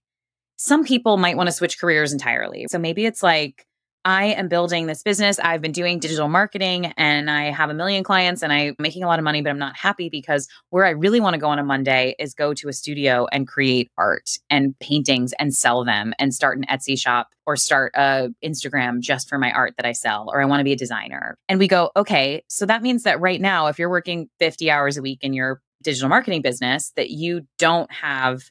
Some 0.57 0.85
people 0.85 1.17
might 1.17 1.37
want 1.37 1.47
to 1.47 1.53
switch 1.53 1.79
careers 1.79 2.13
entirely. 2.13 2.65
So 2.69 2.79
maybe 2.79 3.05
it's 3.05 3.21
like, 3.21 3.65
I 4.05 4.25
am 4.25 4.47
building 4.47 4.85
this 4.85 5.01
business. 5.01 5.39
I've 5.39 5.63
been 5.63 5.71
doing 5.71 5.97
digital 5.97 6.27
marketing 6.27 6.93
and 6.95 7.29
I 7.29 7.45
have 7.45 7.71
a 7.71 7.73
million 7.73 8.03
clients 8.03 8.43
and 8.43 8.53
I'm 8.53 8.75
making 8.77 9.03
a 9.03 9.07
lot 9.07 9.17
of 9.17 9.25
money, 9.25 9.41
but 9.41 9.49
I'm 9.49 9.57
not 9.57 9.75
happy 9.75 10.09
because 10.09 10.47
where 10.69 10.85
I 10.85 10.91
really 10.91 11.19
want 11.19 11.33
to 11.33 11.39
go 11.39 11.47
on 11.47 11.57
a 11.57 11.63
Monday 11.63 12.15
is 12.19 12.35
go 12.35 12.53
to 12.53 12.69
a 12.69 12.73
studio 12.73 13.25
and 13.31 13.47
create 13.47 13.89
art 13.97 14.37
and 14.47 14.77
paintings 14.77 15.33
and 15.39 15.55
sell 15.55 15.83
them 15.83 16.13
and 16.19 16.35
start 16.35 16.59
an 16.59 16.65
Etsy 16.69 16.97
shop 16.99 17.29
or 17.47 17.55
start 17.55 17.93
a 17.95 18.29
Instagram 18.43 18.99
just 18.99 19.27
for 19.27 19.39
my 19.39 19.51
art 19.51 19.73
that 19.77 19.87
I 19.87 19.93
sell 19.93 20.29
or 20.31 20.39
I 20.39 20.45
want 20.45 20.59
to 20.59 20.65
be 20.65 20.73
a 20.73 20.77
designer. 20.77 21.35
And 21.49 21.57
we 21.57 21.67
go, 21.67 21.89
okay, 21.97 22.43
so 22.47 22.67
that 22.67 22.83
means 22.83 23.03
that 23.03 23.19
right 23.19 23.41
now 23.41 23.67
if 23.67 23.79
you're 23.79 23.89
working 23.89 24.29
50 24.37 24.69
hours 24.69 24.97
a 24.97 25.01
week 25.01 25.17
in 25.23 25.33
your 25.33 25.61
digital 25.85 26.09
marketing 26.09 26.41
business 26.41 26.91
that 26.95 27.09
you 27.09 27.47
don't 27.57 27.91
have 27.91 28.43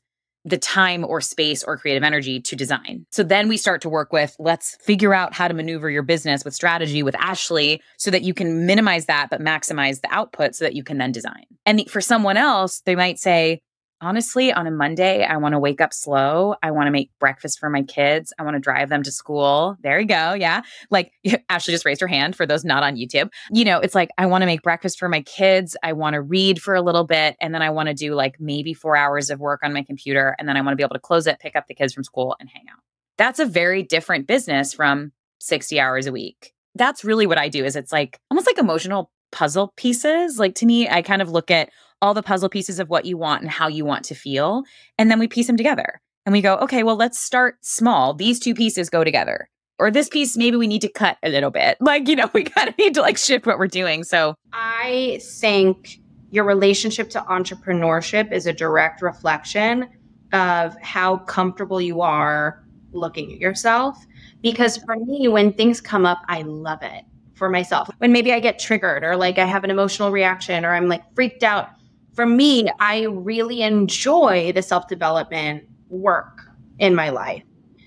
the 0.46 0.58
time 0.58 1.04
or 1.04 1.20
space 1.20 1.64
or 1.64 1.76
creative 1.78 2.02
energy 2.02 2.38
to 2.38 2.54
design. 2.54 3.06
So 3.10 3.22
then 3.22 3.48
we 3.48 3.56
start 3.56 3.80
to 3.82 3.88
work 3.88 4.12
with 4.12 4.36
let's 4.38 4.76
figure 4.82 5.14
out 5.14 5.32
how 5.32 5.48
to 5.48 5.54
maneuver 5.54 5.88
your 5.88 6.02
business 6.02 6.44
with 6.44 6.54
strategy 6.54 7.02
with 7.02 7.16
Ashley 7.16 7.82
so 7.96 8.10
that 8.10 8.22
you 8.22 8.34
can 8.34 8.66
minimize 8.66 9.06
that 9.06 9.30
but 9.30 9.40
maximize 9.40 10.02
the 10.02 10.12
output 10.12 10.54
so 10.54 10.64
that 10.64 10.74
you 10.74 10.84
can 10.84 10.98
then 10.98 11.12
design. 11.12 11.44
And 11.64 11.88
for 11.90 12.00
someone 12.00 12.36
else, 12.36 12.82
they 12.84 12.94
might 12.94 13.18
say, 13.18 13.62
honestly, 14.04 14.52
on 14.52 14.66
a 14.66 14.70
Monday, 14.70 15.24
I 15.24 15.38
want 15.38 15.54
to 15.54 15.58
wake 15.58 15.80
up 15.80 15.94
slow. 15.94 16.54
I 16.62 16.70
want 16.70 16.86
to 16.88 16.90
make 16.90 17.10
breakfast 17.18 17.58
for 17.58 17.70
my 17.70 17.82
kids. 17.82 18.34
I 18.38 18.42
want 18.42 18.54
to 18.54 18.60
drive 18.60 18.90
them 18.90 19.02
to 19.02 19.10
school. 19.10 19.76
There 19.80 19.98
you 19.98 20.06
go. 20.06 20.34
Yeah. 20.34 20.60
Like 20.90 21.12
Ashley 21.48 21.72
just 21.72 21.86
raised 21.86 22.02
her 22.02 22.06
hand 22.06 22.36
for 22.36 22.44
those 22.44 22.64
not 22.64 22.82
on 22.82 22.96
YouTube. 22.96 23.30
You 23.50 23.64
know, 23.64 23.78
it's 23.78 23.94
like, 23.94 24.10
I 24.18 24.26
want 24.26 24.42
to 24.42 24.46
make 24.46 24.62
breakfast 24.62 24.98
for 24.98 25.08
my 25.08 25.22
kids. 25.22 25.74
I 25.82 25.94
want 25.94 26.14
to 26.14 26.20
read 26.20 26.60
for 26.60 26.74
a 26.74 26.82
little 26.82 27.04
bit. 27.04 27.36
And 27.40 27.54
then 27.54 27.62
I 27.62 27.70
want 27.70 27.88
to 27.88 27.94
do 27.94 28.14
like 28.14 28.38
maybe 28.38 28.74
four 28.74 28.94
hours 28.94 29.30
of 29.30 29.40
work 29.40 29.60
on 29.62 29.72
my 29.72 29.82
computer. 29.82 30.36
And 30.38 30.46
then 30.46 30.58
I 30.58 30.60
want 30.60 30.72
to 30.72 30.76
be 30.76 30.82
able 30.82 30.94
to 30.94 31.00
close 31.00 31.26
it, 31.26 31.40
pick 31.40 31.56
up 31.56 31.66
the 31.66 31.74
kids 31.74 31.94
from 31.94 32.04
school, 32.04 32.36
and 32.38 32.48
hang 32.50 32.64
out. 32.70 32.80
That's 33.16 33.38
a 33.38 33.46
very 33.46 33.82
different 33.82 34.26
business 34.26 34.74
from 34.74 35.12
60 35.40 35.80
hours 35.80 36.06
a 36.06 36.12
week. 36.12 36.52
That's 36.74 37.04
really 37.04 37.26
what 37.26 37.38
I 37.38 37.48
do 37.48 37.64
is 37.64 37.76
it's 37.76 37.92
like 37.92 38.18
almost 38.30 38.46
like 38.46 38.58
emotional 38.58 39.10
puzzle 39.34 39.74
pieces. 39.76 40.38
Like 40.38 40.54
to 40.56 40.66
me, 40.66 40.88
I 40.88 41.02
kind 41.02 41.20
of 41.20 41.28
look 41.28 41.50
at 41.50 41.68
all 42.00 42.14
the 42.14 42.22
puzzle 42.22 42.48
pieces 42.48 42.78
of 42.78 42.88
what 42.88 43.04
you 43.04 43.18
want 43.18 43.42
and 43.42 43.50
how 43.50 43.66
you 43.66 43.84
want 43.84 44.04
to 44.04 44.14
feel. 44.14 44.62
And 44.96 45.10
then 45.10 45.18
we 45.18 45.26
piece 45.26 45.48
them 45.48 45.56
together 45.56 46.00
and 46.24 46.32
we 46.32 46.40
go, 46.40 46.56
okay, 46.58 46.82
well, 46.82 46.96
let's 46.96 47.18
start 47.18 47.56
small. 47.60 48.14
These 48.14 48.38
two 48.38 48.54
pieces 48.54 48.88
go 48.88 49.04
together. 49.04 49.48
Or 49.78 49.90
this 49.90 50.08
piece, 50.08 50.36
maybe 50.36 50.56
we 50.56 50.68
need 50.68 50.82
to 50.82 50.88
cut 50.88 51.18
a 51.24 51.28
little 51.28 51.50
bit. 51.50 51.76
Like, 51.80 52.08
you 52.08 52.14
know, 52.14 52.30
we 52.32 52.44
mm-hmm. 52.44 52.54
kind 52.54 52.68
of 52.68 52.78
need 52.78 52.94
to 52.94 53.00
like 53.00 53.18
shift 53.18 53.44
what 53.44 53.58
we're 53.58 53.66
doing. 53.66 54.04
So 54.04 54.36
I 54.52 55.20
think 55.20 55.98
your 56.30 56.44
relationship 56.44 57.10
to 57.10 57.20
entrepreneurship 57.22 58.32
is 58.32 58.46
a 58.46 58.52
direct 58.52 59.02
reflection 59.02 59.88
of 60.32 60.76
how 60.80 61.18
comfortable 61.18 61.80
you 61.80 62.00
are 62.02 62.64
looking 62.92 63.32
at 63.32 63.38
yourself. 63.38 63.98
Because 64.42 64.76
for 64.76 64.96
me, 64.96 65.26
when 65.26 65.52
things 65.52 65.80
come 65.80 66.06
up, 66.06 66.18
I 66.28 66.42
love 66.42 66.82
it 66.82 67.04
for 67.34 67.48
myself. 67.48 67.90
When 67.98 68.12
maybe 68.12 68.32
I 68.32 68.40
get 68.40 68.58
triggered 68.58 69.04
or 69.04 69.16
like 69.16 69.38
I 69.38 69.44
have 69.44 69.64
an 69.64 69.70
emotional 69.70 70.10
reaction 70.10 70.64
or 70.64 70.74
I'm 70.74 70.88
like 70.88 71.02
freaked 71.14 71.42
out, 71.42 71.68
for 72.14 72.26
me, 72.26 72.70
I 72.78 73.02
really 73.04 73.62
enjoy 73.62 74.52
the 74.52 74.62
self 74.62 74.88
development 74.88 75.64
work 75.88 76.42
in 76.78 76.94
my 76.94 77.10
life. 77.10 77.42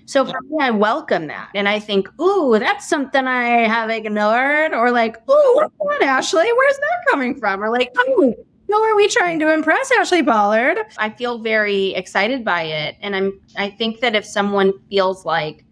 So 0.06 0.24
for 0.24 0.40
me, 0.48 0.56
I 0.60 0.70
welcome 0.70 1.26
that. 1.26 1.50
And 1.54 1.68
I 1.68 1.78
think, 1.78 2.08
ooh, 2.18 2.58
that's 2.58 2.88
something 2.88 3.26
I 3.26 3.66
have 3.68 3.90
ignored. 3.90 4.72
Or 4.72 4.90
like, 4.90 5.16
ooh, 5.28 5.68
what, 5.76 6.02
Ashley? 6.02 6.50
Where's 6.50 6.76
that 6.76 7.10
coming 7.10 7.38
from? 7.38 7.62
Or 7.62 7.68
like, 7.68 7.90
oh, 7.94 8.34
who 8.68 8.74
are 8.74 8.96
we 8.96 9.08
trying 9.08 9.38
to 9.40 9.52
impress, 9.52 9.90
Ashley 9.92 10.22
Pollard? 10.22 10.78
I 10.96 11.10
feel 11.10 11.38
very 11.38 11.94
excited 11.94 12.44
by 12.44 12.62
it. 12.62 12.96
And 13.00 13.16
I'm 13.16 13.40
I 13.56 13.70
think 13.70 14.00
that 14.00 14.14
if 14.14 14.24
someone 14.24 14.72
feels 14.88 15.24
like, 15.24 15.64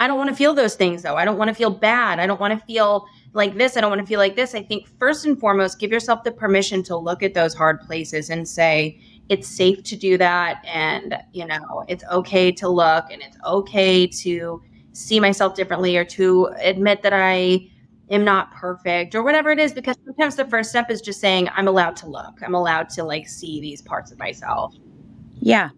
I 0.00 0.06
don't 0.06 0.18
want 0.18 0.30
to 0.30 0.36
feel 0.36 0.54
those 0.54 0.74
things 0.74 1.02
though. 1.02 1.16
I 1.16 1.24
don't 1.24 1.38
want 1.38 1.48
to 1.48 1.54
feel 1.54 1.70
bad. 1.70 2.18
I 2.18 2.26
don't 2.26 2.40
want 2.40 2.58
to 2.58 2.66
feel 2.66 3.06
like 3.34 3.56
this. 3.56 3.76
I 3.76 3.80
don't 3.80 3.90
want 3.90 4.00
to 4.00 4.06
feel 4.06 4.18
like 4.18 4.36
this. 4.36 4.54
I 4.54 4.62
think 4.62 4.86
first 4.98 5.24
and 5.24 5.38
foremost, 5.38 5.78
give 5.78 5.90
yourself 5.90 6.24
the 6.24 6.32
permission 6.32 6.82
to 6.84 6.96
look 6.96 7.22
at 7.22 7.34
those 7.34 7.54
hard 7.54 7.80
places 7.80 8.30
and 8.30 8.46
say, 8.46 9.00
it's 9.28 9.48
safe 9.48 9.82
to 9.84 9.96
do 9.96 10.18
that. 10.18 10.62
And, 10.66 11.16
you 11.32 11.46
know, 11.46 11.84
it's 11.88 12.04
okay 12.10 12.52
to 12.52 12.68
look 12.68 13.10
and 13.10 13.22
it's 13.22 13.36
okay 13.46 14.06
to 14.06 14.62
see 14.92 15.20
myself 15.20 15.54
differently 15.54 15.96
or 15.96 16.04
to 16.04 16.50
admit 16.60 17.02
that 17.02 17.14
I 17.14 17.68
am 18.10 18.24
not 18.24 18.52
perfect 18.52 19.14
or 19.14 19.22
whatever 19.22 19.50
it 19.50 19.58
is. 19.58 19.72
Because 19.72 19.96
sometimes 20.04 20.36
the 20.36 20.44
first 20.44 20.70
step 20.70 20.90
is 20.90 21.00
just 21.00 21.20
saying, 21.20 21.48
I'm 21.56 21.68
allowed 21.68 21.96
to 21.96 22.08
look, 22.08 22.42
I'm 22.44 22.54
allowed 22.54 22.90
to 22.90 23.04
like 23.04 23.28
see 23.28 23.60
these 23.60 23.80
parts 23.80 24.12
of 24.12 24.18
myself. 24.18 24.74
Yeah. 25.40 25.70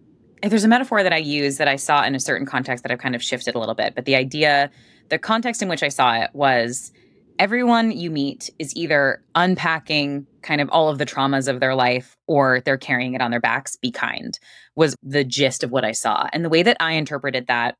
If 0.42 0.50
There's 0.50 0.64
a 0.64 0.68
metaphor 0.68 1.02
that 1.02 1.12
I 1.12 1.18
use 1.18 1.56
that 1.56 1.68
I 1.68 1.76
saw 1.76 2.04
in 2.04 2.14
a 2.14 2.20
certain 2.20 2.46
context 2.46 2.82
that 2.82 2.92
I've 2.92 2.98
kind 2.98 3.14
of 3.14 3.22
shifted 3.22 3.54
a 3.54 3.58
little 3.58 3.74
bit. 3.74 3.94
But 3.94 4.04
the 4.04 4.14
idea, 4.14 4.70
the 5.08 5.18
context 5.18 5.62
in 5.62 5.68
which 5.68 5.82
I 5.82 5.88
saw 5.88 6.12
it 6.14 6.30
was 6.34 6.92
everyone 7.38 7.90
you 7.90 8.10
meet 8.10 8.50
is 8.58 8.74
either 8.76 9.22
unpacking 9.34 10.26
kind 10.42 10.60
of 10.60 10.68
all 10.70 10.88
of 10.88 10.98
the 10.98 11.06
traumas 11.06 11.48
of 11.48 11.60
their 11.60 11.74
life 11.74 12.16
or 12.26 12.60
they're 12.60 12.78
carrying 12.78 13.14
it 13.14 13.20
on 13.20 13.30
their 13.30 13.40
backs. 13.40 13.76
Be 13.76 13.90
kind 13.90 14.38
was 14.76 14.94
the 15.02 15.24
gist 15.24 15.64
of 15.64 15.70
what 15.70 15.84
I 15.84 15.92
saw. 15.92 16.28
And 16.32 16.44
the 16.44 16.48
way 16.48 16.62
that 16.62 16.76
I 16.80 16.92
interpreted 16.92 17.46
that 17.46 17.76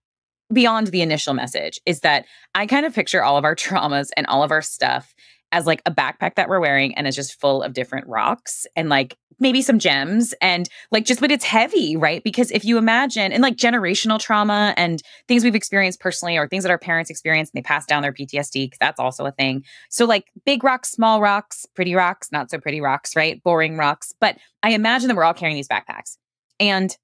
beyond 0.53 0.89
the 0.89 1.03
initial 1.03 1.35
message 1.35 1.81
is 1.87 2.01
that 2.01 2.27
I 2.55 2.67
kind 2.67 2.87
of 2.87 2.95
picture 2.95 3.23
all 3.23 3.37
of 3.37 3.45
our 3.45 3.57
traumas 3.57 4.09
and 4.17 4.27
all 4.27 4.43
of 4.43 4.51
our 4.51 4.63
stuff 4.63 5.15
as 5.53 5.67
like 5.67 5.83
a 5.87 5.91
backpack 5.91 6.35
that 6.35 6.49
we're 6.49 6.61
wearing 6.61 6.95
and 6.97 7.07
it's 7.07 7.17
just 7.17 7.41
full 7.41 7.63
of 7.63 7.73
different 7.73 8.07
rocks 8.09 8.67
and 8.75 8.89
like 8.89 9.17
maybe 9.39 9.63
some 9.63 9.79
gems 9.79 10.35
and 10.41 10.69
like 10.91 11.05
just 11.05 11.21
but 11.21 11.31
it's 11.31 11.45
heavy 11.45 11.97
right? 11.97 12.23
Because 12.25 12.51
if 12.51 12.65
you 12.65 12.79
imagine 12.79 13.33
and 13.33 13.43
like 13.43 13.57
generational 13.57 14.19
trauma 14.19 14.75
and 14.77 15.03
things 15.29 15.45
we've 15.45 15.55
experienced 15.55 16.01
personally 16.01 16.37
or 16.37 16.49
things 16.49 16.65
that 16.65 16.71
our 16.71 16.79
parents 16.79 17.11
experienced 17.11 17.53
and 17.55 17.63
they 17.63 17.67
pass 17.67 17.87
down 17.87 18.03
their 18.03 18.13
ptsd 18.13 18.53
because 18.53 18.79
that's 18.81 19.01
also 19.01 19.25
a 19.27 19.33
thing. 19.33 19.65
So 19.91 20.05
like 20.05 20.27
big 20.45 20.65
rocks 20.65 20.91
small 20.91 21.21
rocks 21.21 21.67
pretty 21.75 21.95
rocks 21.95 22.31
not 22.33 22.51
so 22.51 22.59
pretty 22.59 22.81
rocks 22.81 23.17
right? 23.17 23.43
Boring 23.43 23.77
rocks. 23.77 24.13
But 24.21 24.39
i 24.63 24.71
imagine 24.71 25.09
that 25.09 25.17
we're 25.17 25.25
all 25.25 25.35
carrying 25.35 25.57
these 25.57 25.69
backpacks. 25.69 26.17
And 26.61 26.97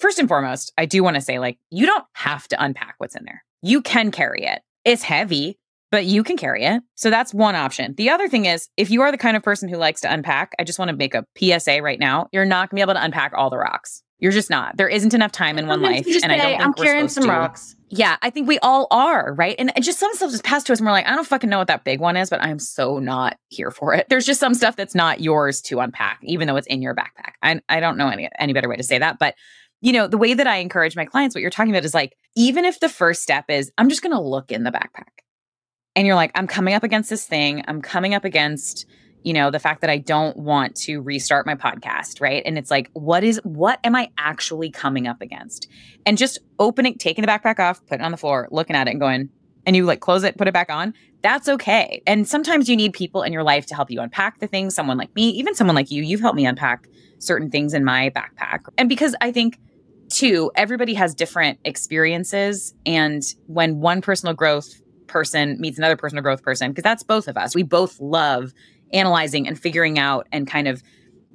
first 0.00 0.18
and 0.18 0.28
foremost 0.28 0.72
i 0.76 0.86
do 0.86 1.02
want 1.02 1.14
to 1.14 1.20
say 1.20 1.38
like 1.38 1.58
you 1.70 1.86
don't 1.86 2.04
have 2.12 2.48
to 2.48 2.62
unpack 2.62 2.94
what's 2.98 3.16
in 3.16 3.24
there. 3.24 3.44
You 3.62 3.80
can 3.80 4.10
carry 4.10 4.44
it. 4.44 4.60
It's 4.84 5.02
heavy 5.02 5.58
but 5.94 6.06
you 6.06 6.24
can 6.24 6.36
carry 6.36 6.64
it. 6.64 6.82
So 6.96 7.08
that's 7.08 7.32
one 7.32 7.54
option. 7.54 7.94
The 7.96 8.10
other 8.10 8.26
thing 8.26 8.46
is, 8.46 8.68
if 8.76 8.90
you 8.90 9.02
are 9.02 9.12
the 9.12 9.16
kind 9.16 9.36
of 9.36 9.44
person 9.44 9.68
who 9.68 9.76
likes 9.76 10.00
to 10.00 10.12
unpack, 10.12 10.52
I 10.58 10.64
just 10.64 10.76
want 10.76 10.88
to 10.88 10.96
make 10.96 11.14
a 11.14 11.24
PSA 11.38 11.82
right 11.82 12.00
now. 12.00 12.26
You're 12.32 12.44
not 12.44 12.68
going 12.68 12.70
to 12.70 12.74
be 12.74 12.80
able 12.80 12.94
to 12.94 13.04
unpack 13.04 13.32
all 13.32 13.48
the 13.48 13.58
rocks. 13.58 14.02
You're 14.18 14.32
just 14.32 14.50
not. 14.50 14.76
There 14.76 14.88
isn't 14.88 15.14
enough 15.14 15.30
time 15.30 15.56
in 15.56 15.68
one 15.68 15.82
life, 15.82 16.04
and 16.04 16.32
I 16.32 16.36
don't 16.36 16.46
think 16.46 16.62
I'm 16.62 16.74
carrying 16.74 17.06
some 17.06 17.24
to. 17.24 17.30
rocks. 17.30 17.76
Yeah, 17.90 18.16
I 18.22 18.30
think 18.30 18.48
we 18.48 18.58
all 18.58 18.88
are, 18.90 19.34
right? 19.34 19.54
And 19.56 19.70
and 19.76 19.84
just 19.84 20.00
some 20.00 20.12
stuff 20.14 20.32
just 20.32 20.42
passed 20.42 20.66
to 20.66 20.72
us, 20.72 20.80
and 20.80 20.86
we're 20.86 20.90
like, 20.90 21.06
I 21.06 21.14
don't 21.14 21.28
fucking 21.28 21.48
know 21.48 21.58
what 21.58 21.68
that 21.68 21.84
big 21.84 22.00
one 22.00 22.16
is, 22.16 22.28
but 22.28 22.42
I'm 22.42 22.58
so 22.58 22.98
not 22.98 23.36
here 23.50 23.70
for 23.70 23.94
it. 23.94 24.08
There's 24.08 24.26
just 24.26 24.40
some 24.40 24.54
stuff 24.54 24.74
that's 24.74 24.96
not 24.96 25.20
yours 25.20 25.60
to 25.62 25.78
unpack, 25.78 26.18
even 26.24 26.48
though 26.48 26.56
it's 26.56 26.66
in 26.66 26.82
your 26.82 26.96
backpack. 26.96 27.34
I 27.40 27.60
I 27.68 27.78
don't 27.78 27.96
know 27.96 28.08
any 28.08 28.28
any 28.36 28.52
better 28.52 28.68
way 28.68 28.76
to 28.76 28.82
say 28.82 28.98
that, 28.98 29.20
but 29.20 29.36
you 29.80 29.92
know, 29.92 30.08
the 30.08 30.18
way 30.18 30.34
that 30.34 30.46
I 30.48 30.56
encourage 30.56 30.96
my 30.96 31.04
clients, 31.04 31.36
what 31.36 31.42
you're 31.42 31.50
talking 31.50 31.70
about 31.70 31.84
is 31.84 31.94
like, 31.94 32.16
even 32.34 32.64
if 32.64 32.80
the 32.80 32.88
first 32.88 33.22
step 33.22 33.44
is, 33.48 33.70
I'm 33.78 33.90
just 33.90 34.02
going 34.02 34.14
to 34.14 34.20
look 34.20 34.50
in 34.50 34.64
the 34.64 34.72
backpack 34.72 35.10
and 35.96 36.06
you're 36.06 36.16
like, 36.16 36.32
I'm 36.34 36.46
coming 36.46 36.74
up 36.74 36.82
against 36.82 37.10
this 37.10 37.26
thing. 37.26 37.64
I'm 37.68 37.80
coming 37.80 38.14
up 38.14 38.24
against, 38.24 38.86
you 39.22 39.32
know, 39.32 39.50
the 39.50 39.58
fact 39.58 39.80
that 39.80 39.90
I 39.90 39.98
don't 39.98 40.36
want 40.36 40.74
to 40.76 41.00
restart 41.00 41.46
my 41.46 41.54
podcast, 41.54 42.20
right? 42.20 42.42
And 42.44 42.58
it's 42.58 42.70
like, 42.70 42.90
what 42.92 43.24
is, 43.24 43.40
what 43.44 43.78
am 43.84 43.94
I 43.94 44.10
actually 44.18 44.70
coming 44.70 45.06
up 45.06 45.22
against? 45.22 45.68
And 46.04 46.18
just 46.18 46.38
opening, 46.58 46.98
taking 46.98 47.22
the 47.22 47.28
backpack 47.28 47.58
off, 47.58 47.84
putting 47.86 48.02
it 48.02 48.04
on 48.04 48.10
the 48.10 48.16
floor, 48.16 48.48
looking 48.50 48.76
at 48.76 48.88
it 48.88 48.90
and 48.90 49.00
going, 49.00 49.30
and 49.66 49.74
you 49.76 49.84
like 49.84 50.00
close 50.00 50.24
it, 50.24 50.36
put 50.36 50.48
it 50.48 50.52
back 50.52 50.70
on. 50.70 50.94
That's 51.22 51.48
okay. 51.48 52.02
And 52.06 52.28
sometimes 52.28 52.68
you 52.68 52.76
need 52.76 52.92
people 52.92 53.22
in 53.22 53.32
your 53.32 53.42
life 53.42 53.64
to 53.66 53.74
help 53.74 53.90
you 53.90 54.00
unpack 54.00 54.40
the 54.40 54.46
things. 54.46 54.74
Someone 54.74 54.98
like 54.98 55.14
me, 55.14 55.30
even 55.30 55.54
someone 55.54 55.74
like 55.74 55.90
you, 55.90 56.02
you've 56.02 56.20
helped 56.20 56.36
me 56.36 56.44
unpack 56.44 56.86
certain 57.18 57.50
things 57.50 57.72
in 57.72 57.82
my 57.82 58.10
backpack. 58.10 58.66
And 58.76 58.90
because 58.90 59.16
I 59.22 59.32
think, 59.32 59.58
too, 60.10 60.50
everybody 60.54 60.92
has 60.94 61.14
different 61.14 61.58
experiences. 61.64 62.74
And 62.84 63.22
when 63.46 63.80
one 63.80 64.02
personal 64.02 64.34
growth 64.34 64.82
person 65.14 65.60
meets 65.60 65.78
another 65.78 65.96
personal 65.96 66.22
growth 66.22 66.42
person 66.42 66.72
because 66.72 66.82
that's 66.82 67.04
both 67.04 67.28
of 67.28 67.36
us. 67.36 67.54
We 67.54 67.62
both 67.62 68.00
love 68.00 68.52
analyzing 68.92 69.46
and 69.46 69.56
figuring 69.56 69.96
out 69.96 70.26
and 70.32 70.44
kind 70.44 70.66
of 70.66 70.82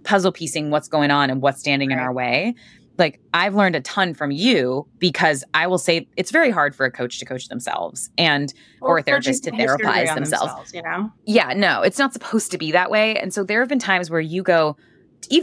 puzzle 0.04 0.34
piecing 0.34 0.70
what's 0.70 0.90
going 0.90 1.12
on 1.12 1.30
and 1.30 1.42
what's 1.42 1.62
standing 1.62 1.90
right. 1.90 1.98
in 1.98 2.00
our 2.00 2.12
way. 2.12 2.56
Like 2.98 3.22
I've 3.34 3.56
learned 3.56 3.78
a 3.78 3.82
ton 3.82 4.14
from 4.14 4.32
you 4.32 4.86
because 4.98 5.46
I 5.54 5.68
will 5.68 5.78
say 5.78 6.10
it's 6.18 6.30
very 6.30 6.52
hard 6.52 6.76
for 6.76 6.86
a 6.86 6.92
coach 6.92 7.20
to 7.20 7.26
coach 7.26 7.48
themselves 7.48 8.10
and 8.18 8.54
or, 8.82 8.96
or 8.96 8.98
a 8.98 9.02
therapist 9.02 9.46
to 9.46 9.52
therapize 9.52 10.14
themselves. 10.14 10.54
themselves. 10.54 10.74
You 10.74 10.84
know? 10.84 11.10
Yeah, 11.26 11.54
no, 11.56 11.82
it's 11.82 11.98
not 11.98 12.12
supposed 12.12 12.52
to 12.52 12.58
be 12.58 12.74
that 12.74 12.92
way. 12.92 13.16
And 13.16 13.34
so 13.34 13.46
there 13.46 13.62
have 13.62 13.70
been 13.70 13.80
times 13.80 14.10
where 14.10 14.20
you 14.20 14.44
go, 14.44 14.76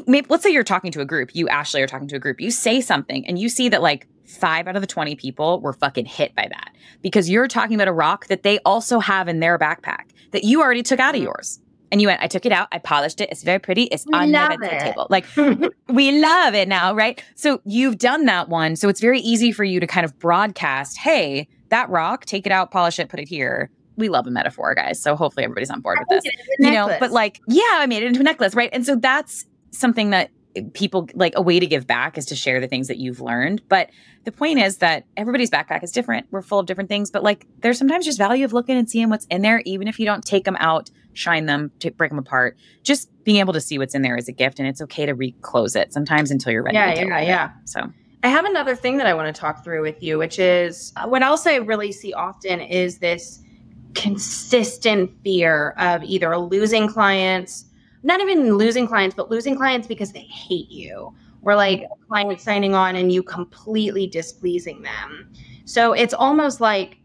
maybe, 0.07 0.27
let's 0.29 0.43
say 0.43 0.51
you're 0.51 0.63
talking 0.63 0.93
to 0.93 1.01
a 1.01 1.07
group, 1.07 1.35
you 1.35 1.49
Ashley 1.49 1.81
are 1.81 1.87
talking 1.87 2.09
to 2.09 2.17
a 2.17 2.19
group, 2.19 2.39
you 2.39 2.51
say 2.51 2.83
something 2.83 3.27
and 3.27 3.39
you 3.39 3.49
see 3.49 3.71
that 3.71 3.81
like 3.81 4.07
five 4.27 4.67
out 4.69 4.77
of 4.77 4.83
the 4.83 4.87
20 4.87 5.17
people 5.17 5.61
were 5.61 5.73
fucking 5.73 6.07
hit 6.07 6.35
by 6.35 6.47
that 6.49 6.75
because 7.03 7.31
you're 7.31 7.49
talking 7.49 7.75
about 7.75 7.89
a 7.89 7.93
rock 7.93 8.27
that 8.27 8.43
they 8.43 8.59
also 8.61 8.99
have 8.99 9.29
in 9.29 9.41
their 9.41 9.59
backpack 9.59 10.11
that 10.33 10.45
you 10.45 10.61
already 10.61 10.83
took 10.83 11.01
out 11.01 11.15
of 11.15 11.19
mm-hmm. 11.19 11.27
yours. 11.27 11.61
And 11.93 12.01
you 12.03 12.09
went, 12.09 12.21
I 12.21 12.27
took 12.27 12.45
it 12.45 12.51
out, 12.51 12.67
I 12.73 12.79
polished 12.79 13.21
it, 13.21 13.31
it's 13.31 13.45
very 13.45 13.61
pretty, 13.61 13.85
it's 13.85 14.05
we 14.07 14.13
on 14.13 14.33
the 14.33 14.57
bedside 14.61 14.81
table. 14.81 15.07
Like 15.09 15.25
we 15.89 16.21
love 16.21 16.53
it 16.55 16.67
now, 16.67 16.93
right? 16.93 17.23
So 17.37 17.61
you've 17.65 17.99
done 17.99 18.25
that 18.27 18.49
one. 18.49 18.75
So 18.75 18.89
it's 18.89 19.01
very 19.01 19.21
easy 19.21 19.53
for 19.53 19.63
you 19.63 19.79
to 19.79 19.87
kind 19.87 20.05
of 20.05 20.19
broadcast, 20.19 20.99
hey, 20.99 21.47
that 21.69 21.89
rock, 21.89 22.25
take 22.25 22.45
it 22.45 22.51
out, 22.51 22.73
polish 22.73 22.99
it, 22.99 23.09
put 23.09 23.21
it 23.21 23.29
here. 23.29 23.71
We 23.97 24.09
love 24.09 24.27
a 24.27 24.31
metaphor, 24.31 24.75
guys. 24.75 25.01
So 25.01 25.15
hopefully 25.15 25.45
everybody's 25.45 25.71
on 25.71 25.81
board 25.81 25.99
with 26.01 26.09
this. 26.09 26.33
You 26.59 26.73
know, 26.73 26.95
but 26.99 27.13
like, 27.13 27.41
yeah, 27.47 27.63
I 27.75 27.87
made 27.87 28.03
it 28.03 28.07
into 28.07 28.21
a 28.21 28.25
necklace, 28.25 28.55
right? 28.55 28.69
And 28.73 28.85
so 28.85 28.97
that's 28.97 29.47
something 29.71 30.11
that 30.11 30.31
people 30.75 31.09
like 31.15 31.33
a 31.37 31.43
way 31.43 31.61
to 31.61 31.67
give 31.67 31.87
back 31.87 32.19
is 32.19 32.27
to 32.27 32.37
share 32.37 32.61
the 32.61 32.69
things 32.69 32.89
that 32.89 32.99
you've 32.99 33.21
learned. 33.21 33.63
But 33.69 33.91
the 34.25 34.33
point 34.33 34.59
is 34.59 34.79
that 34.79 35.05
everybody's 35.17 35.51
backpack 35.51 35.83
is 35.83 35.93
different. 35.93 36.27
We're 36.31 36.43
full 36.43 36.59
of 36.59 36.67
different 36.67 36.89
things, 36.89 37.11
but 37.11 37.23
like 37.23 37.47
there's 37.61 37.79
sometimes 37.79 38.05
just 38.05 38.19
value 38.19 38.45
of 38.45 38.53
looking 38.53 38.77
and 38.77 38.91
seeing 38.91 39.09
what's 39.09 39.27
in 39.27 39.43
there, 39.43 39.63
even 39.65 39.89
if 39.89 39.99
you 39.99 40.07
don't 40.07 40.25
take 40.25 40.45
them 40.45 40.57
out, 40.59 40.91
shine 41.13 41.47
them, 41.47 41.71
to 41.81 41.91
break 41.91 42.11
them 42.11 42.19
apart. 42.19 42.57
Just 42.83 43.09
being 43.25 43.39
able 43.39 43.53
to 43.53 43.61
see 43.61 43.79
what's 43.79 43.95
in 43.95 44.03
there 44.03 44.17
is 44.17 44.29
a 44.29 44.33
gift, 44.33 44.59
and 44.59 44.69
it's 44.69 44.81
okay 44.83 45.07
to 45.07 45.15
reclose 45.15 45.77
it 45.77 45.93
sometimes 45.93 46.31
until 46.31 46.53
you're 46.53 46.63
ready. 46.63 46.77
Yeah, 46.77 46.95
yeah, 46.95 47.21
yeah. 47.21 47.51
So. 47.65 47.93
I 48.23 48.29
have 48.29 48.45
another 48.45 48.75
thing 48.75 48.97
that 48.97 49.07
I 49.07 49.15
want 49.15 49.33
to 49.33 49.41
talk 49.41 49.63
through 49.63 49.83
with 49.83 50.03
you, 50.03 50.19
which 50.19 50.39
is 50.41 50.93
uh, 50.97 51.07
what 51.07 51.23
else 51.23 51.47
I 51.47 51.57
really 51.57 51.93
see 51.93 52.13
often 52.13 52.61
is 52.61 52.99
this 52.99 53.41
consistent 53.95 55.11
fear 55.23 55.71
of 55.79 56.03
either 56.03 56.37
losing 56.37 56.89
clients, 56.89 57.66
not 58.07 58.21
even 58.21 58.55
losing 58.55 58.87
clients, 58.87 59.17
but 59.17 59.31
losing 59.31 59.57
clients 59.57 59.89
because 59.89 60.13
they 60.13 60.21
hate 60.21 60.71
you 60.71 61.13
or 61.43 61.57
like 61.57 61.83
a 61.83 62.07
client 62.07 62.41
signing 62.41 62.75
on 62.75 62.95
and 62.95 63.11
you 63.13 63.23
completely 63.23 64.07
displeasing 64.07 64.83
them. 64.83 65.33
So 65.65 65.93
it's 65.93 66.15
almost 66.15 66.61
like, 66.61 66.99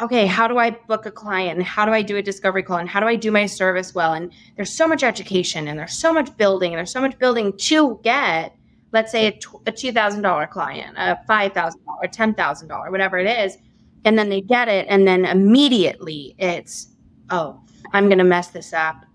okay, 0.00 0.24
how 0.26 0.46
do 0.46 0.58
I 0.58 0.70
book 0.70 1.04
a 1.04 1.10
client? 1.10 1.58
And 1.58 1.66
how 1.66 1.84
do 1.84 1.92
I 1.92 2.02
do 2.02 2.16
a 2.16 2.22
discovery 2.22 2.62
call? 2.62 2.78
And 2.78 2.88
how 2.88 3.00
do 3.00 3.06
I 3.06 3.16
do 3.16 3.32
my 3.32 3.46
service 3.46 3.92
well? 3.94 4.12
And 4.12 4.32
there's 4.54 4.72
so 4.72 4.86
much 4.86 5.02
education 5.02 5.66
and 5.66 5.78
there's 5.78 5.98
so 5.98 6.12
much 6.12 6.36
building 6.36 6.72
and 6.72 6.78
there's 6.78 6.92
so 6.92 7.00
much 7.00 7.18
building 7.18 7.56
to 7.58 7.98
get, 8.04 8.54
let's 8.92 9.10
say, 9.10 9.26
a, 9.26 9.32
$2,000 9.32 10.50
client, 10.50 10.96
a 10.96 11.18
$5,000, 11.28 11.74
$10,000, 12.04 12.90
whatever 12.92 13.18
it 13.18 13.26
is. 13.26 13.56
And 14.04 14.16
then 14.16 14.28
they 14.28 14.42
get 14.42 14.68
it. 14.68 14.86
And 14.88 15.08
then 15.08 15.24
immediately 15.24 16.36
it's, 16.38 16.88
oh, 17.30 17.60
I'm 17.92 18.06
going 18.06 18.18
to 18.18 18.24
mess 18.24 18.48
this 18.48 18.72
up. 18.72 19.05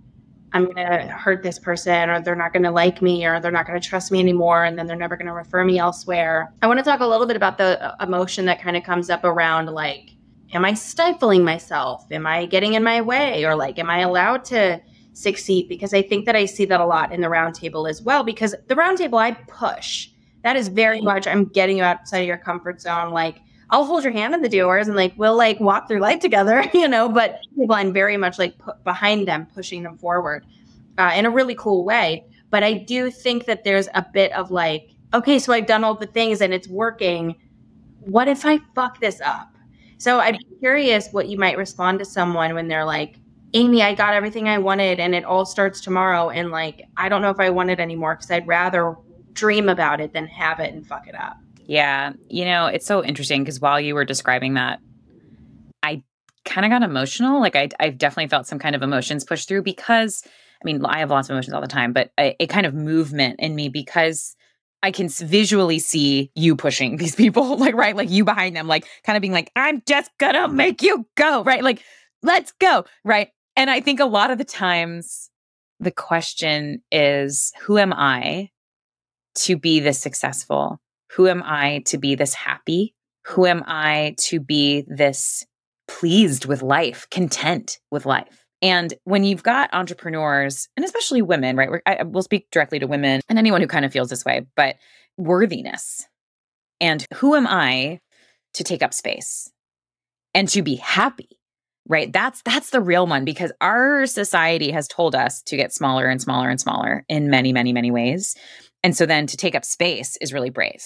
I'm 0.53 0.65
going 0.65 0.75
to 0.75 1.07
hurt 1.07 1.43
this 1.43 1.57
person 1.57 2.09
or 2.09 2.21
they're 2.21 2.35
not 2.35 2.51
going 2.51 2.63
to 2.63 2.71
like 2.71 3.01
me 3.01 3.25
or 3.25 3.39
they're 3.39 3.51
not 3.51 3.65
going 3.65 3.79
to 3.79 3.87
trust 3.87 4.11
me 4.11 4.19
anymore 4.19 4.65
and 4.65 4.77
then 4.77 4.85
they're 4.85 4.97
never 4.97 5.15
going 5.15 5.27
to 5.27 5.33
refer 5.33 5.63
me 5.63 5.79
elsewhere. 5.79 6.53
I 6.61 6.67
want 6.67 6.79
to 6.79 6.83
talk 6.83 6.99
a 6.99 7.07
little 7.07 7.25
bit 7.25 7.37
about 7.37 7.57
the 7.57 7.81
uh, 7.81 7.95
emotion 8.03 8.45
that 8.45 8.61
kind 8.61 8.75
of 8.75 8.83
comes 8.83 9.09
up 9.09 9.23
around 9.23 9.67
like, 9.67 10.11
am 10.53 10.65
I 10.65 10.73
stifling 10.73 11.43
myself? 11.43 12.05
Am 12.11 12.27
I 12.27 12.45
getting 12.45 12.73
in 12.73 12.83
my 12.83 13.01
way? 13.01 13.45
Or 13.45 13.55
like, 13.55 13.79
am 13.79 13.89
I 13.89 13.99
allowed 13.99 14.43
to 14.45 14.81
succeed? 15.13 15.69
Because 15.69 15.93
I 15.93 16.01
think 16.01 16.25
that 16.25 16.35
I 16.35 16.45
see 16.45 16.65
that 16.65 16.81
a 16.81 16.85
lot 16.85 17.13
in 17.13 17.21
the 17.21 17.27
roundtable 17.27 17.89
as 17.89 18.01
well. 18.01 18.23
Because 18.23 18.53
the 18.67 18.75
roundtable, 18.75 19.21
I 19.21 19.31
push. 19.31 20.09
That 20.43 20.55
is 20.55 20.67
very 20.67 21.01
much, 21.01 21.27
I'm 21.27 21.45
getting 21.45 21.77
you 21.77 21.83
outside 21.83 22.19
of 22.19 22.27
your 22.27 22.37
comfort 22.37 22.81
zone. 22.81 23.11
Like, 23.11 23.41
I'll 23.71 23.85
hold 23.85 24.03
your 24.03 24.11
hand 24.11 24.33
in 24.33 24.41
the 24.41 24.49
doors 24.49 24.87
and 24.87 24.97
like 24.97 25.13
we'll 25.15 25.37
like 25.37 25.59
walk 25.59 25.87
through 25.87 25.99
life 25.99 26.19
together, 26.19 26.63
you 26.73 26.87
know. 26.87 27.07
But 27.09 27.39
people, 27.55 27.75
I'm 27.75 27.93
very 27.93 28.17
much 28.17 28.37
like 28.37 28.55
behind 28.83 29.27
them, 29.27 29.47
pushing 29.53 29.83
them 29.83 29.97
forward 29.97 30.45
uh, 30.97 31.11
in 31.15 31.25
a 31.25 31.29
really 31.29 31.55
cool 31.55 31.85
way. 31.85 32.25
But 32.49 32.63
I 32.63 32.73
do 32.73 33.09
think 33.09 33.45
that 33.45 33.63
there's 33.63 33.87
a 33.93 34.05
bit 34.13 34.33
of 34.33 34.51
like, 34.51 34.91
okay, 35.13 35.39
so 35.39 35.53
I've 35.53 35.67
done 35.67 35.83
all 35.83 35.95
the 35.95 36.05
things 36.05 36.41
and 36.41 36.53
it's 36.53 36.67
working. 36.67 37.35
What 38.01 38.27
if 38.27 38.45
I 38.45 38.59
fuck 38.75 38.99
this 38.99 39.21
up? 39.21 39.55
So 39.97 40.19
I'm 40.19 40.37
curious 40.59 41.09
what 41.11 41.29
you 41.29 41.37
might 41.37 41.57
respond 41.57 41.99
to 41.99 42.05
someone 42.05 42.53
when 42.55 42.67
they're 42.67 42.85
like, 42.85 43.17
Amy, 43.53 43.83
I 43.83 43.93
got 43.93 44.13
everything 44.13 44.49
I 44.49 44.57
wanted 44.57 44.99
and 44.99 45.13
it 45.13 45.23
all 45.23 45.45
starts 45.45 45.79
tomorrow. 45.79 46.29
And 46.29 46.51
like, 46.51 46.87
I 46.97 47.07
don't 47.07 47.21
know 47.21 47.29
if 47.29 47.39
I 47.39 47.49
want 47.49 47.69
it 47.69 47.79
anymore 47.79 48.15
because 48.15 48.31
I'd 48.31 48.47
rather 48.47 48.95
dream 49.33 49.69
about 49.69 50.01
it 50.01 50.11
than 50.11 50.27
have 50.27 50.59
it 50.59 50.73
and 50.73 50.85
fuck 50.85 51.07
it 51.07 51.15
up. 51.15 51.37
Yeah. 51.65 52.13
You 52.29 52.45
know, 52.45 52.67
it's 52.67 52.85
so 52.85 53.03
interesting 53.03 53.43
because 53.43 53.61
while 53.61 53.79
you 53.79 53.95
were 53.95 54.05
describing 54.05 54.55
that, 54.55 54.79
I 55.83 56.03
kind 56.45 56.65
of 56.65 56.71
got 56.71 56.83
emotional. 56.83 57.39
Like, 57.39 57.55
I, 57.55 57.69
I've 57.79 57.97
definitely 57.97 58.27
felt 58.27 58.47
some 58.47 58.59
kind 58.59 58.75
of 58.75 58.81
emotions 58.81 59.23
push 59.23 59.45
through 59.45 59.63
because, 59.63 60.23
I 60.25 60.65
mean, 60.65 60.83
I 60.85 60.99
have 60.99 61.09
lots 61.09 61.29
of 61.29 61.33
emotions 61.33 61.53
all 61.53 61.61
the 61.61 61.67
time, 61.67 61.93
but 61.93 62.11
a, 62.19 62.35
a 62.41 62.47
kind 62.47 62.65
of 62.65 62.73
movement 62.73 63.39
in 63.39 63.55
me 63.55 63.69
because 63.69 64.35
I 64.83 64.91
can 64.91 65.09
visually 65.09 65.79
see 65.79 66.31
you 66.35 66.55
pushing 66.55 66.97
these 66.97 67.15
people, 67.15 67.57
like, 67.57 67.75
right? 67.75 67.95
Like, 67.95 68.09
you 68.09 68.25
behind 68.25 68.55
them, 68.55 68.67
like, 68.67 68.85
kind 69.03 69.17
of 69.17 69.21
being 69.21 69.33
like, 69.33 69.51
I'm 69.55 69.81
just 69.87 70.11
gonna 70.17 70.47
make 70.47 70.81
you 70.81 71.05
go, 71.15 71.43
right? 71.43 71.63
Like, 71.63 71.83
let's 72.23 72.51
go, 72.53 72.85
right? 73.03 73.29
And 73.55 73.69
I 73.69 73.81
think 73.81 73.99
a 73.99 74.05
lot 74.05 74.31
of 74.31 74.37
the 74.37 74.45
times 74.45 75.29
the 75.79 75.91
question 75.91 76.81
is, 76.91 77.51
who 77.61 77.77
am 77.77 77.93
I 77.93 78.49
to 79.35 79.57
be 79.57 79.79
this 79.79 79.99
successful? 79.99 80.79
Who 81.15 81.27
am 81.27 81.43
I 81.43 81.83
to 81.87 81.97
be 81.97 82.15
this 82.15 82.33
happy? 82.33 82.93
Who 83.27 83.45
am 83.45 83.63
I 83.67 84.15
to 84.19 84.39
be 84.39 84.85
this 84.87 85.45
pleased 85.87 86.45
with 86.45 86.61
life, 86.61 87.07
content 87.09 87.79
with 87.91 88.05
life? 88.05 88.45
And 88.61 88.93
when 89.03 89.23
you've 89.23 89.43
got 89.43 89.73
entrepreneurs, 89.73 90.69
and 90.77 90.85
especially 90.85 91.21
women, 91.21 91.57
right? 91.57 91.81
I 91.85 92.03
will 92.03 92.21
speak 92.21 92.47
directly 92.51 92.79
to 92.79 92.87
women 92.87 93.21
and 93.27 93.39
anyone 93.39 93.61
who 93.61 93.67
kind 93.67 93.85
of 93.85 93.91
feels 93.91 94.09
this 94.09 94.23
way, 94.23 94.45
but 94.55 94.75
worthiness. 95.17 96.07
And 96.79 97.05
who 97.15 97.35
am 97.35 97.47
I 97.47 97.99
to 98.53 98.63
take 98.63 98.83
up 98.83 98.93
space 98.93 99.51
and 100.33 100.47
to 100.49 100.61
be 100.61 100.75
happy? 100.75 101.37
right? 101.87 102.11
That's 102.13 102.41
that's 102.43 102.69
the 102.69 102.81
real 102.81 103.07
one 103.07 103.25
because 103.25 103.51
our 103.59 104.05
society 104.05 104.71
has 104.71 104.87
told 104.87 105.15
us 105.15 105.41
to 105.43 105.57
get 105.57 105.73
smaller 105.73 106.07
and 106.07 106.21
smaller 106.21 106.49
and 106.49 106.59
smaller 106.59 107.03
in 107.09 107.29
many, 107.29 107.51
many, 107.53 107.73
many 107.73 107.91
ways. 107.91 108.35
And 108.83 108.95
so 108.95 109.05
then 109.05 109.27
to 109.27 109.37
take 109.37 109.55
up 109.55 109.65
space 109.65 110.17
is 110.21 110.33
really 110.33 110.49
brave. 110.49 110.83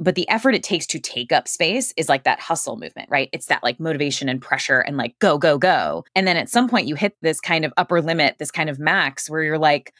But 0.00 0.14
the 0.14 0.28
effort 0.28 0.54
it 0.54 0.62
takes 0.62 0.86
to 0.88 0.98
take 0.98 1.30
up 1.30 1.46
space 1.46 1.92
is 1.96 2.08
like 2.08 2.24
that 2.24 2.40
hustle 2.40 2.76
movement, 2.76 3.08
right? 3.10 3.28
It's 3.32 3.46
that 3.46 3.62
like 3.62 3.78
motivation 3.78 4.28
and 4.28 4.42
pressure 4.42 4.80
and 4.80 4.96
like 4.96 5.18
go, 5.20 5.38
go, 5.38 5.58
go. 5.58 6.04
And 6.16 6.26
then 6.26 6.36
at 6.36 6.48
some 6.48 6.68
point 6.68 6.88
you 6.88 6.96
hit 6.96 7.16
this 7.22 7.40
kind 7.40 7.64
of 7.64 7.72
upper 7.76 8.00
limit, 8.00 8.36
this 8.38 8.50
kind 8.50 8.68
of 8.68 8.78
max 8.78 9.30
where 9.30 9.42
you're 9.42 9.58
like, 9.58 9.92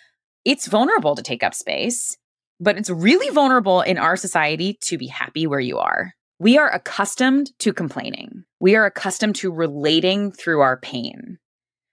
it's 0.44 0.66
vulnerable 0.66 1.14
to 1.14 1.22
take 1.22 1.44
up 1.44 1.54
space, 1.54 2.16
but 2.58 2.76
it's 2.76 2.90
really 2.90 3.32
vulnerable 3.32 3.80
in 3.82 3.98
our 3.98 4.16
society 4.16 4.76
to 4.82 4.98
be 4.98 5.06
happy 5.06 5.46
where 5.46 5.60
you 5.60 5.78
are. 5.78 6.14
We 6.40 6.58
are 6.58 6.68
accustomed 6.68 7.56
to 7.60 7.72
complaining. 7.72 8.44
We 8.58 8.74
are 8.74 8.86
accustomed 8.86 9.36
to 9.36 9.52
relating 9.52 10.32
through 10.32 10.60
our 10.62 10.78
pain. 10.78 11.38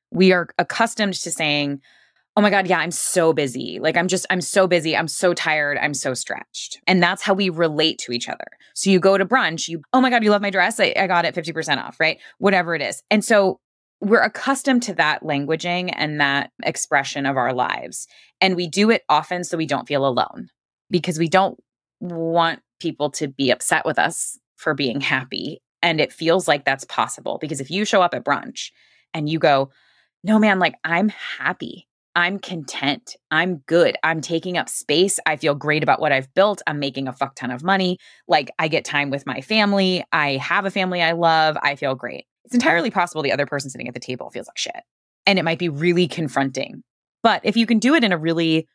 We 0.09 0.31
are 0.31 0.47
accustomed 0.57 1.13
to 1.13 1.29
saying, 1.29 1.81
oh 2.39 2.41
my 2.41 2.49
God, 2.49 2.67
yeah, 2.67 2.79
I'm 2.79 2.91
so 2.91 3.33
busy. 3.33 3.79
Like, 3.81 3.97
I'm 3.97 4.07
just, 4.07 4.25
I'm 4.29 4.39
so 4.39 4.65
busy. 4.65 4.95
I'm 4.95 5.09
so 5.09 5.33
tired. 5.33 5.77
I'm 5.77 5.93
so 5.93 6.13
stretched. 6.13 6.79
And 6.87 7.03
that's 7.03 7.21
how 7.21 7.33
we 7.33 7.49
relate 7.49 7.97
to 7.97 8.13
each 8.13 8.29
other. 8.29 8.45
So 8.73 8.89
you 8.89 8.97
go 8.97 9.17
to 9.17 9.25
brunch, 9.25 9.67
you, 9.67 9.81
oh 9.91 9.99
my 9.99 10.09
God, 10.09 10.23
you 10.23 10.31
love 10.31 10.41
my 10.41 10.49
dress. 10.49 10.79
I, 10.79 10.93
I 10.95 11.05
got 11.05 11.25
it 11.25 11.35
50% 11.35 11.83
off, 11.83 11.99
right? 11.99 12.17
Whatever 12.37 12.75
it 12.75 12.81
is. 12.81 13.03
And 13.11 13.25
so 13.25 13.59
we're 13.99 14.21
accustomed 14.21 14.83
to 14.83 14.93
that 14.93 15.21
languaging 15.21 15.93
and 15.93 16.21
that 16.21 16.51
expression 16.63 17.25
of 17.25 17.35
our 17.35 17.51
lives. 17.51 18.07
And 18.39 18.55
we 18.55 18.69
do 18.69 18.89
it 18.89 19.03
often 19.09 19.43
so 19.43 19.57
we 19.57 19.65
don't 19.65 19.85
feel 19.85 20.07
alone 20.07 20.47
because 20.89 21.19
we 21.19 21.27
don't 21.27 21.59
want 21.99 22.61
people 22.79 23.09
to 23.09 23.27
be 23.27 23.51
upset 23.51 23.85
with 23.85 23.99
us 23.99 24.39
for 24.55 24.73
being 24.73 25.01
happy. 25.01 25.61
And 25.81 25.99
it 25.99 26.13
feels 26.13 26.47
like 26.47 26.63
that's 26.63 26.85
possible 26.85 27.37
because 27.41 27.59
if 27.59 27.69
you 27.69 27.83
show 27.83 28.01
up 28.01 28.13
at 28.13 28.23
brunch 28.23 28.71
and 29.13 29.27
you 29.27 29.39
go, 29.39 29.71
no, 30.23 30.39
man, 30.39 30.59
like 30.59 30.75
I'm 30.85 31.09
happy. 31.09 31.88
I'm 32.19 32.37
content. 32.37 33.15
I'm 33.31 33.59
good. 33.59 33.95
I'm 34.03 34.19
taking 34.19 34.57
up 34.57 34.67
space. 34.67 35.21
I 35.25 35.37
feel 35.37 35.55
great 35.55 35.83
about 35.83 36.01
what 36.01 36.11
I've 36.11 36.31
built. 36.33 36.61
I'm 36.67 36.77
making 36.77 37.07
a 37.07 37.13
fuck 37.13 37.33
ton 37.35 37.49
of 37.49 37.63
money. 37.63 37.97
Like 38.27 38.51
I 38.59 38.67
get 38.67 38.83
time 38.83 39.09
with 39.09 39.25
my 39.25 39.39
family. 39.39 40.03
I 40.11 40.35
have 40.35 40.65
a 40.65 40.69
family 40.69 41.01
I 41.01 41.13
love. 41.13 41.57
I 41.63 41.77
feel 41.77 41.95
great. 41.95 42.25
It's 42.43 42.53
entirely 42.53 42.91
possible 42.91 43.21
the 43.21 43.31
other 43.31 43.45
person 43.45 43.69
sitting 43.69 43.87
at 43.87 43.93
the 43.93 44.01
table 44.01 44.29
feels 44.31 44.47
like 44.47 44.57
shit. 44.57 44.81
And 45.25 45.39
it 45.39 45.45
might 45.45 45.59
be 45.59 45.69
really 45.69 46.09
confronting. 46.09 46.83
But 47.23 47.39
if 47.45 47.55
you 47.55 47.65
can 47.65 47.79
do 47.79 47.95
it 47.95 48.03
in 48.03 48.11
a 48.11 48.17
really 48.17 48.67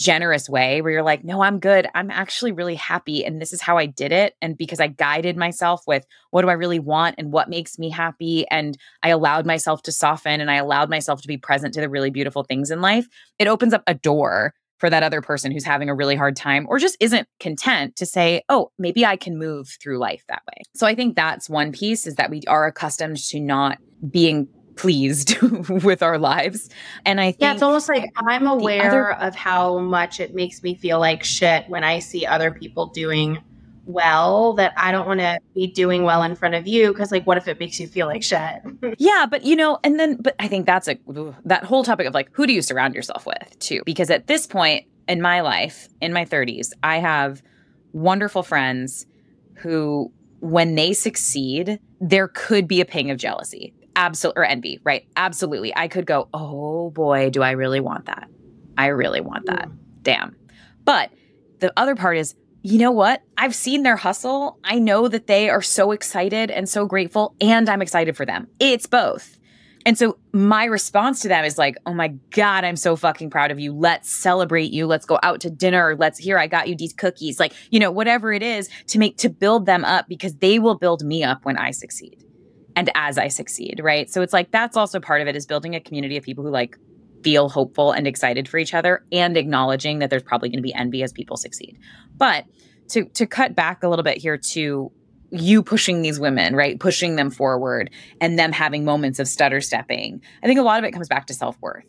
generous 0.00 0.48
way 0.48 0.80
where 0.80 0.90
you're 0.90 1.02
like, 1.02 1.22
no, 1.22 1.42
I'm 1.42 1.58
good. 1.58 1.86
I'm 1.94 2.10
actually 2.10 2.52
really 2.52 2.74
happy. 2.74 3.24
And 3.24 3.40
this 3.40 3.52
is 3.52 3.60
how 3.60 3.76
I 3.76 3.84
did 3.84 4.12
it. 4.12 4.34
And 4.40 4.56
because 4.56 4.80
I 4.80 4.86
guided 4.86 5.36
myself 5.36 5.82
with 5.86 6.06
what 6.30 6.40
do 6.42 6.48
I 6.48 6.54
really 6.54 6.78
want 6.78 7.16
and 7.18 7.32
what 7.32 7.50
makes 7.50 7.78
me 7.78 7.90
happy. 7.90 8.46
And 8.50 8.78
I 9.02 9.10
allowed 9.10 9.44
myself 9.44 9.82
to 9.82 9.92
soften 9.92 10.40
and 10.40 10.50
I 10.50 10.56
allowed 10.56 10.88
myself 10.88 11.20
to 11.22 11.28
be 11.28 11.36
present 11.36 11.74
to 11.74 11.82
the 11.82 11.90
really 11.90 12.10
beautiful 12.10 12.44
things 12.44 12.70
in 12.70 12.80
life, 12.80 13.06
it 13.38 13.46
opens 13.46 13.74
up 13.74 13.82
a 13.86 13.94
door 13.94 14.54
for 14.78 14.88
that 14.88 15.02
other 15.02 15.20
person 15.20 15.52
who's 15.52 15.64
having 15.64 15.90
a 15.90 15.94
really 15.94 16.16
hard 16.16 16.34
time 16.34 16.66
or 16.70 16.78
just 16.78 16.96
isn't 17.00 17.28
content 17.38 17.96
to 17.96 18.06
say, 18.06 18.42
oh, 18.48 18.70
maybe 18.78 19.04
I 19.04 19.16
can 19.16 19.38
move 19.38 19.68
through 19.82 19.98
life 19.98 20.24
that 20.28 20.42
way. 20.46 20.62
So 20.74 20.86
I 20.86 20.94
think 20.94 21.14
that's 21.14 21.50
one 21.50 21.70
piece 21.72 22.06
is 22.06 22.14
that 22.14 22.30
we 22.30 22.40
are 22.48 22.66
accustomed 22.66 23.18
to 23.18 23.40
not 23.40 23.76
being 24.10 24.48
pleased 24.80 25.36
with 25.84 26.02
our 26.02 26.18
lives. 26.18 26.70
And 27.04 27.20
I 27.20 27.32
think 27.32 27.42
Yeah, 27.42 27.52
it's 27.52 27.62
almost 27.62 27.88
like 27.88 28.10
I'm 28.16 28.46
aware 28.46 28.88
other- 28.88 29.12
of 29.14 29.34
how 29.34 29.78
much 29.78 30.20
it 30.20 30.34
makes 30.34 30.62
me 30.62 30.74
feel 30.74 30.98
like 30.98 31.22
shit 31.22 31.68
when 31.68 31.84
I 31.84 31.98
see 31.98 32.24
other 32.24 32.50
people 32.50 32.86
doing 32.86 33.38
well 33.86 34.52
that 34.54 34.72
I 34.76 34.92
don't 34.92 35.06
want 35.06 35.20
to 35.20 35.38
be 35.54 35.66
doing 35.66 36.04
well 36.04 36.22
in 36.22 36.34
front 36.36 36.54
of 36.54 36.66
you 36.66 36.88
because 36.92 37.10
like 37.10 37.26
what 37.26 37.36
if 37.38 37.48
it 37.48 37.58
makes 37.60 37.78
you 37.78 37.86
feel 37.88 38.06
like 38.06 38.22
shit? 38.22 38.60
yeah, 38.98 39.26
but 39.28 39.44
you 39.44 39.54
know, 39.56 39.78
and 39.84 39.98
then 40.00 40.16
but 40.16 40.34
I 40.38 40.48
think 40.48 40.64
that's 40.66 40.88
a 40.88 40.96
that 41.44 41.64
whole 41.64 41.84
topic 41.84 42.06
of 42.06 42.14
like 42.14 42.30
who 42.32 42.46
do 42.46 42.52
you 42.52 42.62
surround 42.62 42.94
yourself 42.94 43.26
with 43.26 43.58
too? 43.58 43.82
Because 43.84 44.08
at 44.10 44.28
this 44.28 44.46
point 44.46 44.86
in 45.08 45.20
my 45.20 45.40
life, 45.40 45.88
in 46.00 46.12
my 46.12 46.24
30s, 46.24 46.72
I 46.82 46.98
have 46.98 47.42
wonderful 47.92 48.42
friends 48.42 49.06
who 49.56 50.10
when 50.38 50.74
they 50.74 50.92
succeed, 50.94 51.80
there 52.00 52.28
could 52.28 52.66
be 52.68 52.80
a 52.80 52.84
ping 52.86 53.10
of 53.10 53.18
jealousy 53.18 53.74
absolutely 53.96 54.40
or 54.40 54.44
envy, 54.44 54.80
right? 54.84 55.06
Absolutely. 55.16 55.76
I 55.76 55.88
could 55.88 56.06
go, 56.06 56.28
"Oh 56.32 56.90
boy, 56.90 57.30
do 57.30 57.42
I 57.42 57.52
really 57.52 57.80
want 57.80 58.06
that? 58.06 58.28
I 58.76 58.86
really 58.86 59.20
want 59.20 59.46
that." 59.46 59.68
Mm. 59.68 59.76
Damn. 60.02 60.36
But 60.84 61.10
the 61.60 61.72
other 61.76 61.94
part 61.94 62.16
is, 62.16 62.34
you 62.62 62.78
know 62.78 62.90
what? 62.90 63.22
I've 63.38 63.54
seen 63.54 63.82
their 63.82 63.96
hustle. 63.96 64.58
I 64.64 64.78
know 64.78 65.08
that 65.08 65.26
they 65.26 65.48
are 65.48 65.62
so 65.62 65.92
excited 65.92 66.50
and 66.50 66.68
so 66.68 66.86
grateful 66.86 67.34
and 67.40 67.68
I'm 67.68 67.82
excited 67.82 68.16
for 68.16 68.26
them. 68.26 68.48
It's 68.58 68.86
both. 68.86 69.38
And 69.86 69.96
so 69.96 70.18
my 70.32 70.66
response 70.66 71.20
to 71.20 71.28
them 71.28 71.42
is 71.44 71.56
like, 71.56 71.76
"Oh 71.86 71.94
my 71.94 72.08
god, 72.32 72.64
I'm 72.64 72.76
so 72.76 72.96
fucking 72.96 73.30
proud 73.30 73.50
of 73.50 73.58
you. 73.58 73.72
Let's 73.72 74.10
celebrate 74.10 74.72
you. 74.72 74.86
Let's 74.86 75.06
go 75.06 75.18
out 75.22 75.40
to 75.40 75.50
dinner. 75.50 75.96
Let's 75.98 76.18
here 76.18 76.38
I 76.38 76.48
got 76.48 76.68
you 76.68 76.76
these 76.76 76.92
cookies." 76.92 77.40
Like, 77.40 77.54
you 77.70 77.80
know, 77.80 77.90
whatever 77.90 78.30
it 78.32 78.42
is 78.42 78.68
to 78.88 78.98
make 78.98 79.16
to 79.18 79.30
build 79.30 79.64
them 79.64 79.84
up 79.84 80.06
because 80.06 80.34
they 80.36 80.58
will 80.58 80.76
build 80.76 81.02
me 81.02 81.24
up 81.24 81.46
when 81.46 81.56
I 81.56 81.70
succeed 81.70 82.22
and 82.76 82.90
as 82.94 83.18
I 83.18 83.28
succeed, 83.28 83.80
right? 83.82 84.10
So 84.10 84.22
it's 84.22 84.32
like 84.32 84.50
that's 84.50 84.76
also 84.76 85.00
part 85.00 85.20
of 85.20 85.28
it 85.28 85.36
is 85.36 85.46
building 85.46 85.74
a 85.74 85.80
community 85.80 86.16
of 86.16 86.24
people 86.24 86.44
who 86.44 86.50
like 86.50 86.76
feel 87.22 87.48
hopeful 87.48 87.92
and 87.92 88.06
excited 88.06 88.48
for 88.48 88.58
each 88.58 88.72
other 88.74 89.04
and 89.12 89.36
acknowledging 89.36 89.98
that 89.98 90.10
there's 90.10 90.22
probably 90.22 90.48
going 90.48 90.58
to 90.58 90.62
be 90.62 90.74
envy 90.74 91.02
as 91.02 91.12
people 91.12 91.36
succeed. 91.36 91.78
But 92.16 92.44
to 92.88 93.04
to 93.04 93.26
cut 93.26 93.54
back 93.54 93.82
a 93.82 93.88
little 93.88 94.02
bit 94.02 94.18
here 94.18 94.36
to 94.36 94.90
you 95.32 95.62
pushing 95.62 96.02
these 96.02 96.18
women, 96.18 96.56
right? 96.56 96.80
Pushing 96.80 97.16
them 97.16 97.30
forward 97.30 97.90
and 98.20 98.38
them 98.38 98.52
having 98.52 98.84
moments 98.84 99.18
of 99.18 99.28
stutter 99.28 99.60
stepping. 99.60 100.20
I 100.42 100.46
think 100.46 100.58
a 100.58 100.62
lot 100.62 100.78
of 100.78 100.84
it 100.84 100.92
comes 100.92 101.08
back 101.08 101.26
to 101.26 101.34
self-worth. 101.34 101.84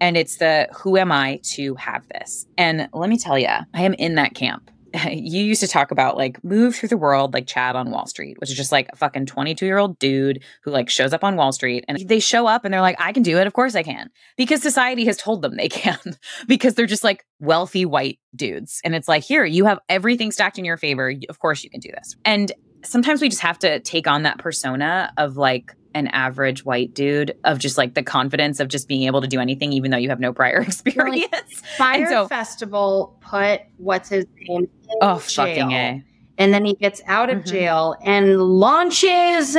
And 0.00 0.16
it's 0.16 0.36
the 0.36 0.68
who 0.74 0.98
am 0.98 1.10
I 1.10 1.40
to 1.54 1.76
have 1.76 2.06
this? 2.08 2.46
And 2.58 2.88
let 2.92 3.08
me 3.08 3.16
tell 3.16 3.38
you, 3.38 3.48
I 3.48 3.82
am 3.82 3.94
in 3.94 4.16
that 4.16 4.34
camp. 4.34 4.70
you 5.10 5.42
used 5.42 5.60
to 5.60 5.68
talk 5.68 5.90
about 5.90 6.16
like 6.16 6.42
move 6.44 6.76
through 6.76 6.88
the 6.88 6.96
world 6.96 7.34
like 7.34 7.46
Chad 7.46 7.76
on 7.76 7.90
Wall 7.90 8.06
Street, 8.06 8.38
which 8.40 8.50
is 8.50 8.56
just 8.56 8.72
like 8.72 8.88
a 8.92 8.96
fucking 8.96 9.26
22 9.26 9.66
year 9.66 9.78
old 9.78 9.98
dude 9.98 10.42
who 10.62 10.70
like 10.70 10.88
shows 10.88 11.12
up 11.12 11.24
on 11.24 11.36
Wall 11.36 11.52
Street 11.52 11.84
and 11.88 11.98
they 12.08 12.20
show 12.20 12.46
up 12.46 12.64
and 12.64 12.72
they're 12.72 12.80
like, 12.80 13.00
I 13.00 13.12
can 13.12 13.22
do 13.22 13.38
it. 13.38 13.46
Of 13.46 13.52
course 13.52 13.74
I 13.74 13.82
can. 13.82 14.10
Because 14.36 14.62
society 14.62 15.04
has 15.06 15.16
told 15.16 15.42
them 15.42 15.56
they 15.56 15.68
can 15.70 15.98
because 16.46 16.74
they're 16.74 16.86
just 16.86 17.04
like 17.04 17.24
wealthy 17.40 17.84
white 17.84 18.18
dudes. 18.36 18.80
And 18.84 18.94
it's 18.94 19.08
like, 19.08 19.24
here, 19.24 19.44
you 19.44 19.64
have 19.64 19.80
everything 19.88 20.30
stacked 20.30 20.58
in 20.58 20.64
your 20.64 20.76
favor. 20.76 21.12
Of 21.28 21.38
course 21.38 21.64
you 21.64 21.70
can 21.70 21.80
do 21.80 21.90
this. 21.90 22.16
And 22.24 22.52
sometimes 22.84 23.20
we 23.20 23.28
just 23.28 23.42
have 23.42 23.58
to 23.60 23.80
take 23.80 24.06
on 24.06 24.22
that 24.22 24.38
persona 24.38 25.12
of 25.16 25.36
like, 25.36 25.74
an 25.94 26.08
average 26.08 26.64
white 26.64 26.92
dude 26.92 27.36
of 27.44 27.58
just 27.58 27.78
like 27.78 27.94
the 27.94 28.02
confidence 28.02 28.60
of 28.60 28.68
just 28.68 28.88
being 28.88 29.04
able 29.04 29.20
to 29.20 29.28
do 29.28 29.40
anything 29.40 29.72
even 29.72 29.90
though 29.90 29.96
you 29.96 30.08
have 30.08 30.20
no 30.20 30.32
prior 30.32 30.60
experience. 30.66 31.30
Like, 31.32 31.44
Fyre 31.78 32.08
so, 32.08 32.28
Festival 32.28 33.16
put 33.20 33.62
what's 33.78 34.08
his 34.08 34.26
name 34.40 34.68
oh, 35.00 35.18
jail. 35.26 35.46
fucking 35.46 35.72
A. 35.72 36.04
And 36.36 36.52
then 36.52 36.64
he 36.64 36.74
gets 36.74 37.00
out 37.06 37.30
of 37.30 37.38
mm-hmm. 37.38 37.48
jail 37.48 37.96
and 38.02 38.40
launches 38.40 39.56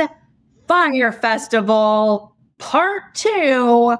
Fyre 0.68 1.12
Festival 1.12 2.36
Part 2.58 3.14
2. 3.14 3.96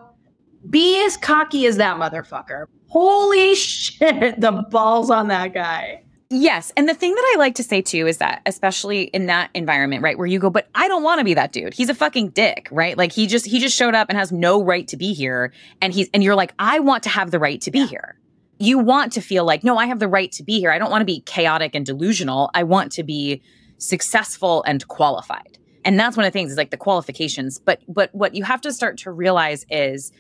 Be 0.69 1.05
as 1.07 1.17
cocky 1.17 1.67
as 1.67 1.77
that 1.79 1.97
motherfucker. 1.97 2.67
Holy 2.89 3.55
shit, 3.55 4.41
the 4.41 4.53
balls 4.71 5.11
on 5.11 5.29
that 5.29 5.55
guy. 5.55 6.03
Yes. 6.29 6.73
And 6.77 6.89
the 6.89 6.95
thing 6.95 7.15
that 7.15 7.33
I 7.35 7.39
like 7.39 7.55
to 7.57 7.63
say 7.63 7.81
too 7.81 8.07
is 8.07 8.19
that, 8.19 8.43
especially 8.47 9.05
in 9.05 9.27
that 9.27 9.51
environment, 9.55 10.03
right, 10.03 10.19
where 10.19 10.27
you 10.27 10.41
go, 10.41 10.51
but 10.51 10.69
I 10.75 10.89
don't 10.89 11.05
want 11.05 11.21
to 11.21 11.25
be 11.25 11.35
that 11.35 11.53
dude. 11.53 11.73
He's 11.73 11.89
a 11.89 11.95
fucking 11.95 12.31
dick, 12.31 12.69
right? 12.73 12.99
Like 12.99 13.13
he 13.13 13.27
just 13.27 13.47
he 13.47 13.61
just 13.61 13.77
showed 13.77 13.95
up 13.95 14.09
and 14.09 14.19
has 14.19 14.33
no 14.33 14.63
right 14.63 14.89
to 14.89 14.97
be 14.97 15.13
here. 15.13 15.53
And 15.81 15.93
he's 15.93 16.09
and 16.13 16.25
you're 16.25 16.35
like, 16.35 16.53
I 16.59 16.81
want 16.81 17.05
to 17.05 17.11
have 17.11 17.31
the 17.31 17.39
right 17.39 17.61
to 17.61 17.71
be 17.71 17.81
yeah. 17.81 17.87
here. 17.87 18.21
You 18.59 18.79
want 18.79 19.13
to 19.13 19.21
feel 19.21 19.45
like, 19.45 19.63
no, 19.63 19.77
I 19.77 19.87
have 19.87 20.01
the 20.01 20.09
right 20.09 20.33
to 20.33 20.43
be 20.43 20.59
here. 20.59 20.73
I 20.73 20.79
don't 20.79 20.91
want 20.91 21.03
to 21.03 21.07
be 21.07 21.21
chaotic 21.21 21.75
and 21.75 21.87
delusional. 21.87 22.51
I 22.55 22.65
want 22.65 22.91
to 22.93 23.05
be 23.05 23.43
successful 23.79 24.65
and 24.65 24.87
qualified. 24.89 25.59
And 25.85 26.01
that's 26.01 26.17
one 26.17 26.27
of 26.27 26.33
the 26.33 26.37
things 26.37 26.51
is 26.51 26.57
like 26.57 26.71
the 26.71 26.77
qualifications. 26.77 27.61
But 27.61 27.83
but 27.87 28.13
what 28.13 28.35
you 28.35 28.43
have 28.43 28.61
to 28.63 28.73
start 28.73 28.99
to 28.99 29.13
realize 29.13 29.65
is 29.71 30.11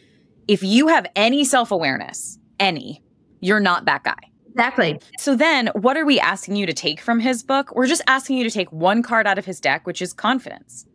if 0.46 0.62
you 0.62 0.86
have 0.86 1.06
any 1.16 1.42
self-awareness, 1.42 2.38
any, 2.60 3.02
you're 3.40 3.58
not 3.58 3.86
that 3.86 4.04
guy 4.04 4.30
Exactly. 4.56 4.98
So 5.18 5.36
then, 5.36 5.66
what 5.74 5.98
are 5.98 6.06
we 6.06 6.18
asking 6.18 6.56
you 6.56 6.64
to 6.64 6.72
take 6.72 6.98
from 6.98 7.20
his 7.20 7.42
book? 7.42 7.74
We're 7.74 7.86
just 7.86 8.00
asking 8.06 8.38
you 8.38 8.44
to 8.44 8.50
take 8.50 8.72
one 8.72 9.02
card 9.02 9.26
out 9.26 9.36
of 9.36 9.44
his 9.44 9.60
deck, 9.60 9.86
which 9.86 10.00
is 10.00 10.14
confidence. 10.14 10.86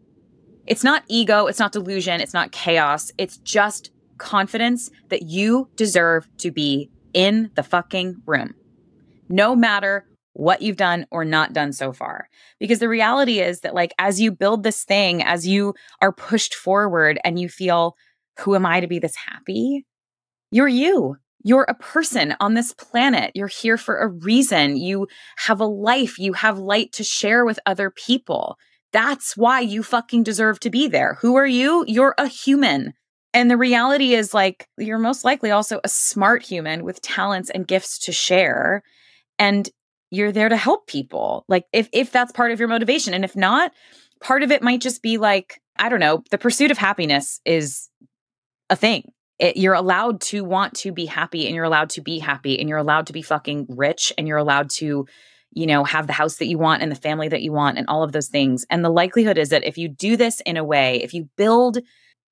It's 0.66 0.84
not 0.84 1.04
ego, 1.08 1.46
it's 1.46 1.60
not 1.60 1.72
delusion, 1.72 2.22
it's 2.22 2.34
not 2.34 2.52
chaos. 2.52 3.12
It's 3.20 3.38
just 3.38 3.92
confidence 4.18 4.90
that 5.10 5.24
you 5.24 5.70
deserve 5.76 6.28
to 6.38 6.50
be 6.50 6.90
in 7.14 7.52
the 7.54 7.62
fucking 7.62 8.24
room, 8.26 8.56
no 9.30 9.56
matter 9.56 10.08
what 10.34 10.64
you've 10.64 10.78
done 10.78 11.06
or 11.12 11.24
not 11.24 11.54
done 11.54 11.72
so 11.72 11.94
far. 11.94 12.30
Because 12.60 12.80
the 12.80 12.90
reality 12.90 13.42
is 13.42 13.60
that, 13.60 13.76
like, 13.76 13.94
as 14.00 14.20
you 14.20 14.32
build 14.32 14.64
this 14.64 14.84
thing, 14.84 15.22
as 15.22 15.48
you 15.48 15.76
are 16.02 16.12
pushed 16.12 16.56
forward 16.56 17.20
and 17.24 17.38
you 17.38 17.48
feel, 17.48 17.96
who 18.40 18.56
am 18.56 18.66
I 18.66 18.80
to 18.80 18.88
be 18.88 18.98
this 18.98 19.16
happy? 19.16 19.86
You're 20.50 20.68
you. 20.68 21.18
You're 21.44 21.66
a 21.68 21.74
person 21.74 22.36
on 22.40 22.54
this 22.54 22.74
planet. 22.74 23.32
You're 23.34 23.48
here 23.48 23.78
for 23.78 23.98
a 23.98 24.08
reason. 24.08 24.78
You 24.78 25.08
have 25.38 25.60
a 25.60 25.66
life. 25.66 26.20
You 26.20 26.34
have 26.34 26.60
light 26.60 26.92
to 26.94 27.04
share 27.04 27.46
with 27.46 27.60
other 27.66 27.90
people. 27.90 28.58
that's 28.92 29.38
why 29.38 29.60
you 29.60 29.84
fucking 29.84 30.24
deserve 30.24 30.60
to 30.62 30.70
be 30.70 30.88
there. 30.88 31.18
Who 31.22 31.36
are 31.36 31.48
you? 31.48 31.86
You're 31.88 32.16
a 32.18 32.28
human. 32.28 32.94
And 33.34 33.50
the 33.50 33.58
reality 33.58 34.14
is, 34.14 34.34
like, 34.34 34.68
you're 34.78 34.98
most 34.98 35.24
likely 35.24 35.52
also 35.52 35.80
a 35.84 35.90
smart 35.90 36.44
human 36.44 36.84
with 36.84 37.02
talents 37.02 37.50
and 37.50 37.68
gifts 37.68 38.00
to 38.00 38.12
share. 38.12 38.84
And 39.40 39.70
you're 40.10 40.34
there 40.34 40.50
to 40.50 40.58
help 40.58 40.88
people. 40.88 41.46
Like, 41.48 41.66
if, 41.72 41.88
if 41.94 42.12
that's 42.12 42.34
part 42.34 42.52
of 42.52 42.60
your 42.60 42.68
motivation. 42.68 43.14
And 43.14 43.24
if 43.24 43.36
not, 43.36 43.72
part 44.20 44.44
of 44.44 44.52
it 44.52 44.62
might 44.62 44.82
just 44.82 45.02
be 45.02 45.18
like, 45.18 45.62
I 45.78 45.88
don't 45.88 46.02
know, 46.02 46.24
the 46.30 46.38
pursuit 46.38 46.72
of 46.72 46.78
happiness 46.78 47.40
is 47.46 47.90
a 48.70 48.76
thing. 48.76 49.10
It, 49.42 49.58
you're 49.58 49.74
allowed 49.74 50.22
to 50.22 50.46
want 50.46 50.76
to 50.76 50.94
be 50.94 51.06
happy 51.06 51.48
and 51.48 51.56
you're 51.56 51.66
allowed 51.66 51.90
to 51.92 52.02
be 52.02 52.20
happy 52.20 52.58
and 52.58 52.70
you're 52.70 52.78
allowed 52.78 53.08
to 53.08 53.14
be 53.14 53.22
fucking 53.22 53.66
rich 53.70 54.14
and 54.18 54.28
you're 54.28 54.38
allowed 54.38 54.70
to 54.78 55.06
you 55.54 55.68
know, 55.68 55.84
have 55.84 56.08
the 56.08 56.14
house 56.14 56.38
that 56.38 56.48
you 56.48 56.58
want 56.58 56.82
and 56.82 56.92
the 56.92 56.96
family 56.96 57.28
that 57.28 57.42
you 57.42 57.52
want 57.52 57.78
and 57.78 57.88
all 57.88 58.04
of 58.04 58.14
those 58.14 58.30
things. 58.30 58.66
And 58.70 58.86
the 58.86 58.90
likelihood 58.90 59.38
is 59.38 59.50
that 59.50 59.66
if 59.66 59.78
you 59.78 59.90
do 59.90 60.16
this 60.16 60.42
in 60.46 60.56
a 60.58 60.64
way, 60.64 61.02
if 61.04 61.14
you 61.14 61.28
build 61.36 61.80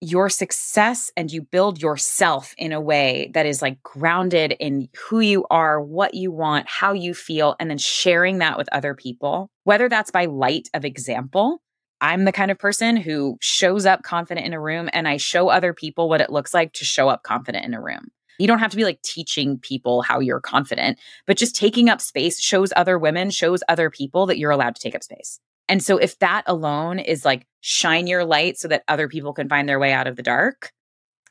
your 0.02 0.30
success 0.30 1.12
and 1.18 1.30
you 1.30 1.42
build 1.42 1.82
yourself 1.82 2.54
in 2.58 2.72
a 2.72 2.80
way 2.80 3.30
that 3.34 3.46
is 3.46 3.62
like 3.62 3.84
grounded 3.84 4.56
in 4.60 4.88
who 4.98 5.20
you 5.20 5.46
are, 5.50 5.82
what 5.82 6.14
you 6.14 6.32
want, 6.32 6.70
how 6.70 6.94
you 6.94 7.14
feel, 7.14 7.56
and 7.60 7.70
then 7.70 7.78
sharing 7.78 8.38
that 8.38 8.58
with 8.58 8.70
other 8.72 8.96
people, 8.96 9.50
whether 9.66 9.90
that's 9.90 10.12
by 10.12 10.26
light 10.26 10.70
of 10.74 10.86
example. 10.86 11.62
I'm 12.02 12.26
the 12.26 12.32
kind 12.32 12.52
of 12.52 12.58
person 12.58 12.98
who 12.98 13.38
shows 13.42 13.86
up 13.86 14.04
confident 14.04 14.46
in 14.46 14.54
a 14.54 14.60
room 14.60 14.90
and 14.94 15.08
I 15.08 15.18
show 15.18 15.50
other 15.50 15.74
people 15.74 16.10
what 16.10 16.22
it 16.22 16.32
looks 16.32 16.54
like 16.54 16.74
to 16.74 16.86
show 16.86 17.10
up 17.10 17.24
confident 17.24 17.66
in 17.66 17.74
a 17.74 17.82
room. 17.82 18.08
You 18.38 18.48
don't 18.48 18.60
have 18.60 18.72
to 18.72 18.78
be 18.78 18.86
like 18.86 19.02
teaching 19.02 19.58
people 19.58 20.02
how 20.02 20.20
you're 20.20 20.40
confident, 20.40 20.98
but 21.28 21.38
just 21.38 21.56
taking 21.56 21.90
up 21.90 22.00
space 22.00 22.40
shows 22.40 22.72
other 22.76 22.98
women, 22.98 23.30
shows 23.30 23.62
other 23.68 23.90
people 23.90 24.26
that 24.28 24.38
you're 24.38 24.52
allowed 24.52 24.76
to 24.76 24.82
take 24.82 24.96
up 24.96 25.04
space. 25.04 25.40
And 25.68 25.84
so 25.84 25.98
if 25.98 26.18
that 26.20 26.44
alone 26.48 27.00
is 27.00 27.26
like 27.26 27.46
shine 27.62 28.08
your 28.08 28.24
light 28.24 28.58
so 28.58 28.70
that 28.70 28.84
other 28.88 29.08
people 29.08 29.34
can 29.34 29.50
find 29.50 29.68
their 29.68 29.78
way 29.78 29.92
out 29.92 30.08
of 30.08 30.16
the 30.16 30.24
dark, 30.24 30.72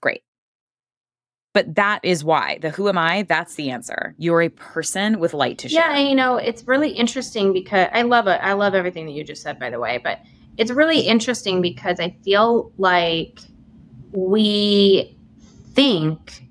great. 0.00 0.22
But 1.54 1.74
that 1.76 2.00
is 2.04 2.22
why 2.22 2.58
the 2.60 2.70
who 2.70 2.88
am 2.88 2.98
I? 2.98 3.22
That's 3.22 3.54
the 3.54 3.70
answer. 3.70 4.14
You're 4.18 4.42
a 4.42 4.50
person 4.50 5.18
with 5.18 5.32
light 5.32 5.58
to 5.58 5.68
share. 5.68 5.90
Yeah, 5.90 5.98
you 5.98 6.14
know, 6.14 6.36
it's 6.36 6.62
really 6.68 6.90
interesting 6.90 7.54
because 7.54 7.88
I 7.92 8.02
love 8.02 8.26
it. 8.28 8.38
I 8.42 8.52
love 8.52 8.74
everything 8.74 9.06
that 9.06 9.12
you 9.12 9.24
just 9.24 9.42
said, 9.42 9.58
by 9.58 9.70
the 9.70 9.80
way. 9.80 9.98
But 9.98 10.20
it's 10.58 10.72
really 10.72 11.00
interesting 11.00 11.62
because 11.62 12.00
I 12.00 12.16
feel 12.24 12.72
like 12.78 13.38
we 14.12 15.16
think 15.72 16.42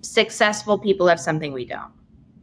successful 0.00 0.78
people 0.78 1.06
have 1.06 1.20
something 1.20 1.52
we 1.52 1.66
don't. 1.66 1.92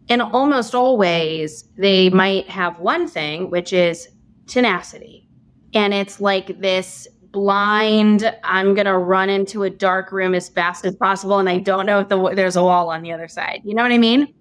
And 0.10 0.22
almost 0.22 0.76
always, 0.76 1.64
they 1.78 2.10
might 2.12 2.48
have 2.48 2.80
one 2.80 3.08
thing, 3.08 3.50
which 3.50 3.74
is 3.74 4.08
tenacity. 4.46 5.28
And 5.74 5.94
it's 5.94 6.22
like 6.22 6.60
this 6.60 7.08
blind, 7.32 8.32
I'm 8.44 8.76
going 8.76 8.86
to 8.86 8.98
run 8.98 9.30
into 9.30 9.64
a 9.64 9.70
dark 9.72 10.12
room 10.12 10.36
as 10.36 10.50
fast 10.50 10.86
as 10.86 10.96
possible. 10.96 11.40
And 11.40 11.50
I 11.50 11.58
don't 11.58 11.88
know 11.88 12.02
if 12.02 12.10
the, 12.10 12.36
there's 12.36 12.56
a 12.56 12.64
wall 12.64 12.92
on 12.92 13.02
the 13.02 13.12
other 13.12 13.28
side. 13.28 13.62
You 13.64 13.74
know 13.74 13.82
what 13.82 13.92
I 13.92 13.98
mean? 13.98 14.32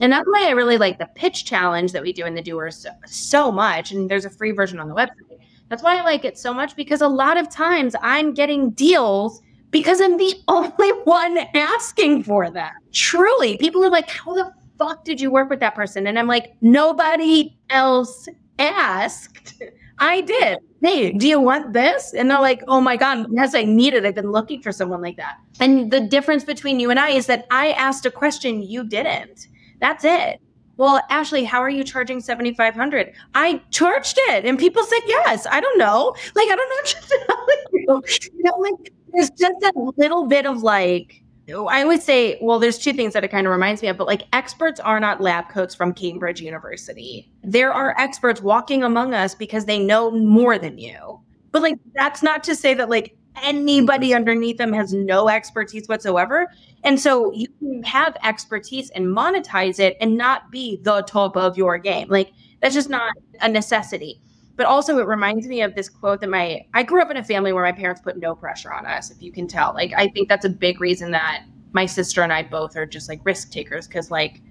And 0.00 0.12
that's 0.12 0.26
why 0.26 0.48
I 0.48 0.50
really 0.50 0.78
like 0.78 0.98
the 0.98 1.08
pitch 1.14 1.44
challenge 1.44 1.92
that 1.92 2.02
we 2.02 2.12
do 2.12 2.24
in 2.24 2.34
the 2.34 2.42
doers 2.42 2.76
so, 2.78 2.90
so 3.06 3.52
much. 3.52 3.92
And 3.92 4.10
there's 4.10 4.24
a 4.24 4.30
free 4.30 4.50
version 4.50 4.80
on 4.80 4.88
the 4.88 4.94
website. 4.94 5.38
That's 5.70 5.84
why 5.84 5.98
I 5.98 6.02
like 6.02 6.24
it 6.24 6.36
so 6.36 6.52
much 6.52 6.74
because 6.74 7.00
a 7.00 7.08
lot 7.08 7.38
of 7.38 7.48
times 7.48 7.94
I'm 8.02 8.34
getting 8.34 8.70
deals 8.70 9.40
because 9.70 10.00
I'm 10.00 10.18
the 10.18 10.34
only 10.48 10.90
one 11.04 11.38
asking 11.54 12.24
for 12.24 12.50
that. 12.50 12.72
Truly, 12.92 13.56
people 13.56 13.82
are 13.84 13.90
like, 13.90 14.10
how 14.10 14.34
the 14.34 14.52
fuck 14.78 15.04
did 15.04 15.20
you 15.20 15.30
work 15.30 15.48
with 15.48 15.60
that 15.60 15.76
person? 15.76 16.08
And 16.08 16.18
I'm 16.18 16.26
like, 16.26 16.54
nobody 16.60 17.56
else 17.70 18.28
asked. 18.58 19.62
I 20.00 20.22
did. 20.22 20.58
Hey, 20.82 21.12
do 21.12 21.28
you 21.28 21.38
want 21.38 21.72
this? 21.72 22.14
And 22.14 22.30
they're 22.30 22.40
like, 22.40 22.62
oh 22.66 22.80
my 22.80 22.96
God, 22.96 23.26
yes, 23.30 23.54
I 23.54 23.64
need 23.64 23.94
it. 23.94 24.04
I've 24.04 24.14
been 24.14 24.32
looking 24.32 24.62
for 24.62 24.72
someone 24.72 25.02
like 25.02 25.18
that. 25.18 25.36
And 25.60 25.90
the 25.90 26.00
difference 26.00 26.42
between 26.42 26.80
you 26.80 26.90
and 26.90 26.98
I 26.98 27.10
is 27.10 27.26
that 27.26 27.46
I 27.50 27.72
asked 27.72 28.06
a 28.06 28.10
question 28.10 28.62
you 28.62 28.82
didn't. 28.82 29.46
That's 29.78 30.04
it. 30.04 30.40
Well, 30.80 31.02
Ashley, 31.10 31.44
how 31.44 31.62
are 31.62 31.68
you 31.68 31.84
charging 31.84 32.22
7500 32.22 33.12
I 33.34 33.60
charged 33.70 34.16
it 34.30 34.46
and 34.46 34.58
people 34.58 34.82
said 34.82 35.00
yes. 35.06 35.46
I 35.50 35.60
don't 35.60 35.78
know. 35.78 36.16
Like, 36.34 36.48
I 36.50 36.56
don't 36.56 36.70
know 36.70 36.76
what 36.76 36.86
to 36.86 38.06
tell 38.16 38.30
you. 38.32 38.42
Know, 38.44 38.56
like, 38.58 38.92
there's 39.12 39.28
just 39.28 39.62
a 39.62 39.72
little 39.98 40.26
bit 40.26 40.46
of 40.46 40.62
like 40.62 41.22
I 41.68 41.84
would 41.84 42.00
say, 42.00 42.38
well, 42.40 42.58
there's 42.58 42.78
two 42.78 42.94
things 42.94 43.12
that 43.12 43.24
it 43.24 43.28
kind 43.28 43.46
of 43.46 43.50
reminds 43.50 43.82
me 43.82 43.88
of, 43.88 43.98
but 43.98 44.06
like 44.06 44.22
experts 44.32 44.80
are 44.80 45.00
not 45.00 45.20
lab 45.20 45.50
coats 45.50 45.74
from 45.74 45.92
Cambridge 45.92 46.40
University. 46.40 47.30
There 47.42 47.74
are 47.74 47.94
experts 47.98 48.40
walking 48.40 48.82
among 48.82 49.12
us 49.12 49.34
because 49.34 49.66
they 49.66 49.78
know 49.78 50.12
more 50.12 50.58
than 50.58 50.78
you. 50.78 51.20
But 51.52 51.60
like 51.60 51.78
that's 51.94 52.22
not 52.22 52.42
to 52.44 52.54
say 52.56 52.72
that 52.72 52.88
like 52.88 53.16
anybody 53.42 54.08
mm-hmm. 54.08 54.16
underneath 54.16 54.58
them 54.58 54.72
has 54.72 54.92
no 54.92 55.28
expertise 55.28 55.88
whatsoever. 55.88 56.48
And 56.82 56.98
so 56.98 57.32
you 57.32 57.46
can 57.58 57.82
have 57.82 58.16
expertise 58.24 58.90
and 58.90 59.06
monetize 59.06 59.78
it 59.78 59.96
and 60.00 60.16
not 60.16 60.50
be 60.50 60.80
the 60.82 61.02
top 61.02 61.36
of 61.36 61.56
your 61.56 61.78
game. 61.78 62.08
Like 62.08 62.32
that's 62.60 62.74
just 62.74 62.88
not 62.88 63.12
a 63.40 63.48
necessity. 63.48 64.20
But 64.56 64.66
also, 64.66 64.98
it 64.98 65.06
reminds 65.06 65.46
me 65.46 65.62
of 65.62 65.74
this 65.74 65.88
quote 65.88 66.20
that 66.20 66.28
my 66.28 66.66
I 66.74 66.82
grew 66.82 67.00
up 67.00 67.10
in 67.10 67.16
a 67.16 67.24
family 67.24 67.52
where 67.52 67.64
my 67.64 67.72
parents 67.72 68.02
put 68.02 68.18
no 68.18 68.34
pressure 68.34 68.70
on 68.70 68.84
us. 68.84 69.10
If 69.10 69.22
you 69.22 69.32
can 69.32 69.48
tell, 69.48 69.72
like 69.72 69.92
I 69.96 70.08
think 70.08 70.28
that's 70.28 70.44
a 70.44 70.50
big 70.50 70.82
reason 70.82 71.12
that 71.12 71.44
my 71.72 71.86
sister 71.86 72.22
and 72.22 72.32
I 72.32 72.42
both 72.42 72.76
are 72.76 72.84
just 72.84 73.08
like 73.08 73.20
risk 73.24 73.52
takers 73.52 73.86
because 73.86 74.10
like 74.10 74.42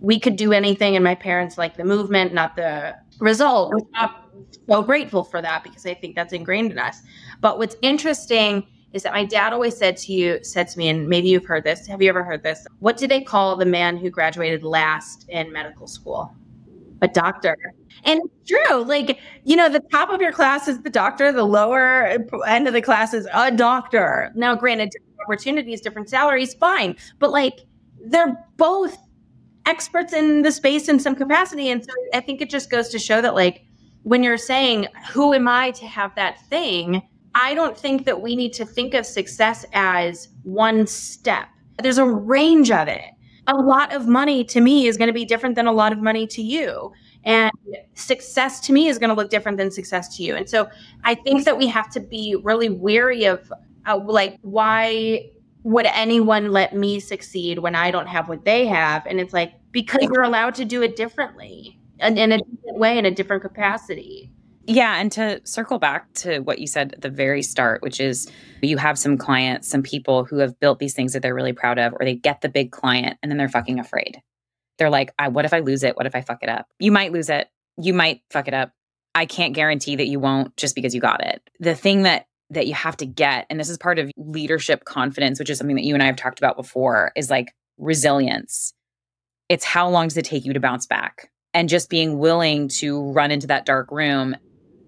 we 0.00 0.20
could 0.20 0.36
do 0.36 0.52
anything, 0.52 0.94
and 0.94 1.02
my 1.02 1.16
parents 1.16 1.58
like 1.58 1.76
the 1.76 1.84
movement, 1.84 2.32
not 2.32 2.54
the 2.54 2.96
result. 3.18 3.74
I'm 3.94 4.10
so 4.68 4.82
grateful 4.82 5.24
for 5.24 5.42
that 5.42 5.64
because 5.64 5.84
I 5.84 5.94
think 5.94 6.14
that's 6.14 6.32
ingrained 6.32 6.70
in 6.70 6.78
us. 6.78 7.02
But 7.40 7.58
what's 7.58 7.74
interesting 7.82 8.66
is 8.92 9.02
that 9.04 9.12
my 9.12 9.24
dad 9.24 9.52
always 9.52 9.76
said 9.76 9.96
to 9.98 10.12
you, 10.12 10.38
said 10.42 10.68
to 10.68 10.78
me, 10.78 10.88
and 10.88 11.08
maybe 11.08 11.28
you've 11.28 11.44
heard 11.44 11.64
this. 11.64 11.86
Have 11.86 12.02
you 12.02 12.08
ever 12.08 12.24
heard 12.24 12.42
this? 12.42 12.66
What 12.80 12.96
do 12.96 13.06
they 13.06 13.20
call 13.20 13.56
the 13.56 13.64
man 13.64 13.96
who 13.96 14.10
graduated 14.10 14.64
last 14.64 15.26
in 15.28 15.52
medical 15.52 15.86
school? 15.86 16.34
A 17.02 17.08
doctor. 17.08 17.56
And 18.04 18.20
it's 18.24 18.50
true. 18.50 18.84
Like, 18.84 19.18
you 19.44 19.56
know, 19.56 19.68
the 19.68 19.80
top 19.92 20.10
of 20.10 20.20
your 20.20 20.32
class 20.32 20.68
is 20.68 20.82
the 20.82 20.90
doctor, 20.90 21.32
the 21.32 21.44
lower 21.44 22.18
end 22.46 22.66
of 22.66 22.74
the 22.74 22.82
class 22.82 23.14
is 23.14 23.26
a 23.32 23.50
doctor. 23.50 24.32
Now, 24.34 24.54
granted, 24.54 24.92
opportunities, 25.24 25.80
different 25.80 26.10
salaries, 26.10 26.54
fine. 26.54 26.96
But 27.18 27.30
like, 27.30 27.60
they're 28.04 28.36
both 28.56 28.96
experts 29.66 30.12
in 30.12 30.42
the 30.42 30.50
space 30.52 30.88
in 30.88 30.98
some 30.98 31.14
capacity. 31.14 31.68
And 31.68 31.84
so 31.84 31.90
I 32.12 32.20
think 32.20 32.40
it 32.40 32.50
just 32.50 32.70
goes 32.70 32.88
to 32.88 32.98
show 32.98 33.20
that, 33.22 33.34
like, 33.34 33.64
when 34.02 34.22
you're 34.22 34.38
saying, 34.38 34.88
who 35.12 35.32
am 35.34 35.46
I 35.46 35.70
to 35.72 35.86
have 35.86 36.14
that 36.16 36.40
thing? 36.48 37.02
I 37.34 37.54
don't 37.54 37.76
think 37.76 38.04
that 38.06 38.20
we 38.20 38.36
need 38.36 38.52
to 38.54 38.64
think 38.64 38.94
of 38.94 39.06
success 39.06 39.64
as 39.72 40.28
one 40.42 40.86
step. 40.86 41.48
There's 41.82 41.98
a 41.98 42.06
range 42.06 42.70
of 42.70 42.88
it. 42.88 43.10
A 43.46 43.56
lot 43.56 43.94
of 43.94 44.06
money 44.06 44.44
to 44.44 44.60
me 44.60 44.86
is 44.86 44.96
going 44.96 45.08
to 45.08 45.14
be 45.14 45.24
different 45.24 45.54
than 45.54 45.66
a 45.66 45.72
lot 45.72 45.92
of 45.92 45.98
money 45.98 46.26
to 46.28 46.42
you. 46.42 46.92
And 47.24 47.50
success 47.94 48.60
to 48.60 48.72
me 48.72 48.88
is 48.88 48.98
going 48.98 49.10
to 49.10 49.14
look 49.14 49.30
different 49.30 49.58
than 49.58 49.70
success 49.70 50.16
to 50.16 50.22
you. 50.22 50.34
And 50.34 50.48
so 50.48 50.68
I 51.04 51.14
think 51.14 51.44
that 51.44 51.58
we 51.58 51.66
have 51.66 51.90
to 51.90 52.00
be 52.00 52.36
really 52.42 52.68
weary 52.68 53.24
of 53.24 53.52
uh, 53.86 53.98
like, 53.98 54.38
why 54.42 55.30
would 55.62 55.86
anyone 55.86 56.50
let 56.50 56.74
me 56.74 57.00
succeed 57.00 57.58
when 57.58 57.74
I 57.74 57.90
don't 57.90 58.06
have 58.06 58.28
what 58.28 58.44
they 58.44 58.66
have? 58.66 59.06
And 59.06 59.20
it's 59.20 59.32
like, 59.32 59.52
because 59.72 60.02
you're 60.02 60.22
allowed 60.22 60.54
to 60.56 60.64
do 60.64 60.82
it 60.82 60.96
differently 60.96 61.78
and 61.98 62.18
in 62.18 62.32
a 62.32 62.38
different 62.38 62.78
way, 62.78 62.98
in 62.98 63.04
a 63.04 63.10
different 63.10 63.42
capacity. 63.42 64.32
Yeah. 64.70 65.00
And 65.00 65.10
to 65.12 65.40
circle 65.44 65.78
back 65.78 66.12
to 66.14 66.40
what 66.40 66.58
you 66.58 66.66
said 66.66 66.94
at 66.94 67.00
the 67.00 67.10
very 67.10 67.42
start, 67.42 67.82
which 67.82 68.00
is 68.00 68.30
you 68.62 68.76
have 68.76 68.98
some 68.98 69.18
clients, 69.18 69.68
some 69.68 69.82
people 69.82 70.24
who 70.24 70.38
have 70.38 70.58
built 70.60 70.78
these 70.78 70.94
things 70.94 71.12
that 71.12 71.22
they're 71.22 71.34
really 71.34 71.52
proud 71.52 71.78
of, 71.78 71.92
or 71.94 72.04
they 72.04 72.14
get 72.14 72.40
the 72.40 72.48
big 72.48 72.70
client 72.70 73.18
and 73.22 73.30
then 73.30 73.36
they're 73.36 73.48
fucking 73.48 73.80
afraid 73.80 74.22
they're 74.80 74.90
like, 74.90 75.12
I, 75.18 75.28
what 75.28 75.44
if 75.44 75.52
I 75.52 75.60
lose 75.60 75.84
it? 75.84 75.94
What 75.94 76.06
if 76.06 76.16
I 76.16 76.22
fuck 76.22 76.42
it 76.42 76.48
up? 76.48 76.66
You 76.78 76.90
might 76.90 77.12
lose 77.12 77.28
it. 77.28 77.48
You 77.76 77.92
might 77.92 78.22
fuck 78.30 78.48
it 78.48 78.54
up. 78.54 78.72
I 79.14 79.26
can't 79.26 79.54
guarantee 79.54 79.96
that 79.96 80.06
you 80.06 80.18
won't 80.18 80.56
just 80.56 80.74
because 80.74 80.94
you 80.94 81.00
got 81.00 81.22
it. 81.24 81.42
The 81.60 81.74
thing 81.76 82.02
that 82.02 82.26
that 82.52 82.66
you 82.66 82.74
have 82.74 82.96
to 82.96 83.06
get, 83.06 83.46
and 83.48 83.60
this 83.60 83.68
is 83.68 83.78
part 83.78 84.00
of 84.00 84.10
leadership 84.16 84.84
confidence, 84.84 85.38
which 85.38 85.50
is 85.50 85.58
something 85.58 85.76
that 85.76 85.84
you 85.84 85.94
and 85.94 86.02
I 86.02 86.06
have 86.06 86.16
talked 86.16 86.40
about 86.40 86.56
before, 86.56 87.12
is 87.14 87.30
like 87.30 87.52
resilience. 87.78 88.72
It's 89.48 89.64
how 89.64 89.88
long 89.88 90.08
does 90.08 90.16
it 90.16 90.24
take 90.24 90.44
you 90.44 90.52
to 90.54 90.60
bounce 90.60 90.86
back? 90.86 91.30
And 91.54 91.68
just 91.68 91.90
being 91.90 92.18
willing 92.18 92.68
to 92.68 93.12
run 93.12 93.30
into 93.30 93.48
that 93.48 93.66
dark 93.66 93.92
room. 93.92 94.34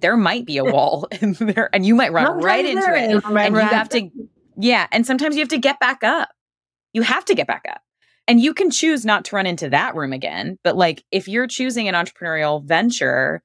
There 0.02 0.16
might 0.16 0.44
be 0.44 0.58
a 0.58 0.64
wall 0.64 1.08
in 1.20 1.32
there, 1.34 1.70
and 1.72 1.86
you 1.86 1.94
might 1.94 2.12
run 2.12 2.26
sometimes 2.26 2.44
right 2.44 2.64
into 2.64 2.94
it. 2.94 3.24
And 3.24 3.54
you 3.54 3.60
have 3.60 3.88
to, 3.90 4.10
yeah. 4.56 4.86
And 4.92 5.06
sometimes 5.06 5.36
you 5.36 5.40
have 5.40 5.48
to 5.48 5.58
get 5.58 5.80
back 5.80 6.04
up. 6.04 6.28
You 6.92 7.02
have 7.02 7.24
to 7.26 7.34
get 7.34 7.46
back 7.46 7.64
up. 7.70 7.80
And 8.28 8.40
you 8.40 8.54
can 8.54 8.70
choose 8.70 9.04
not 9.04 9.24
to 9.26 9.36
run 9.36 9.46
into 9.46 9.70
that 9.70 9.94
room 9.94 10.12
again. 10.12 10.58
But 10.62 10.76
like 10.76 11.04
if 11.10 11.26
you're 11.26 11.46
choosing 11.46 11.88
an 11.88 11.94
entrepreneurial 11.94 12.62
venture 12.62 13.42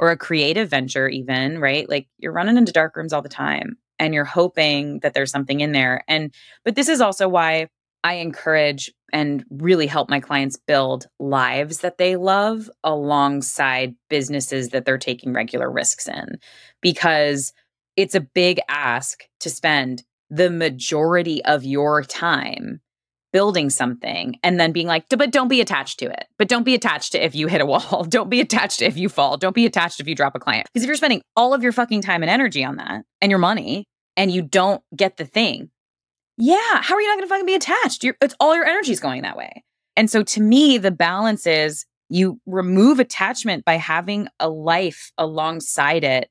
or 0.00 0.10
a 0.10 0.16
creative 0.16 0.70
venture, 0.70 1.08
even, 1.08 1.60
right? 1.60 1.88
Like 1.88 2.08
you're 2.18 2.32
running 2.32 2.56
into 2.56 2.72
dark 2.72 2.96
rooms 2.96 3.12
all 3.12 3.22
the 3.22 3.28
time 3.28 3.76
and 3.98 4.14
you're 4.14 4.24
hoping 4.24 5.00
that 5.00 5.14
there's 5.14 5.30
something 5.30 5.60
in 5.60 5.72
there. 5.72 6.04
And, 6.08 6.32
but 6.64 6.74
this 6.74 6.88
is 6.88 7.00
also 7.00 7.28
why 7.28 7.68
I 8.04 8.14
encourage 8.14 8.90
and 9.12 9.44
really 9.50 9.86
help 9.86 10.08
my 10.08 10.20
clients 10.20 10.56
build 10.56 11.06
lives 11.18 11.78
that 11.78 11.98
they 11.98 12.16
love 12.16 12.70
alongside 12.84 13.94
businesses 14.08 14.68
that 14.70 14.84
they're 14.84 14.98
taking 14.98 15.32
regular 15.32 15.70
risks 15.70 16.06
in 16.06 16.38
because 16.80 17.52
it's 17.96 18.14
a 18.14 18.20
big 18.20 18.60
ask 18.68 19.24
to 19.40 19.50
spend 19.50 20.04
the 20.30 20.50
majority 20.50 21.44
of 21.44 21.64
your 21.64 22.02
time 22.02 22.80
building 23.32 23.70
something 23.70 24.38
and 24.42 24.58
then 24.58 24.72
being 24.72 24.86
like, 24.86 25.04
but 25.10 25.30
don't 25.30 25.48
be 25.48 25.60
attached 25.60 25.98
to 25.98 26.06
it. 26.06 26.26
But 26.38 26.48
don't 26.48 26.64
be 26.64 26.74
attached 26.74 27.12
to 27.12 27.24
if 27.24 27.34
you 27.34 27.46
hit 27.46 27.60
a 27.60 27.66
wall. 27.72 28.04
Don't 28.08 28.30
be 28.30 28.40
attached 28.40 28.82
if 28.82 28.96
you 28.96 29.08
fall. 29.08 29.36
Don't 29.36 29.54
be 29.54 29.66
attached 29.66 30.00
if 30.00 30.08
you 30.08 30.14
drop 30.14 30.34
a 30.34 30.38
client. 30.38 30.66
Because 30.72 30.84
if 30.84 30.86
you're 30.86 30.96
spending 30.96 31.22
all 31.36 31.54
of 31.54 31.62
your 31.62 31.72
fucking 31.72 32.02
time 32.02 32.22
and 32.22 32.30
energy 32.30 32.64
on 32.64 32.76
that 32.76 33.04
and 33.20 33.30
your 33.30 33.38
money 33.38 33.84
and 34.16 34.30
you 34.30 34.42
don't 34.42 34.82
get 34.96 35.16
the 35.16 35.24
thing, 35.24 35.70
yeah, 36.38 36.80
how 36.82 36.94
are 36.94 37.00
you 37.00 37.08
not 37.08 37.16
going 37.16 37.28
to 37.28 37.28
fucking 37.28 37.46
be 37.46 37.54
attached? 37.54 38.04
You're, 38.04 38.16
it's 38.20 38.34
all 38.38 38.54
your 38.54 38.64
energy 38.64 38.92
is 38.92 39.00
going 39.00 39.22
that 39.22 39.36
way. 39.36 39.64
And 39.96 40.08
so 40.08 40.22
to 40.22 40.40
me, 40.40 40.78
the 40.78 40.92
balance 40.92 41.46
is 41.46 41.84
you 42.08 42.40
remove 42.46 43.00
attachment 43.00 43.64
by 43.64 43.74
having 43.74 44.28
a 44.38 44.48
life 44.48 45.12
alongside 45.18 46.04
it 46.04 46.30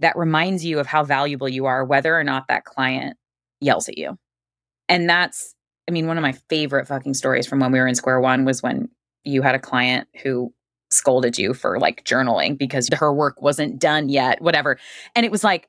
that 0.00 0.16
reminds 0.16 0.64
you 0.64 0.80
of 0.80 0.86
how 0.86 1.04
valuable 1.04 1.48
you 1.48 1.66
are, 1.66 1.84
whether 1.84 2.18
or 2.18 2.24
not 2.24 2.48
that 2.48 2.64
client 2.64 3.16
yells 3.60 3.88
at 3.88 3.96
you. 3.96 4.18
And 4.88 5.08
that's, 5.08 5.54
I 5.88 5.92
mean, 5.92 6.08
one 6.08 6.18
of 6.18 6.22
my 6.22 6.32
favorite 6.50 6.88
fucking 6.88 7.14
stories 7.14 7.46
from 7.46 7.60
when 7.60 7.70
we 7.70 7.78
were 7.78 7.86
in 7.86 7.94
Square 7.94 8.20
One 8.20 8.44
was 8.44 8.62
when 8.62 8.88
you 9.22 9.40
had 9.40 9.54
a 9.54 9.60
client 9.60 10.08
who 10.22 10.52
scolded 10.90 11.38
you 11.38 11.54
for 11.54 11.78
like 11.78 12.04
journaling 12.04 12.58
because 12.58 12.88
her 12.92 13.12
work 13.12 13.40
wasn't 13.40 13.78
done 13.78 14.08
yet, 14.08 14.42
whatever. 14.42 14.78
And 15.14 15.24
it 15.24 15.32
was 15.32 15.44
like, 15.44 15.68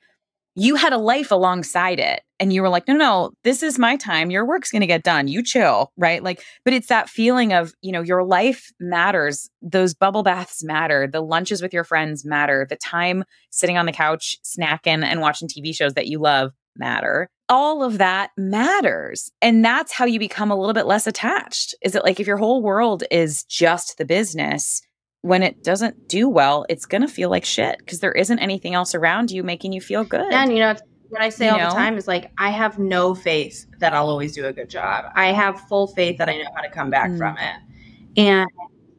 you 0.55 0.75
had 0.75 0.93
a 0.93 0.97
life 0.97 1.31
alongside 1.31 1.99
it 1.99 2.21
and 2.39 2.51
you 2.51 2.61
were 2.61 2.69
like 2.69 2.87
no 2.87 2.95
no 2.95 3.31
this 3.43 3.61
is 3.61 3.77
my 3.77 3.97
time. 3.97 4.31
Your 4.31 4.45
work's 4.45 4.71
going 4.71 4.81
to 4.81 4.87
get 4.87 5.03
done. 5.03 5.27
You 5.27 5.43
chill 5.43 5.91
right? 5.97 6.23
Like 6.23 6.43
but 6.63 6.73
it's 6.73 6.87
that 6.87 7.09
feeling 7.09 7.53
of 7.53 7.73
you 7.81 7.91
know 7.91 8.01
your 8.01 8.23
life 8.23 8.71
matters. 8.79 9.49
Those 9.61 9.93
bubble 9.93 10.23
baths 10.23 10.63
matter. 10.63 11.07
The 11.07 11.21
lunches 11.21 11.61
with 11.61 11.73
your 11.73 11.83
friends 11.83 12.25
matter. 12.25 12.65
The 12.69 12.77
time 12.77 13.25
sitting 13.51 13.77
on 13.77 13.85
the 13.85 13.91
couch 13.91 14.37
snacking 14.43 15.03
and 15.03 15.21
watching 15.21 15.47
tv 15.47 15.75
shows 15.75 15.93
that 15.93 16.07
you 16.07 16.19
love 16.19 16.51
matter. 16.77 17.29
All 17.47 17.83
of 17.83 17.99
that 17.99 18.31
matters 18.37 19.31
and 19.41 19.63
that's 19.63 19.91
how 19.91 20.05
you 20.05 20.19
become 20.19 20.51
a 20.51 20.55
little 20.55 20.73
bit 20.73 20.87
less 20.87 21.05
attached. 21.05 21.75
Is 21.81 21.95
it 21.95 22.03
like 22.03 22.19
if 22.19 22.27
your 22.27 22.37
whole 22.37 22.61
world 22.61 23.03
is 23.11 23.43
just 23.43 23.97
the 23.97 24.05
business 24.05 24.81
when 25.25 25.41
it 25.41 25.63
doesn't 25.63 26.07
do 26.07 26.29
well, 26.29 26.67
it's 26.69 26.85
going 26.85 27.01
to 27.01 27.07
feel 27.07 27.31
like 27.31 27.43
shit 27.43 27.79
because 27.79 27.99
there 27.99 28.11
isn't 28.11 28.37
anything 28.37 28.75
else 28.75 28.93
around 28.93 29.31
you 29.31 29.41
making 29.41 29.73
you 29.73 29.81
feel 29.81 30.03
good. 30.03 30.31
And 30.31 30.53
you 30.53 30.59
know, 30.59 30.75
what 31.09 31.19
I 31.19 31.29
say 31.29 31.47
you 31.47 31.51
all 31.51 31.57
know? 31.57 31.69
the 31.69 31.75
time 31.75 31.97
is 31.97 32.07
like, 32.07 32.31
I 32.37 32.51
have 32.51 32.77
no 32.77 33.15
faith 33.15 33.65
that 33.79 33.91
I'll 33.91 34.07
always 34.07 34.35
do 34.35 34.45
a 34.45 34.53
good 34.53 34.69
job. 34.69 35.05
I 35.15 35.33
have 35.33 35.59
full 35.61 35.87
faith 35.87 36.19
that 36.19 36.29
I 36.29 36.37
know 36.37 36.49
how 36.55 36.61
to 36.61 36.69
come 36.69 36.91
back 36.91 37.09
mm. 37.09 37.17
from 37.17 37.37
it. 37.39 38.21
And, 38.21 38.47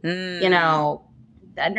mm. 0.02 0.42
you 0.42 0.48
know, 0.48 1.08
that, 1.54 1.72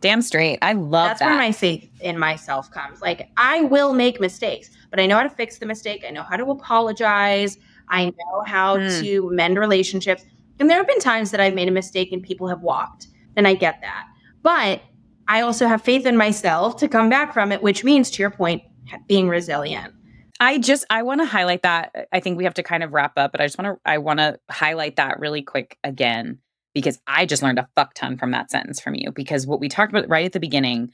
damn 0.00 0.22
straight. 0.22 0.60
I 0.62 0.74
love 0.74 1.08
that's 1.08 1.18
that. 1.18 1.26
where 1.26 1.36
my 1.36 1.50
faith 1.50 1.90
in 2.00 2.16
myself 2.16 2.70
comes. 2.70 3.02
Like, 3.02 3.28
I 3.36 3.62
will 3.62 3.92
make 3.92 4.20
mistakes, 4.20 4.70
but 4.90 5.00
I 5.00 5.06
know 5.06 5.16
how 5.16 5.24
to 5.24 5.30
fix 5.30 5.58
the 5.58 5.66
mistake. 5.66 6.04
I 6.06 6.12
know 6.12 6.22
how 6.22 6.36
to 6.36 6.48
apologize. 6.48 7.58
I 7.88 8.04
know 8.04 8.44
how 8.46 8.76
mm. 8.76 9.00
to 9.00 9.30
mend 9.32 9.58
relationships. 9.58 10.24
And 10.60 10.70
there 10.70 10.76
have 10.76 10.86
been 10.86 11.00
times 11.00 11.32
that 11.32 11.40
I've 11.40 11.54
made 11.54 11.66
a 11.66 11.72
mistake 11.72 12.12
and 12.12 12.22
people 12.22 12.46
have 12.46 12.60
walked 12.60 13.08
then 13.40 13.50
I 13.50 13.54
get 13.54 13.80
that. 13.80 14.06
But 14.42 14.82
I 15.26 15.40
also 15.40 15.66
have 15.66 15.80
faith 15.82 16.04
in 16.04 16.16
myself 16.16 16.76
to 16.78 16.88
come 16.88 17.08
back 17.08 17.32
from 17.32 17.52
it, 17.52 17.62
which 17.62 17.84
means, 17.84 18.10
to 18.10 18.22
your 18.22 18.30
point, 18.30 18.62
being 19.06 19.28
resilient. 19.28 19.94
I 20.40 20.58
just 20.58 20.84
I 20.90 21.02
want 21.02 21.20
to 21.20 21.26
highlight 21.26 21.62
that. 21.62 22.08
I 22.12 22.20
think 22.20 22.36
we 22.36 22.44
have 22.44 22.54
to 22.54 22.62
kind 22.62 22.82
of 22.82 22.92
wrap 22.92 23.12
up, 23.16 23.32
but 23.32 23.40
I 23.40 23.46
just 23.46 23.58
want 23.58 23.76
to 23.76 23.90
I 23.90 23.98
want 23.98 24.18
to 24.18 24.38
highlight 24.50 24.96
that 24.96 25.20
really 25.20 25.42
quick 25.42 25.78
again 25.84 26.38
because 26.74 26.98
I 27.06 27.26
just 27.26 27.42
learned 27.42 27.58
a 27.58 27.68
fuck 27.76 27.94
ton 27.94 28.16
from 28.16 28.30
that 28.32 28.50
sentence 28.50 28.80
from 28.80 28.94
you 28.94 29.12
because 29.12 29.46
what 29.46 29.60
we 29.60 29.68
talked 29.68 29.92
about 29.92 30.08
right 30.08 30.24
at 30.24 30.32
the 30.32 30.40
beginning, 30.40 30.90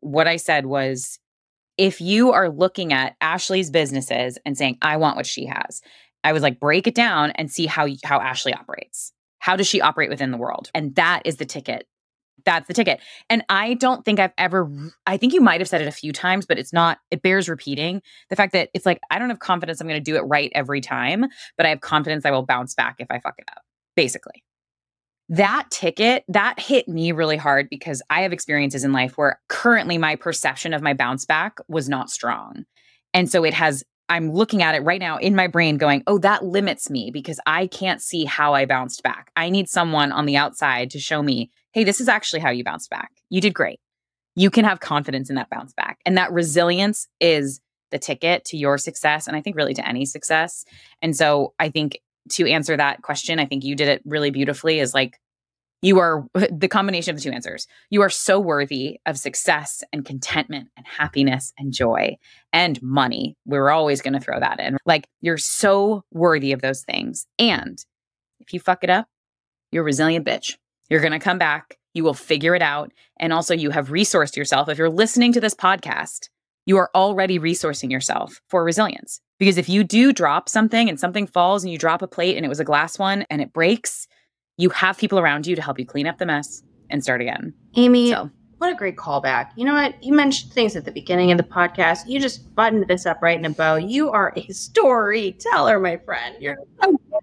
what 0.00 0.28
I 0.28 0.36
said 0.36 0.66
was 0.66 1.18
if 1.76 2.00
you 2.00 2.32
are 2.32 2.50
looking 2.50 2.92
at 2.92 3.16
Ashley's 3.20 3.70
businesses 3.70 4.38
and 4.44 4.56
saying 4.56 4.78
I 4.82 4.96
want 4.96 5.16
what 5.16 5.26
she 5.26 5.46
has, 5.46 5.82
I 6.24 6.32
was 6.32 6.42
like 6.42 6.60
break 6.60 6.86
it 6.86 6.94
down 6.94 7.30
and 7.32 7.50
see 7.50 7.66
how 7.66 7.88
how 8.04 8.20
Ashley 8.20 8.52
operates. 8.54 9.12
How 9.40 9.56
does 9.56 9.66
she 9.66 9.80
operate 9.80 10.10
within 10.10 10.30
the 10.30 10.36
world? 10.36 10.70
And 10.74 10.94
that 10.94 11.22
is 11.24 11.36
the 11.36 11.46
ticket. 11.46 11.86
That's 12.44 12.66
the 12.66 12.74
ticket. 12.74 13.00
And 13.28 13.44
I 13.48 13.74
don't 13.74 14.04
think 14.04 14.18
I've 14.18 14.32
ever, 14.38 14.70
I 15.06 15.16
think 15.16 15.32
you 15.32 15.40
might 15.40 15.60
have 15.60 15.68
said 15.68 15.80
it 15.80 15.88
a 15.88 15.92
few 15.92 16.12
times, 16.12 16.46
but 16.46 16.58
it's 16.58 16.72
not, 16.72 16.98
it 17.10 17.22
bears 17.22 17.48
repeating. 17.48 18.02
The 18.28 18.36
fact 18.36 18.52
that 18.52 18.70
it's 18.74 18.86
like, 18.86 19.00
I 19.10 19.18
don't 19.18 19.30
have 19.30 19.38
confidence 19.38 19.80
I'm 19.80 19.88
going 19.88 20.02
to 20.02 20.10
do 20.10 20.16
it 20.16 20.22
right 20.22 20.50
every 20.54 20.80
time, 20.80 21.26
but 21.56 21.66
I 21.66 21.70
have 21.70 21.80
confidence 21.80 22.24
I 22.24 22.30
will 22.30 22.46
bounce 22.46 22.74
back 22.74 22.96
if 22.98 23.08
I 23.10 23.18
fuck 23.20 23.34
it 23.38 23.44
up, 23.50 23.62
basically. 23.96 24.44
That 25.28 25.68
ticket, 25.70 26.24
that 26.28 26.58
hit 26.58 26.88
me 26.88 27.12
really 27.12 27.36
hard 27.36 27.68
because 27.70 28.02
I 28.10 28.22
have 28.22 28.32
experiences 28.32 28.82
in 28.82 28.92
life 28.92 29.16
where 29.16 29.40
currently 29.48 29.96
my 29.96 30.16
perception 30.16 30.74
of 30.74 30.82
my 30.82 30.92
bounce 30.92 31.24
back 31.24 31.58
was 31.68 31.88
not 31.88 32.10
strong. 32.10 32.64
And 33.14 33.30
so 33.30 33.44
it 33.44 33.54
has 33.54 33.84
I'm 34.10 34.32
looking 34.32 34.60
at 34.60 34.74
it 34.74 34.80
right 34.80 34.98
now 34.98 35.18
in 35.18 35.36
my 35.36 35.46
brain 35.46 35.78
going, 35.78 36.02
oh, 36.08 36.18
that 36.18 36.44
limits 36.44 36.90
me 36.90 37.12
because 37.12 37.38
I 37.46 37.68
can't 37.68 38.02
see 38.02 38.24
how 38.24 38.54
I 38.54 38.66
bounced 38.66 39.04
back. 39.04 39.30
I 39.36 39.50
need 39.50 39.68
someone 39.68 40.10
on 40.10 40.26
the 40.26 40.36
outside 40.36 40.90
to 40.90 40.98
show 40.98 41.22
me, 41.22 41.52
hey, 41.72 41.84
this 41.84 42.00
is 42.00 42.08
actually 42.08 42.40
how 42.40 42.50
you 42.50 42.64
bounce 42.64 42.88
back. 42.88 43.10
You 43.28 43.40
did 43.40 43.54
great. 43.54 43.80
You 44.34 44.50
can 44.50 44.64
have 44.64 44.80
confidence 44.80 45.28
in 45.28 45.36
that 45.36 45.50
bounce 45.50 45.72
back. 45.72 45.98
And 46.06 46.16
that 46.16 46.32
resilience 46.32 47.08
is 47.20 47.60
the 47.90 47.98
ticket 47.98 48.44
to 48.46 48.56
your 48.56 48.78
success. 48.78 49.26
And 49.26 49.36
I 49.36 49.40
think 49.40 49.56
really 49.56 49.74
to 49.74 49.88
any 49.88 50.04
success. 50.04 50.64
And 51.02 51.16
so 51.16 51.54
I 51.58 51.68
think 51.70 52.00
to 52.30 52.46
answer 52.48 52.76
that 52.76 53.02
question, 53.02 53.38
I 53.38 53.46
think 53.46 53.64
you 53.64 53.74
did 53.74 53.88
it 53.88 54.02
really 54.04 54.30
beautifully 54.30 54.78
is 54.78 54.94
like, 54.94 55.18
you 55.82 55.98
are 55.98 56.26
the 56.34 56.68
combination 56.68 57.14
of 57.14 57.16
the 57.16 57.22
two 57.22 57.34
answers. 57.34 57.66
You 57.88 58.02
are 58.02 58.10
so 58.10 58.38
worthy 58.38 59.00
of 59.06 59.18
success 59.18 59.82
and 59.92 60.04
contentment 60.04 60.68
and 60.76 60.86
happiness 60.86 61.52
and 61.58 61.72
joy 61.72 62.16
and 62.52 62.80
money. 62.82 63.36
We're 63.46 63.70
always 63.70 64.02
going 64.02 64.14
to 64.14 64.20
throw 64.20 64.38
that 64.38 64.60
in. 64.60 64.76
Like, 64.84 65.06
you're 65.20 65.38
so 65.38 66.04
worthy 66.12 66.52
of 66.52 66.60
those 66.60 66.82
things. 66.82 67.26
And 67.38 67.82
if 68.40 68.52
you 68.52 68.60
fuck 68.60 68.84
it 68.84 68.90
up, 68.90 69.06
you're 69.72 69.82
a 69.82 69.84
resilient 69.84 70.26
bitch. 70.26 70.56
You're 70.90 71.00
going 71.00 71.12
to 71.12 71.18
come 71.18 71.38
back. 71.38 71.78
You 71.94 72.04
will 72.04 72.14
figure 72.14 72.54
it 72.54 72.62
out. 72.62 72.92
And 73.18 73.32
also, 73.32 73.54
you 73.54 73.70
have 73.70 73.88
resourced 73.88 74.36
yourself. 74.36 74.68
If 74.68 74.76
you're 74.76 74.90
listening 74.90 75.32
to 75.32 75.40
this 75.40 75.54
podcast, 75.54 76.28
you 76.66 76.76
are 76.76 76.90
already 76.94 77.38
resourcing 77.38 77.90
yourself 77.90 78.40
for 78.48 78.62
resilience. 78.62 79.20
Because 79.38 79.56
if 79.56 79.68
you 79.68 79.82
do 79.82 80.12
drop 80.12 80.48
something 80.48 80.88
and 80.88 81.00
something 81.00 81.26
falls 81.26 81.64
and 81.64 81.72
you 81.72 81.78
drop 81.78 82.02
a 82.02 82.06
plate 82.06 82.36
and 82.36 82.44
it 82.44 82.50
was 82.50 82.60
a 82.60 82.64
glass 82.64 82.98
one 82.98 83.24
and 83.30 83.40
it 83.40 83.52
breaks, 83.52 84.06
you 84.58 84.68
have 84.70 84.98
people 84.98 85.18
around 85.18 85.46
you 85.46 85.56
to 85.56 85.62
help 85.62 85.78
you 85.78 85.86
clean 85.86 86.06
up 86.06 86.18
the 86.18 86.26
mess 86.26 86.62
and 86.90 87.02
start 87.02 87.20
again. 87.20 87.54
Amy, 87.76 88.10
so. 88.10 88.30
What 88.60 88.70
a 88.70 88.74
great 88.74 88.96
callback. 88.96 89.52
You 89.56 89.64
know 89.64 89.72
what? 89.72 90.04
You 90.04 90.12
mentioned 90.12 90.52
things 90.52 90.76
at 90.76 90.84
the 90.84 90.92
beginning 90.92 91.32
of 91.32 91.38
the 91.38 91.44
podcast. 91.44 92.06
You 92.06 92.20
just 92.20 92.54
buttoned 92.54 92.86
this 92.88 93.06
up 93.06 93.22
right 93.22 93.38
in 93.38 93.44
a 93.46 93.50
bow. 93.50 93.76
You 93.76 94.10
are 94.10 94.34
a 94.36 94.46
storyteller, 94.52 95.80
my 95.80 95.96
friend. 95.96 96.36
You're 96.38 96.58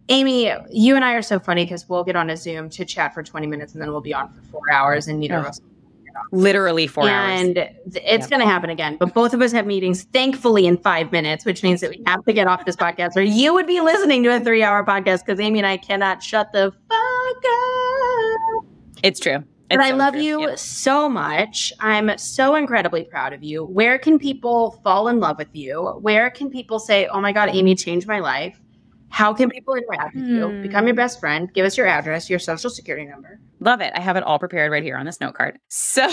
Amy, 0.09 0.51
you 0.71 0.95
and 0.95 1.05
I 1.05 1.13
are 1.13 1.21
so 1.21 1.37
funny 1.37 1.63
because 1.63 1.87
we'll 1.87 2.03
get 2.03 2.15
on 2.15 2.31
a 2.31 2.37
Zoom 2.37 2.71
to 2.71 2.85
chat 2.85 3.13
for 3.13 3.21
20 3.21 3.45
minutes 3.45 3.73
and 3.73 3.81
then 3.81 3.91
we'll 3.91 4.01
be 4.01 4.15
on 4.15 4.33
for 4.33 4.41
four 4.49 4.61
hours 4.71 5.07
and 5.07 5.19
neither 5.19 5.35
of 5.35 5.45
us 5.45 5.61
literally 6.31 6.87
four 6.87 7.07
and 7.07 7.13
hours. 7.13 7.41
And 7.41 7.57
it's 7.95 8.23
yep. 8.23 8.29
going 8.31 8.39
to 8.39 8.47
happen 8.47 8.71
again. 8.71 8.97
But 8.97 9.13
both 9.13 9.35
of 9.35 9.41
us 9.43 9.51
have 9.51 9.67
meetings, 9.67 10.05
thankfully, 10.05 10.65
in 10.65 10.77
five 10.77 11.11
minutes, 11.11 11.45
which 11.45 11.61
means 11.61 11.81
that 11.81 11.91
we 11.91 12.01
have 12.07 12.25
to 12.25 12.33
get 12.33 12.47
off 12.47 12.65
this 12.65 12.75
podcast 12.75 13.15
or 13.15 13.21
you 13.21 13.53
would 13.53 13.67
be 13.67 13.79
listening 13.79 14.23
to 14.23 14.35
a 14.35 14.39
three 14.39 14.63
hour 14.63 14.83
podcast 14.83 15.23
because 15.23 15.39
Amy 15.39 15.59
and 15.59 15.67
I 15.67 15.77
cannot 15.77 16.23
shut 16.23 16.51
the 16.51 16.71
fuck 16.89 17.43
up. 18.57 18.65
It's 19.03 19.19
true. 19.19 19.43
But 19.69 19.81
I 19.81 19.91
love 19.91 20.13
true. 20.13 20.23
you 20.23 20.41
yep. 20.41 20.59
so 20.59 21.09
much. 21.09 21.73
I'm 21.79 22.17
so 22.17 22.55
incredibly 22.55 23.03
proud 23.03 23.33
of 23.33 23.43
you. 23.43 23.65
Where 23.65 23.99
can 23.99 24.17
people 24.17 24.79
fall 24.83 25.09
in 25.09 25.19
love 25.19 25.37
with 25.37 25.53
you? 25.53 25.97
Where 25.99 26.29
can 26.29 26.49
people 26.49 26.79
say, 26.79 27.07
oh 27.07 27.19
my 27.19 27.33
God, 27.33 27.49
Amy 27.49 27.75
changed 27.75 28.07
my 28.07 28.19
life? 28.19 28.59
How 29.09 29.33
can 29.33 29.49
people 29.49 29.75
interact 29.75 30.15
with 30.15 30.27
you? 30.27 30.61
Become 30.61 30.85
your 30.85 30.93
hmm. 30.93 30.97
best 30.97 31.19
friend. 31.19 31.51
Give 31.53 31.65
us 31.65 31.77
your 31.77 31.87
address, 31.87 32.29
your 32.29 32.39
social 32.39 32.69
security 32.69 33.05
number. 33.05 33.39
Love 33.59 33.81
it. 33.81 33.91
I 33.95 33.99
have 33.99 34.15
it 34.15 34.23
all 34.23 34.39
prepared 34.39 34.71
right 34.71 34.83
here 34.83 34.97
on 34.97 35.05
this 35.05 35.19
note 35.19 35.33
card. 35.33 35.59
So 35.69 36.07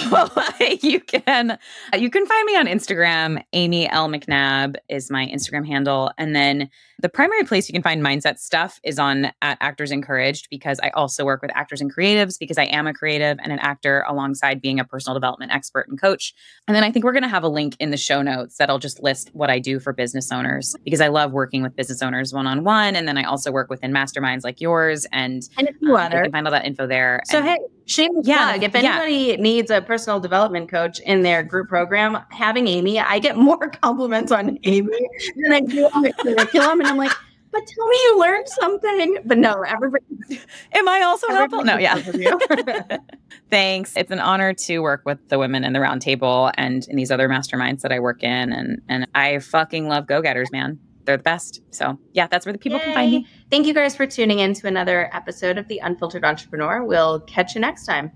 you 0.82 1.00
can 1.00 1.58
you 1.94 2.08
can 2.10 2.26
find 2.26 2.46
me 2.46 2.56
on 2.56 2.66
Instagram. 2.66 3.42
Amy 3.52 3.88
L 3.90 4.08
McNabb 4.08 4.76
is 4.88 5.10
my 5.10 5.26
Instagram 5.26 5.66
handle, 5.66 6.10
and 6.16 6.34
then 6.34 6.70
the 7.00 7.08
primary 7.08 7.44
place 7.44 7.68
you 7.68 7.72
can 7.72 7.82
find 7.82 8.02
mindset 8.02 8.38
stuff 8.38 8.80
is 8.82 8.98
on 8.98 9.26
at 9.42 9.58
Actors 9.60 9.90
Encouraged 9.90 10.48
because 10.48 10.80
I 10.82 10.88
also 10.90 11.24
work 11.24 11.42
with 11.42 11.50
actors 11.54 11.80
and 11.80 11.94
creatives 11.94 12.38
because 12.38 12.56
I 12.56 12.64
am 12.64 12.86
a 12.86 12.94
creative 12.94 13.36
and 13.42 13.52
an 13.52 13.58
actor 13.58 14.04
alongside 14.08 14.62
being 14.62 14.80
a 14.80 14.84
personal 14.84 15.14
development 15.14 15.52
expert 15.52 15.86
and 15.88 16.00
coach. 16.00 16.32
And 16.66 16.74
then 16.74 16.84
I 16.84 16.90
think 16.90 17.04
we're 17.04 17.12
going 17.12 17.24
to 17.24 17.28
have 17.28 17.42
a 17.42 17.48
link 17.48 17.76
in 17.78 17.90
the 17.90 17.96
show 17.96 18.22
notes 18.22 18.56
that'll 18.56 18.78
just 18.78 19.02
list 19.02 19.30
what 19.34 19.50
I 19.50 19.58
do 19.58 19.80
for 19.80 19.92
business 19.92 20.32
owners 20.32 20.74
because 20.84 21.00
I 21.00 21.08
love 21.08 21.32
working 21.32 21.62
with 21.62 21.76
business 21.76 22.00
owners 22.00 22.32
one 22.32 22.46
on 22.46 22.64
one, 22.64 22.96
and 22.96 23.06
then 23.06 23.18
I 23.18 23.24
also 23.24 23.52
work 23.52 23.68
within 23.68 23.92
masterminds 23.92 24.44
like 24.44 24.60
yours 24.60 25.06
and 25.12 25.42
and 25.58 25.68
a 25.68 25.72
few 25.74 25.96
um, 25.96 26.12
You 26.12 26.22
can 26.22 26.32
find 26.32 26.46
all 26.46 26.52
that 26.52 26.64
info 26.64 26.86
there. 26.86 27.20
So 27.26 27.33
hey, 27.42 27.58
shameless 27.86 28.26
yeah, 28.26 28.50
plug. 28.50 28.62
If 28.62 28.74
anybody 28.74 29.14
yeah. 29.14 29.36
needs 29.36 29.70
a 29.70 29.80
personal 29.82 30.20
development 30.20 30.70
coach 30.70 31.00
in 31.00 31.22
their 31.22 31.42
group 31.42 31.68
program, 31.68 32.18
having 32.30 32.68
Amy, 32.68 32.98
I 32.98 33.18
get 33.18 33.36
more 33.48 33.68
compliments 33.68 34.32
on 34.32 34.58
Amy 34.64 35.08
than 35.36 35.52
I 35.52 35.60
do 35.60 35.86
on 35.86 36.02
the 36.02 36.12
curriculum. 36.12 36.80
And 36.80 36.88
I'm 36.88 36.96
like, 36.96 37.12
but 37.54 37.66
tell 37.68 37.86
me 37.86 37.96
you 37.96 38.20
learned 38.20 38.48
something. 38.48 39.18
But 39.24 39.38
no, 39.38 39.62
everybody. 39.62 40.04
Am 40.72 40.88
I 40.88 41.02
also 41.02 41.28
helpful? 41.28 41.62
No, 41.62 41.78
yeah. 41.78 42.02
yeah. 42.12 42.98
Thanks. 43.50 43.96
It's 43.96 44.10
an 44.10 44.18
honor 44.18 44.52
to 44.54 44.80
work 44.80 45.02
with 45.04 45.28
the 45.28 45.38
women 45.38 45.62
in 45.62 45.72
the 45.72 45.78
roundtable 45.78 46.50
and 46.56 46.86
in 46.88 46.96
these 46.96 47.12
other 47.12 47.28
masterminds 47.28 47.82
that 47.82 47.92
I 47.92 48.00
work 48.00 48.24
in. 48.24 48.52
And 48.52 48.82
and 48.88 49.06
I 49.14 49.38
fucking 49.38 49.86
love 49.86 50.08
go 50.08 50.20
getters, 50.20 50.50
man. 50.50 50.80
They're 51.04 51.16
the 51.16 51.22
best. 51.22 51.60
So 51.70 51.98
yeah, 52.12 52.26
that's 52.26 52.46
where 52.46 52.52
the 52.52 52.58
people 52.58 52.78
can 52.78 52.94
find 52.94 53.10
me. 53.10 53.26
Thank 53.50 53.66
you 53.66 53.74
guys 53.74 53.94
for 53.94 54.06
tuning 54.06 54.38
in 54.38 54.54
to 54.54 54.66
another 54.66 55.10
episode 55.12 55.58
of 55.58 55.68
The 55.68 55.78
Unfiltered 55.78 56.24
Entrepreneur. 56.24 56.82
We'll 56.84 57.20
catch 57.20 57.54
you 57.54 57.60
next 57.60 57.86
time. 57.86 58.12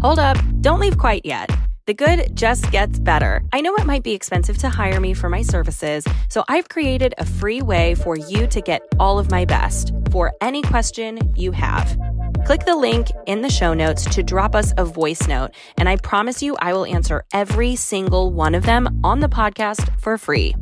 Hold 0.00 0.18
up, 0.18 0.38
don't 0.62 0.80
leave 0.80 0.96
quite 0.96 1.26
yet. 1.26 1.50
The 1.86 1.94
good 1.94 2.36
just 2.36 2.70
gets 2.70 2.98
better. 2.98 3.42
I 3.52 3.60
know 3.60 3.74
it 3.74 3.84
might 3.84 4.02
be 4.02 4.12
expensive 4.12 4.56
to 4.58 4.68
hire 4.68 5.00
me 5.00 5.12
for 5.12 5.28
my 5.28 5.42
services, 5.42 6.04
so 6.28 6.44
I've 6.48 6.68
created 6.68 7.14
a 7.18 7.26
free 7.26 7.62
way 7.62 7.96
for 7.96 8.16
you 8.16 8.46
to 8.46 8.60
get 8.60 8.82
all 8.98 9.18
of 9.18 9.30
my 9.30 9.44
best 9.44 9.92
for 10.10 10.32
any 10.40 10.62
question 10.62 11.18
you 11.36 11.52
have. 11.52 11.98
Click 12.50 12.64
the 12.64 12.74
link 12.74 13.12
in 13.26 13.42
the 13.42 13.48
show 13.48 13.74
notes 13.74 14.04
to 14.06 14.24
drop 14.24 14.56
us 14.56 14.74
a 14.76 14.84
voice 14.84 15.28
note, 15.28 15.52
and 15.78 15.88
I 15.88 15.94
promise 15.94 16.42
you 16.42 16.56
I 16.56 16.72
will 16.72 16.84
answer 16.84 17.24
every 17.32 17.76
single 17.76 18.32
one 18.32 18.56
of 18.56 18.64
them 18.64 19.02
on 19.04 19.20
the 19.20 19.28
podcast 19.28 19.88
for 20.00 20.18
free. 20.18 20.56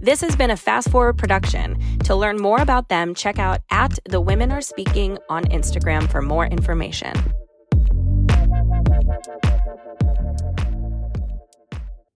This 0.00 0.22
has 0.22 0.34
been 0.34 0.50
a 0.50 0.56
fast 0.56 0.88
forward 0.88 1.18
production. 1.18 1.78
To 2.04 2.14
learn 2.14 2.38
more 2.38 2.58
about 2.62 2.88
them, 2.88 3.14
check 3.14 3.38
out 3.38 3.60
at 3.70 3.98
the 4.08 4.18
women 4.18 4.50
are 4.50 4.62
speaking 4.62 5.18
on 5.28 5.44
Instagram 5.44 6.10
for 6.10 6.22
more 6.22 6.46
information. 6.46 7.12